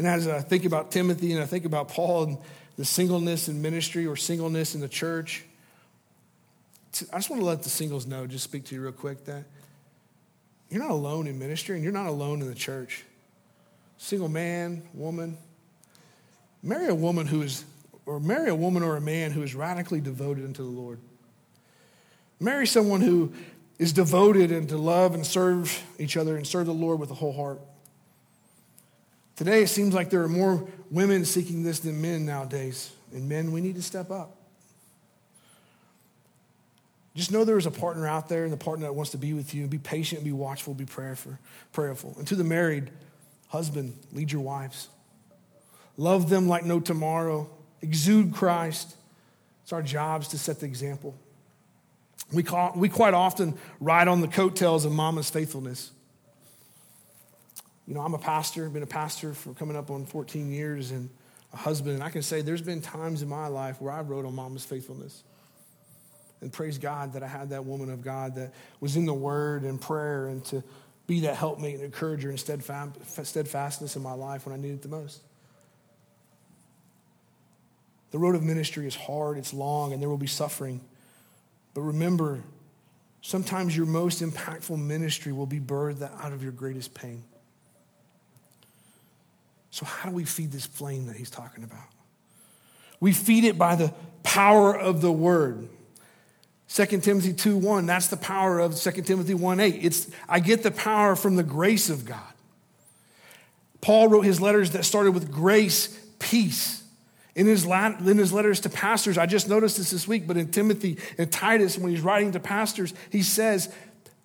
And 0.00 0.08
as 0.08 0.26
I 0.26 0.40
think 0.40 0.64
about 0.64 0.90
Timothy 0.90 1.34
and 1.34 1.42
I 1.42 1.44
think 1.44 1.66
about 1.66 1.88
Paul 1.88 2.22
and 2.22 2.38
the 2.78 2.86
singleness 2.86 3.48
in 3.48 3.60
ministry 3.60 4.06
or 4.06 4.16
singleness 4.16 4.74
in 4.74 4.80
the 4.80 4.88
church, 4.88 5.44
I 7.12 7.18
just 7.18 7.28
want 7.28 7.42
to 7.42 7.46
let 7.46 7.64
the 7.64 7.68
singles 7.68 8.06
know, 8.06 8.26
just 8.26 8.44
speak 8.44 8.64
to 8.64 8.74
you 8.74 8.80
real 8.80 8.92
quick, 8.92 9.26
that 9.26 9.44
you're 10.70 10.80
not 10.80 10.90
alone 10.90 11.26
in 11.26 11.38
ministry 11.38 11.74
and 11.74 11.84
you're 11.84 11.92
not 11.92 12.06
alone 12.06 12.40
in 12.40 12.48
the 12.48 12.54
church. 12.54 13.04
Single 13.98 14.30
man, 14.30 14.84
woman, 14.94 15.36
marry 16.62 16.88
a 16.88 16.94
woman 16.94 17.26
who 17.26 17.42
is, 17.42 17.62
or 18.06 18.20
marry 18.20 18.48
a 18.48 18.54
woman 18.54 18.82
or 18.82 18.96
a 18.96 19.02
man 19.02 19.32
who 19.32 19.42
is 19.42 19.54
radically 19.54 20.00
devoted 20.00 20.46
unto 20.46 20.62
the 20.62 20.80
Lord. 20.80 20.98
Marry 22.40 22.66
someone 22.66 23.02
who 23.02 23.34
is 23.78 23.92
devoted 23.92 24.50
and 24.50 24.66
to 24.70 24.78
love 24.78 25.14
and 25.14 25.26
serve 25.26 25.84
each 25.98 26.16
other 26.16 26.38
and 26.38 26.46
serve 26.46 26.64
the 26.64 26.72
Lord 26.72 26.98
with 26.98 27.10
a 27.10 27.14
whole 27.14 27.34
heart. 27.34 27.60
Today, 29.40 29.62
it 29.62 29.68
seems 29.68 29.94
like 29.94 30.10
there 30.10 30.22
are 30.22 30.28
more 30.28 30.68
women 30.90 31.24
seeking 31.24 31.62
this 31.62 31.80
than 31.80 32.02
men 32.02 32.26
nowadays. 32.26 32.92
And 33.14 33.26
men, 33.26 33.52
we 33.52 33.62
need 33.62 33.74
to 33.76 33.82
step 33.82 34.10
up. 34.10 34.36
Just 37.14 37.32
know 37.32 37.46
there 37.46 37.56
is 37.56 37.64
a 37.64 37.70
partner 37.70 38.06
out 38.06 38.28
there 38.28 38.44
and 38.44 38.52
the 38.52 38.58
partner 38.58 38.84
that 38.84 38.92
wants 38.92 39.12
to 39.12 39.16
be 39.16 39.32
with 39.32 39.54
you. 39.54 39.66
Be 39.66 39.78
patient, 39.78 40.24
be 40.24 40.32
watchful, 40.32 40.74
be 40.74 40.84
prayerful. 40.84 41.38
prayerful. 41.72 42.16
And 42.18 42.26
to 42.26 42.36
the 42.36 42.44
married 42.44 42.90
husband, 43.48 43.96
lead 44.12 44.30
your 44.30 44.42
wives. 44.42 44.90
Love 45.96 46.28
them 46.28 46.46
like 46.46 46.66
no 46.66 46.78
tomorrow. 46.78 47.48
Exude 47.80 48.34
Christ. 48.34 48.94
It's 49.62 49.72
our 49.72 49.82
jobs 49.82 50.28
to 50.28 50.38
set 50.38 50.60
the 50.60 50.66
example. 50.66 51.14
We, 52.30 52.42
call, 52.42 52.74
we 52.76 52.90
quite 52.90 53.14
often 53.14 53.56
ride 53.80 54.06
on 54.06 54.20
the 54.20 54.28
coattails 54.28 54.84
of 54.84 54.92
mama's 54.92 55.30
faithfulness. 55.30 55.92
You 57.90 57.96
know, 57.96 58.02
I'm 58.02 58.14
a 58.14 58.18
pastor, 58.18 58.68
been 58.70 58.84
a 58.84 58.86
pastor 58.86 59.34
for 59.34 59.52
coming 59.52 59.76
up 59.76 59.90
on 59.90 60.06
14 60.06 60.52
years 60.52 60.92
and 60.92 61.10
a 61.52 61.56
husband, 61.56 61.96
and 61.96 62.04
I 62.04 62.10
can 62.10 62.22
say 62.22 62.40
there's 62.40 62.62
been 62.62 62.80
times 62.80 63.20
in 63.20 63.28
my 63.28 63.48
life 63.48 63.82
where 63.82 63.92
I 63.92 64.00
wrote 64.02 64.24
on 64.24 64.32
mama's 64.32 64.64
faithfulness. 64.64 65.24
And 66.40 66.52
praise 66.52 66.78
God 66.78 67.14
that 67.14 67.24
I 67.24 67.26
had 67.26 67.48
that 67.50 67.64
woman 67.64 67.90
of 67.90 68.00
God 68.00 68.36
that 68.36 68.54
was 68.78 68.94
in 68.94 69.06
the 69.06 69.12
word 69.12 69.64
and 69.64 69.80
prayer 69.80 70.28
and 70.28 70.44
to 70.44 70.62
be 71.08 71.22
that 71.22 71.34
helpmate 71.34 71.74
and 71.74 71.82
encourager 71.82 72.30
and 72.30 72.38
steadfastness 72.38 73.96
in 73.96 74.02
my 74.02 74.12
life 74.12 74.46
when 74.46 74.54
I 74.54 74.56
needed 74.56 74.74
it 74.74 74.82
the 74.82 74.88
most. 74.88 75.20
The 78.12 78.18
road 78.18 78.36
of 78.36 78.44
ministry 78.44 78.86
is 78.86 78.94
hard, 78.94 79.36
it's 79.36 79.52
long, 79.52 79.92
and 79.92 80.00
there 80.00 80.08
will 80.08 80.16
be 80.16 80.28
suffering. 80.28 80.80
But 81.74 81.80
remember, 81.80 82.44
sometimes 83.20 83.76
your 83.76 83.86
most 83.86 84.22
impactful 84.22 84.78
ministry 84.78 85.32
will 85.32 85.46
be 85.46 85.58
birthed 85.58 86.08
out 86.22 86.32
of 86.32 86.44
your 86.44 86.52
greatest 86.52 86.94
pain. 86.94 87.24
So, 89.70 89.86
how 89.86 90.08
do 90.08 90.14
we 90.14 90.24
feed 90.24 90.52
this 90.52 90.66
flame 90.66 91.06
that 91.06 91.16
he's 91.16 91.30
talking 91.30 91.64
about? 91.64 91.86
We 92.98 93.12
feed 93.12 93.44
it 93.44 93.56
by 93.56 93.76
the 93.76 93.92
power 94.22 94.76
of 94.76 95.00
the 95.00 95.12
word. 95.12 95.68
2 96.68 96.86
Timothy 97.00 97.32
2 97.32 97.56
1, 97.56 97.86
that's 97.86 98.08
the 98.08 98.16
power 98.16 98.60
of 98.60 98.76
2 98.76 98.90
Timothy 99.02 99.34
1 99.34 99.60
8. 99.60 99.78
It's, 99.82 100.08
I 100.28 100.40
get 100.40 100.62
the 100.62 100.70
power 100.70 101.16
from 101.16 101.36
the 101.36 101.42
grace 101.42 101.90
of 101.90 102.04
God. 102.04 102.20
Paul 103.80 104.08
wrote 104.08 104.24
his 104.24 104.40
letters 104.40 104.72
that 104.72 104.84
started 104.84 105.12
with 105.12 105.32
grace, 105.32 105.88
peace. 106.18 106.76
In 107.34 107.46
his, 107.46 107.64
in 107.64 108.18
his 108.18 108.32
letters 108.32 108.60
to 108.60 108.68
pastors, 108.68 109.16
I 109.16 109.24
just 109.26 109.48
noticed 109.48 109.78
this 109.78 109.90
this 109.90 110.06
week, 110.06 110.26
but 110.26 110.36
in 110.36 110.50
Timothy 110.50 110.98
and 111.16 111.30
Titus, 111.30 111.78
when 111.78 111.90
he's 111.90 112.02
writing 112.02 112.32
to 112.32 112.40
pastors, 112.40 112.92
he 113.10 113.22
says, 113.22 113.72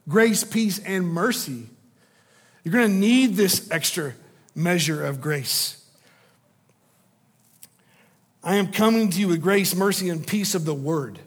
grace, 0.09 0.43
peace, 0.43 0.79
and 0.79 1.07
mercy. 1.07 1.67
You're 2.63 2.73
going 2.73 2.89
to 2.89 2.97
need 2.97 3.35
this 3.35 3.69
extra 3.71 4.13
measure 4.55 5.05
of 5.05 5.21
grace. 5.21 5.85
I 8.43 8.55
am 8.55 8.71
coming 8.71 9.09
to 9.09 9.19
you 9.19 9.27
with 9.27 9.41
grace, 9.41 9.75
mercy, 9.75 10.09
and 10.09 10.25
peace 10.25 10.55
of 10.55 10.65
the 10.65 10.73
word. 10.73 11.19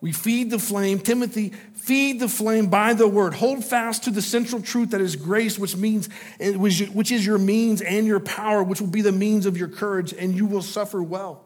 We 0.00 0.12
feed 0.12 0.50
the 0.50 0.58
flame. 0.58 0.98
Timothy, 0.98 1.52
feed 1.74 2.20
the 2.20 2.28
flame 2.28 2.68
by 2.68 2.94
the 2.94 3.08
word. 3.08 3.34
Hold 3.34 3.64
fast 3.64 4.04
to 4.04 4.10
the 4.10 4.20
central 4.20 4.60
truth 4.60 4.90
that 4.90 5.00
is 5.00 5.16
grace, 5.16 5.58
which 5.58 5.76
means 5.76 6.08
which 6.38 7.12
is 7.12 7.24
your 7.24 7.38
means 7.38 7.80
and 7.80 8.06
your 8.06 8.20
power, 8.20 8.62
which 8.62 8.80
will 8.80 8.88
be 8.88 9.02
the 9.02 9.12
means 9.12 9.46
of 9.46 9.56
your 9.56 9.68
courage, 9.68 10.12
and 10.12 10.34
you 10.34 10.46
will 10.46 10.62
suffer 10.62 11.02
well. 11.02 11.42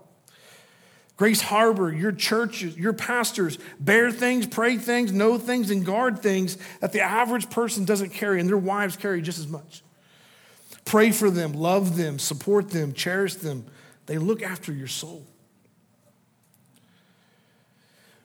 Grace 1.17 1.41
Harbor, 1.41 1.93
your 1.93 2.13
churches, 2.13 2.77
your 2.77 2.93
pastors 2.93 3.59
bear 3.81 4.13
things, 4.13 4.47
pray 4.47 4.77
things, 4.77 5.13
know 5.13 5.37
things, 5.37 5.71
and 5.71 5.85
guard 5.85 6.21
things 6.21 6.59
that 6.81 6.93
the 6.93 7.01
average 7.01 7.51
person 7.51 7.85
doesn't 7.85 8.11
carry, 8.11 8.39
and 8.39 8.49
their 8.49 8.57
wives 8.57 8.97
carry 8.97 9.21
just 9.21 9.41
as 9.41 9.49
much. 9.49 9.83
Pray 10.89 11.13
for 11.13 11.31
them, 11.31 11.53
love 11.53 11.99
them, 11.99 12.19
support 12.19 12.71
them, 12.71 12.95
cherish 12.95 13.35
them. 13.35 13.67
They 14.07 14.17
look 14.17 14.43
after 14.43 14.73
your 14.73 14.87
soul. 14.87 15.27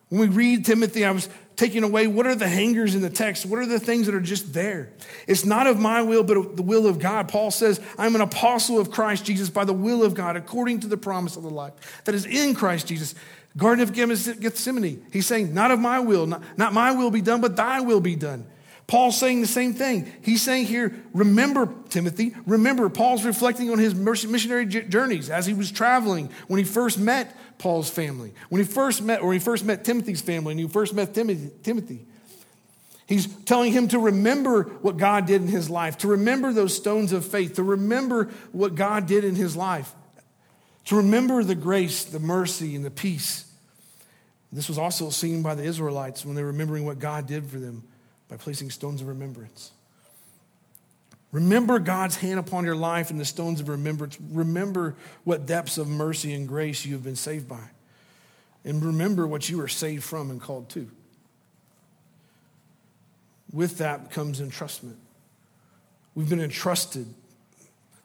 When 0.08 0.22
we 0.22 0.28
read 0.30 0.64
Timothy, 0.64 1.04
I 1.04 1.12
was 1.12 1.28
taking 1.58 1.84
away 1.84 2.08
what 2.08 2.26
are 2.26 2.36
the 2.36 2.48
hangers 2.48 2.96
in 2.96 3.02
the 3.02 3.10
text? 3.10 3.46
What 3.46 3.60
are 3.60 3.66
the 3.66 3.82
things 3.82 4.06
that 4.06 4.16
are 4.16 4.22
just 4.22 4.54
there? 4.54 4.94
It's 5.28 5.44
not 5.44 5.68
of 5.68 5.78
my 5.78 6.04
will, 6.04 6.24
but 6.24 6.38
of 6.38 6.56
the 6.56 6.64
will 6.64 6.88
of 6.88 7.00
God. 7.00 7.28
Paul 7.28 7.52
says, 7.52 7.82
I'm 7.98 8.16
an 8.16 8.22
apostle 8.22 8.80
of 8.80 8.90
Christ 8.90 9.26
Jesus 9.26 9.50
by 9.50 9.66
the 9.66 9.74
will 9.74 10.02
of 10.02 10.14
God, 10.14 10.38
according 10.38 10.80
to 10.82 10.88
the 10.88 10.96
promise 10.96 11.36
of 11.36 11.44
the 11.44 11.50
life 11.50 11.74
that 12.06 12.16
is 12.16 12.26
in 12.26 12.56
Christ 12.56 12.88
Jesus. 12.88 13.14
Garden 13.58 13.84
of 13.84 13.92
Gethsemane, 13.92 15.06
he's 15.12 15.28
saying, 15.28 15.54
Not 15.54 15.72
of 15.72 15.82
my 15.82 16.00
will, 16.00 16.28
not, 16.28 16.42
not 16.58 16.72
my 16.72 16.94
will 16.94 17.12
be 17.12 17.22
done, 17.22 17.42
but 17.42 17.58
thy 17.58 17.82
will 17.82 18.00
be 18.00 18.16
done. 18.16 18.46
Paul's 18.94 19.18
saying 19.18 19.42
the 19.42 19.48
same 19.48 19.74
thing. 19.74 20.14
He's 20.22 20.44
saying 20.44 20.68
here, 20.68 20.94
remember, 21.16 21.68
Timothy, 21.90 22.36
remember, 22.46 22.90
Paul's 22.90 23.26
reflecting 23.26 23.72
on 23.72 23.80
his 23.80 23.96
missionary 23.96 24.68
journeys 24.68 25.32
as 25.32 25.48
he 25.48 25.56
was 25.56 25.72
traveling 25.72 26.30
when 26.48 26.60
he 26.60 26.64
first 26.64 27.00
met 27.00 27.36
Paul's 27.58 27.90
family. 27.90 28.36
When 28.50 28.62
he 28.62 28.68
first 28.68 29.02
met, 29.02 29.24
or 29.24 29.34
he 29.34 29.40
first 29.40 29.66
met 29.66 29.84
Timothy's 29.84 30.22
family, 30.22 30.52
and 30.52 30.60
he 30.60 30.68
first 30.68 30.94
met 30.94 31.16
Timothy, 31.16 31.50
Timothy, 31.64 32.06
he's 33.08 33.26
telling 33.46 33.74
him 33.74 33.88
to 33.88 33.98
remember 33.98 34.66
what 34.84 34.98
God 34.98 35.26
did 35.26 35.42
in 35.42 35.48
his 35.48 35.72
life, 35.72 35.98
to 35.98 36.10
remember 36.10 36.54
those 36.54 36.78
stones 36.78 37.14
of 37.14 37.26
faith, 37.26 37.56
to 37.56 37.64
remember 37.64 38.26
what 38.52 38.76
God 38.76 39.08
did 39.08 39.24
in 39.24 39.34
his 39.34 39.56
life, 39.56 39.92
to 40.86 40.98
remember 40.98 41.44
the 41.44 41.56
grace, 41.56 42.04
the 42.04 42.20
mercy, 42.20 42.76
and 42.76 42.86
the 42.86 42.92
peace. 42.92 43.52
This 44.52 44.70
was 44.70 44.78
also 44.78 45.10
seen 45.10 45.42
by 45.42 45.56
the 45.56 45.64
Israelites 45.64 46.24
when 46.24 46.36
they 46.36 46.44
were 46.44 46.50
remembering 46.50 46.86
what 46.86 47.00
God 47.00 47.26
did 47.26 47.48
for 47.48 47.58
them 47.58 47.86
by 48.34 48.38
placing 48.38 48.72
stones 48.72 49.00
of 49.00 49.08
remembrance. 49.08 49.70
Remember 51.32 51.78
God's 51.78 52.16
hand 52.16 52.40
upon 52.40 52.66
your 52.66 52.76
life 52.76 53.12
and 53.12 53.20
the 53.20 53.26
stones 53.26 53.62
of 53.62 53.70
remembrance. 53.70 54.18
Remember 54.32 54.96
what 55.24 55.46
depths 55.46 55.78
of 55.78 55.88
mercy 55.88 56.34
and 56.34 56.48
grace 56.48 56.84
you 56.84 56.94
have 56.94 57.04
been 57.04 57.16
saved 57.16 57.48
by. 57.48 57.62
And 58.66 58.84
remember 58.84 59.28
what 59.28 59.48
you 59.50 59.60
were 59.60 59.68
saved 59.68 60.04
from 60.04 60.32
and 60.32 60.42
called 60.42 60.68
to. 60.70 60.90
With 63.52 63.78
that 63.78 64.10
comes 64.10 64.42
entrustment. 64.42 64.96
We've 66.16 66.30
been 66.30 66.42
entrusted. 66.42 67.06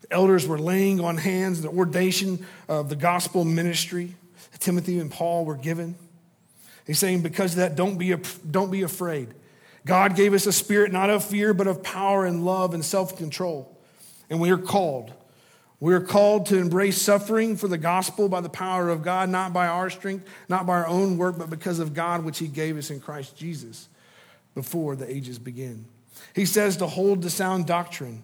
The 0.02 0.12
elders 0.12 0.46
were 0.46 0.58
laying 0.58 1.00
on 1.00 1.16
hands 1.16 1.62
the 1.62 1.70
ordination 1.70 2.44
of 2.68 2.90
the 2.90 2.96
gospel 2.96 3.46
ministry 3.46 4.14
Timothy 4.58 4.98
and 4.98 5.10
Paul 5.10 5.46
were 5.46 5.56
given. 5.56 5.94
He's 6.86 6.98
saying, 6.98 7.22
because 7.22 7.52
of 7.52 7.58
that, 7.58 7.76
don't 7.76 7.96
be, 7.96 8.14
don't 8.50 8.70
be 8.70 8.82
afraid. 8.82 9.28
God 9.88 10.16
gave 10.16 10.34
us 10.34 10.46
a 10.46 10.52
spirit 10.52 10.92
not 10.92 11.08
of 11.08 11.24
fear, 11.24 11.54
but 11.54 11.66
of 11.66 11.82
power 11.82 12.26
and 12.26 12.44
love 12.44 12.74
and 12.74 12.84
self 12.84 13.16
control. 13.16 13.74
And 14.28 14.38
we 14.38 14.50
are 14.50 14.58
called. 14.58 15.14
We 15.80 15.94
are 15.94 16.00
called 16.00 16.44
to 16.46 16.58
embrace 16.58 17.00
suffering 17.00 17.56
for 17.56 17.68
the 17.68 17.78
gospel 17.78 18.28
by 18.28 18.42
the 18.42 18.50
power 18.50 18.90
of 18.90 19.02
God, 19.02 19.30
not 19.30 19.54
by 19.54 19.66
our 19.66 19.88
strength, 19.88 20.28
not 20.46 20.66
by 20.66 20.74
our 20.74 20.86
own 20.86 21.16
work, 21.16 21.38
but 21.38 21.48
because 21.48 21.78
of 21.78 21.94
God, 21.94 22.22
which 22.22 22.38
He 22.38 22.48
gave 22.48 22.76
us 22.76 22.90
in 22.90 23.00
Christ 23.00 23.34
Jesus 23.34 23.88
before 24.54 24.94
the 24.94 25.10
ages 25.10 25.38
begin. 25.38 25.86
He 26.34 26.44
says 26.44 26.76
to 26.78 26.86
hold 26.86 27.22
the 27.22 27.30
sound 27.30 27.66
doctrine 27.66 28.22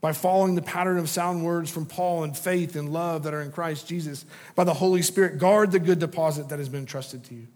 by 0.00 0.12
following 0.12 0.54
the 0.54 0.62
pattern 0.62 0.98
of 0.98 1.08
sound 1.08 1.44
words 1.44 1.68
from 1.68 1.84
Paul 1.84 2.22
and 2.22 2.38
faith 2.38 2.76
and 2.76 2.92
love 2.92 3.24
that 3.24 3.34
are 3.34 3.42
in 3.42 3.50
Christ 3.50 3.88
Jesus. 3.88 4.24
By 4.54 4.62
the 4.62 4.74
Holy 4.74 5.02
Spirit, 5.02 5.38
guard 5.38 5.72
the 5.72 5.80
good 5.80 5.98
deposit 5.98 6.50
that 6.50 6.60
has 6.60 6.68
been 6.68 6.80
entrusted 6.80 7.24
to 7.24 7.34
you. 7.34 7.48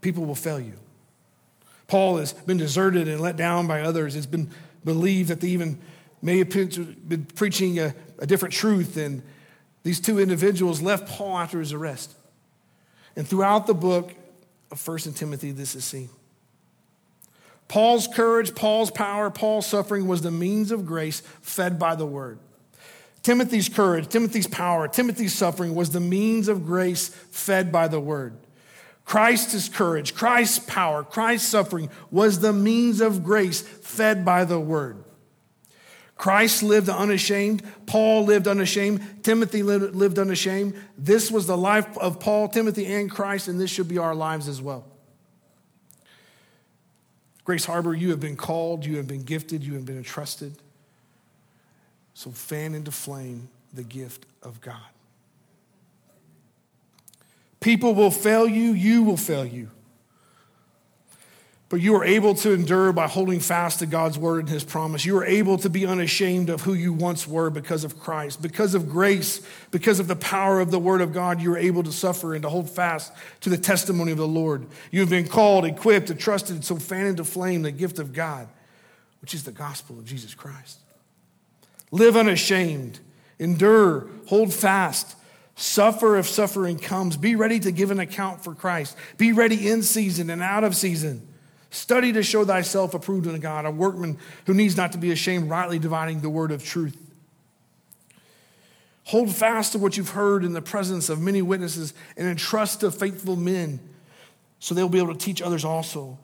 People 0.00 0.26
will 0.26 0.36
fail 0.36 0.60
you. 0.60 0.74
Paul 1.86 2.18
has 2.18 2.32
been 2.32 2.58
deserted 2.58 3.08
and 3.08 3.20
let 3.20 3.36
down 3.36 3.66
by 3.66 3.82
others. 3.82 4.16
It's 4.16 4.26
been 4.26 4.50
believed 4.84 5.28
that 5.30 5.40
they 5.40 5.48
even 5.48 5.78
may 6.22 6.38
have 6.38 6.50
been 6.50 7.26
preaching 7.34 7.78
a, 7.78 7.94
a 8.18 8.26
different 8.26 8.54
truth, 8.54 8.96
and 8.96 9.22
these 9.82 10.00
two 10.00 10.20
individuals 10.20 10.80
left 10.80 11.08
Paul 11.08 11.38
after 11.38 11.58
his 11.58 11.72
arrest. 11.72 12.14
And 13.16 13.26
throughout 13.26 13.66
the 13.66 13.74
book 13.74 14.14
of 14.70 14.80
First 14.80 15.06
and 15.06 15.16
Timothy, 15.16 15.50
this 15.50 15.74
is 15.74 15.84
seen. 15.84 16.08
Paul's 17.68 18.06
courage, 18.06 18.54
Paul's 18.54 18.90
power, 18.90 19.30
Paul's 19.30 19.66
suffering 19.66 20.06
was 20.06 20.22
the 20.22 20.30
means 20.30 20.70
of 20.70 20.86
grace 20.86 21.20
fed 21.40 21.78
by 21.78 21.94
the 21.94 22.06
word. 22.06 22.38
Timothy's 23.22 23.68
courage, 23.68 24.08
Timothy's 24.08 24.46
power, 24.46 24.88
Timothy's 24.88 25.32
suffering 25.34 25.74
was 25.74 25.90
the 25.90 26.00
means 26.00 26.48
of 26.48 26.66
grace 26.66 27.08
fed 27.08 27.70
by 27.70 27.88
the 27.88 28.00
word. 28.00 28.36
Christ's 29.04 29.68
courage, 29.68 30.14
Christ's 30.14 30.60
power, 30.60 31.02
Christ's 31.02 31.48
suffering 31.48 31.90
was 32.10 32.40
the 32.40 32.52
means 32.52 33.00
of 33.00 33.24
grace 33.24 33.60
fed 33.60 34.24
by 34.24 34.44
the 34.44 34.60
word. 34.60 35.04
Christ 36.22 36.62
lived 36.62 36.88
unashamed. 36.88 37.64
Paul 37.86 38.24
lived 38.24 38.46
unashamed. 38.46 39.24
Timothy 39.24 39.64
lived, 39.64 40.20
unashamed. 40.20 40.74
This 40.96 41.32
was 41.32 41.48
the 41.48 41.56
life 41.56 41.98
of 41.98 42.20
Paul, 42.20 42.46
Timothy, 42.46 42.86
and 42.86 43.10
Christ, 43.10 43.48
and 43.48 43.60
this 43.60 43.70
should 43.70 43.88
be 43.88 43.98
our 43.98 44.14
lives 44.14 44.46
as 44.46 44.62
well. 44.62 44.84
Grace 47.42 47.64
Harbor, 47.64 47.92
you 47.92 48.10
have 48.10 48.20
been 48.20 48.36
called, 48.36 48.86
you 48.86 48.98
have 48.98 49.08
been 49.08 49.24
gifted, 49.24 49.64
you 49.64 49.74
have 49.74 49.84
been 49.84 49.96
entrusted. 49.96 50.54
So 52.14 52.30
fan 52.30 52.76
into 52.76 52.92
flame 52.92 53.48
the 53.74 53.82
gift 53.82 54.24
of 54.44 54.60
God. 54.60 54.91
People 57.62 57.94
will 57.94 58.10
fail 58.10 58.46
you, 58.46 58.72
you 58.72 59.02
will 59.02 59.16
fail 59.16 59.46
you. 59.46 59.70
But 61.68 61.80
you 61.80 61.94
are 61.94 62.04
able 62.04 62.34
to 62.34 62.52
endure 62.52 62.92
by 62.92 63.08
holding 63.08 63.40
fast 63.40 63.78
to 63.78 63.86
God's 63.86 64.18
word 64.18 64.40
and 64.40 64.48
his 64.50 64.62
promise. 64.62 65.06
You 65.06 65.16
are 65.16 65.24
able 65.24 65.56
to 65.56 65.70
be 65.70 65.86
unashamed 65.86 66.50
of 66.50 66.60
who 66.60 66.74
you 66.74 66.92
once 66.92 67.26
were 67.26 67.48
because 67.48 67.82
of 67.82 67.98
Christ. 67.98 68.42
Because 68.42 68.74
of 68.74 68.90
grace, 68.90 69.40
because 69.70 69.98
of 69.98 70.06
the 70.06 70.16
power 70.16 70.60
of 70.60 70.70
the 70.70 70.78
word 70.78 71.00
of 71.00 71.14
God, 71.14 71.40
you 71.40 71.50
are 71.54 71.56
able 71.56 71.82
to 71.84 71.90
suffer 71.90 72.34
and 72.34 72.42
to 72.42 72.50
hold 72.50 72.68
fast 72.68 73.10
to 73.40 73.48
the 73.48 73.56
testimony 73.56 74.12
of 74.12 74.18
the 74.18 74.28
Lord. 74.28 74.66
You 74.90 75.00
have 75.00 75.08
been 75.08 75.26
called, 75.26 75.64
equipped, 75.64 76.10
and 76.10 76.20
trusted, 76.20 76.62
so 76.62 76.76
fan 76.76 77.06
into 77.06 77.24
flame 77.24 77.62
the 77.62 77.72
gift 77.72 77.98
of 77.98 78.12
God, 78.12 78.48
which 79.22 79.32
is 79.32 79.44
the 79.44 79.50
gospel 79.50 79.98
of 79.98 80.04
Jesus 80.04 80.34
Christ. 80.34 80.78
Live 81.90 82.18
unashamed, 82.18 83.00
endure, 83.38 84.08
hold 84.26 84.52
fast 84.52 85.16
Suffer 85.62 86.18
if 86.18 86.26
suffering 86.26 86.76
comes. 86.76 87.16
Be 87.16 87.36
ready 87.36 87.60
to 87.60 87.70
give 87.70 87.92
an 87.92 88.00
account 88.00 88.42
for 88.42 88.52
Christ. 88.52 88.96
Be 89.16 89.32
ready 89.32 89.68
in 89.68 89.84
season 89.84 90.28
and 90.28 90.42
out 90.42 90.64
of 90.64 90.74
season. 90.74 91.24
Study 91.70 92.12
to 92.14 92.24
show 92.24 92.44
thyself 92.44 92.94
approved 92.94 93.28
unto 93.28 93.38
God, 93.38 93.64
a 93.64 93.70
workman 93.70 94.18
who 94.46 94.54
needs 94.54 94.76
not 94.76 94.90
to 94.90 94.98
be 94.98 95.12
ashamed, 95.12 95.48
rightly 95.48 95.78
dividing 95.78 96.20
the 96.20 96.28
word 96.28 96.50
of 96.50 96.64
truth. 96.64 96.96
Hold 99.04 99.32
fast 99.32 99.70
to 99.70 99.78
what 99.78 99.96
you've 99.96 100.08
heard 100.08 100.44
in 100.44 100.52
the 100.52 100.60
presence 100.60 101.08
of 101.08 101.20
many 101.20 101.42
witnesses 101.42 101.94
and 102.16 102.26
entrust 102.26 102.80
to 102.80 102.90
faithful 102.90 103.36
men 103.36 103.78
so 104.58 104.74
they'll 104.74 104.88
be 104.88 104.98
able 104.98 105.14
to 105.14 105.24
teach 105.24 105.40
others 105.40 105.64
also. 105.64 106.18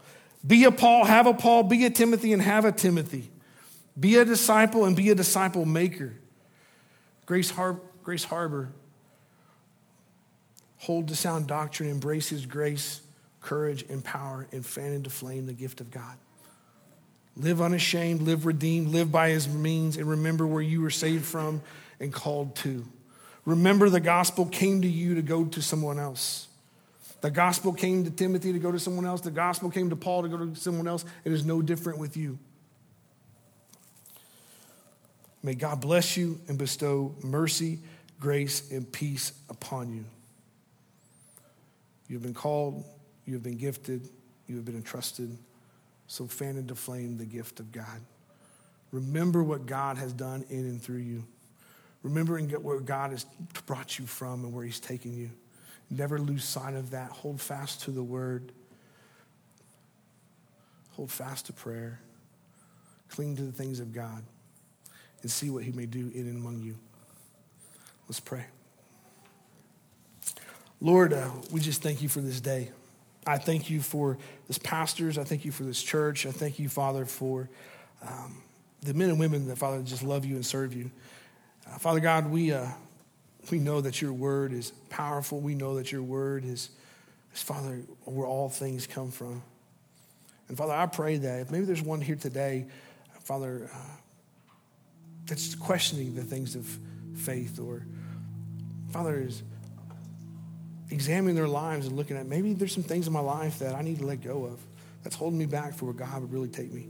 Be 0.45 0.64
a 0.64 0.72
Paul, 0.72 1.05
have 1.05 1.28
a 1.28 1.34
Paul, 1.34 1.62
be 1.62 1.84
a 1.84 1.91
Timothy, 1.91 2.32
and 2.32 2.43
have 2.43 2.64
a 2.64 2.72
Timothy. 2.72 3.30
Be 3.99 4.16
a 4.16 4.24
disciple 4.24 4.84
and 4.84 4.97
be 4.97 5.11
a 5.11 5.14
disciple 5.14 5.64
maker. 5.64 6.16
Grace, 7.24 7.51
Har- 7.51 7.80
Grace 8.03 8.24
Harbor 8.24 8.72
hold 10.79 11.09
to 11.09 11.16
sound 11.16 11.47
doctrine, 11.47 11.91
embrace 11.91 12.29
his 12.29 12.47
grace, 12.47 13.01
courage, 13.41 13.85
and 13.89 14.03
power, 14.03 14.47
and 14.53 14.64
fan 14.64 14.93
into 14.93 15.11
flame 15.11 15.47
the 15.47 15.53
gift 15.53 15.81
of 15.81 15.91
God. 15.91 16.16
Live 17.37 17.61
unashamed, 17.61 18.22
live 18.22 18.47
redeemed, 18.47 18.89
live 18.89 19.12
by 19.12 19.31
his 19.31 19.49
means, 19.49 19.97
and 19.97 20.09
remember 20.09 20.47
where 20.47 20.62
you 20.62 20.81
were 20.81 20.91
saved 20.91 21.24
from 21.24 21.62
and 22.01 22.12
called 22.12 22.57
to. 22.57 22.85
Remember 23.45 23.89
the 23.89 24.01
gospel 24.01 24.45
came 24.45 24.83
to 24.83 24.89
you 24.89 25.14
to 25.14 25.22
go 25.22 25.45
to 25.45 25.62
someone 25.62 25.99
else. 25.99 26.49
The 27.20 27.31
gospel 27.31 27.72
came 27.72 28.05
to 28.05 28.11
Timothy 28.11 28.53
to 28.53 28.59
go 28.59 28.70
to 28.70 28.79
someone 28.79 29.07
else. 29.07 29.20
The 29.20 29.31
gospel 29.31 29.70
came 29.70 29.91
to 29.91 29.97
Paul 29.97 30.22
to 30.22 30.29
go 30.29 30.37
to 30.37 30.55
someone 30.55 30.87
else. 30.87 31.05
It 31.24 31.33
is 31.33 31.45
no 31.45 31.62
different 31.62 31.99
with 31.99 32.16
you. 32.16 32.39
May 35.43 35.55
God 35.55 35.81
bless 35.81 36.16
you 36.16 36.41
and 36.49 36.59
bestow 36.59 37.14
mercy, 37.22 37.79
grace, 38.20 38.70
and 38.70 38.91
peace 38.91 39.33
upon 39.49 39.93
you. 39.95 40.05
You 42.09 42.16
have 42.16 42.22
been 42.22 42.34
called, 42.34 42.84
you 43.26 43.34
have 43.34 43.42
been 43.42 43.59
gifted, 43.59 44.09
you 44.46 44.56
have 44.56 44.64
been 44.64 44.76
entrusted. 44.76 45.36
So 46.06 46.26
fan 46.26 46.56
into 46.56 46.74
flame 46.74 47.18
the 47.18 47.26
gift 47.26 47.61
of 47.61 47.70
God. 47.70 48.00
Remember 48.90 49.42
what 49.42 49.66
God 49.66 49.98
has 49.98 50.12
done 50.12 50.44
in 50.48 50.61
and 50.61 50.82
through 50.82 50.98
you. 50.98 51.24
Remember 52.02 52.38
and 52.38 52.48
get 52.48 52.62
where 52.62 52.80
God 52.80 53.11
has 53.11 53.26
brought 53.66 53.98
you 53.98 54.06
from 54.06 54.44
and 54.44 54.54
where 54.54 54.64
He's 54.64 54.80
taken 54.80 55.14
you. 55.14 55.30
Never 55.90 56.18
lose 56.18 56.44
sight 56.44 56.74
of 56.74 56.90
that. 56.90 57.11
Hold 57.11 57.40
fast 57.40 57.82
to 57.82 57.90
the 57.90 58.02
word. 58.02 58.52
Hold 60.92 61.11
fast 61.11 61.46
to 61.46 61.52
prayer. 61.52 62.00
Cling 63.11 63.36
to 63.36 63.42
the 63.42 63.52
things 63.52 63.80
of 63.80 63.92
God 63.92 64.22
and 65.22 65.30
see 65.30 65.50
what 65.50 65.64
He 65.64 65.72
may 65.72 65.86
do 65.86 66.11
in 66.14 66.26
and 66.26 66.38
among 66.38 66.62
you. 66.62 66.76
Let's 68.09 68.20
pray. 68.20 68.44
Lord, 70.81 71.12
uh, 71.12 71.31
we 71.51 71.61
just 71.61 71.83
thank 71.83 72.03
you 72.03 72.09
for 72.09 72.20
this 72.20 72.41
day. 72.41 72.70
I 73.26 73.37
thank 73.39 73.68
you 73.68 73.81
for 73.81 74.16
this 74.47 74.59
pastors. 74.59 75.18
I 75.18 75.24
thank 75.24 75.45
you 75.45 75.51
for 75.51 75.64
this 75.64 75.83
church. 75.83 76.24
I 76.24 76.31
thank 76.31 76.59
you, 76.59 76.68
Father, 76.68 77.05
for 77.05 77.51
um, 78.07 78.43
the 78.83 78.95
men 78.95 79.11
and 79.11 79.18
women 79.18 79.49
that, 79.49 79.59
Father, 79.59 79.83
just 79.83 80.05
love 80.05 80.24
you 80.24 80.37
and 80.37 80.47
serve 80.47 80.72
you. 80.72 80.91
Uh, 81.66 81.79
Father 81.79 82.01
God, 82.01 82.31
we, 82.31 82.53
uh, 82.53 82.68
we 83.51 83.59
know 83.59 83.81
that 83.81 84.01
your 84.01 84.12
word 84.12 84.53
is 84.53 84.70
powerful. 84.89 85.41
We 85.41 85.57
know 85.57 85.74
that 85.76 85.91
your 85.91 86.03
word 86.03 86.45
is, 86.45 86.70
is, 87.35 87.43
Father, 87.43 87.83
where 88.05 88.26
all 88.26 88.49
things 88.49 88.87
come 88.87 89.11
from. 89.11 89.43
And 90.49 90.57
Father, 90.57 90.72
I 90.72 90.87
pray 90.87 91.16
that 91.18 91.41
if 91.41 91.51
maybe 91.51 91.64
there's 91.64 91.83
one 91.83 92.01
here 92.01 92.16
today, 92.16 92.66
Father, 93.24 93.68
uh, 93.74 93.79
that's 95.26 95.55
questioning 95.57 96.14
the 96.14 96.22
things 96.22 96.55
of 96.55 96.79
faith, 97.14 97.59
or 97.59 97.85
Father 98.91 99.20
is 99.20 99.43
examining 100.91 101.34
their 101.34 101.49
lives 101.49 101.86
and 101.86 101.97
looking 101.97 102.16
at 102.16 102.26
maybe 102.26 102.55
there's 102.55 102.72
some 102.72 102.82
things 102.82 103.07
in 103.07 103.12
my 103.12 103.20
life 103.20 103.59
that 103.59 103.74
I 103.74 103.82
need 103.82 103.99
to 103.99 104.07
let 104.07 104.22
go 104.22 104.45
of 104.45 104.61
that's 105.03 105.16
holding 105.16 105.39
me 105.39 105.47
back 105.47 105.74
for 105.74 105.86
where 105.86 105.95
God 105.95 106.20
would 106.20 106.32
really 106.32 106.49
take 106.49 106.72
me. 106.72 106.89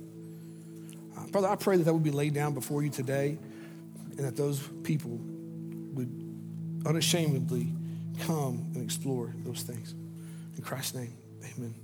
Uh, 1.17 1.25
Father, 1.27 1.49
I 1.49 1.57
pray 1.57 1.77
that 1.77 1.85
that 1.85 1.93
would 1.93 2.05
be 2.05 2.11
laid 2.11 2.35
down 2.35 2.55
before 2.55 2.83
you 2.83 2.91
today 2.91 3.39
and 4.17 4.19
that 4.19 4.37
those 4.37 4.61
people 4.83 5.19
would 5.95 6.83
unashamedly 6.87 7.73
come 8.21 8.71
and 8.75 8.83
explore 8.85 9.35
those 9.45 9.63
things. 9.63 9.95
In 10.57 10.63
Christ's 10.63 10.95
name, 10.95 11.17
amen. 11.57 11.75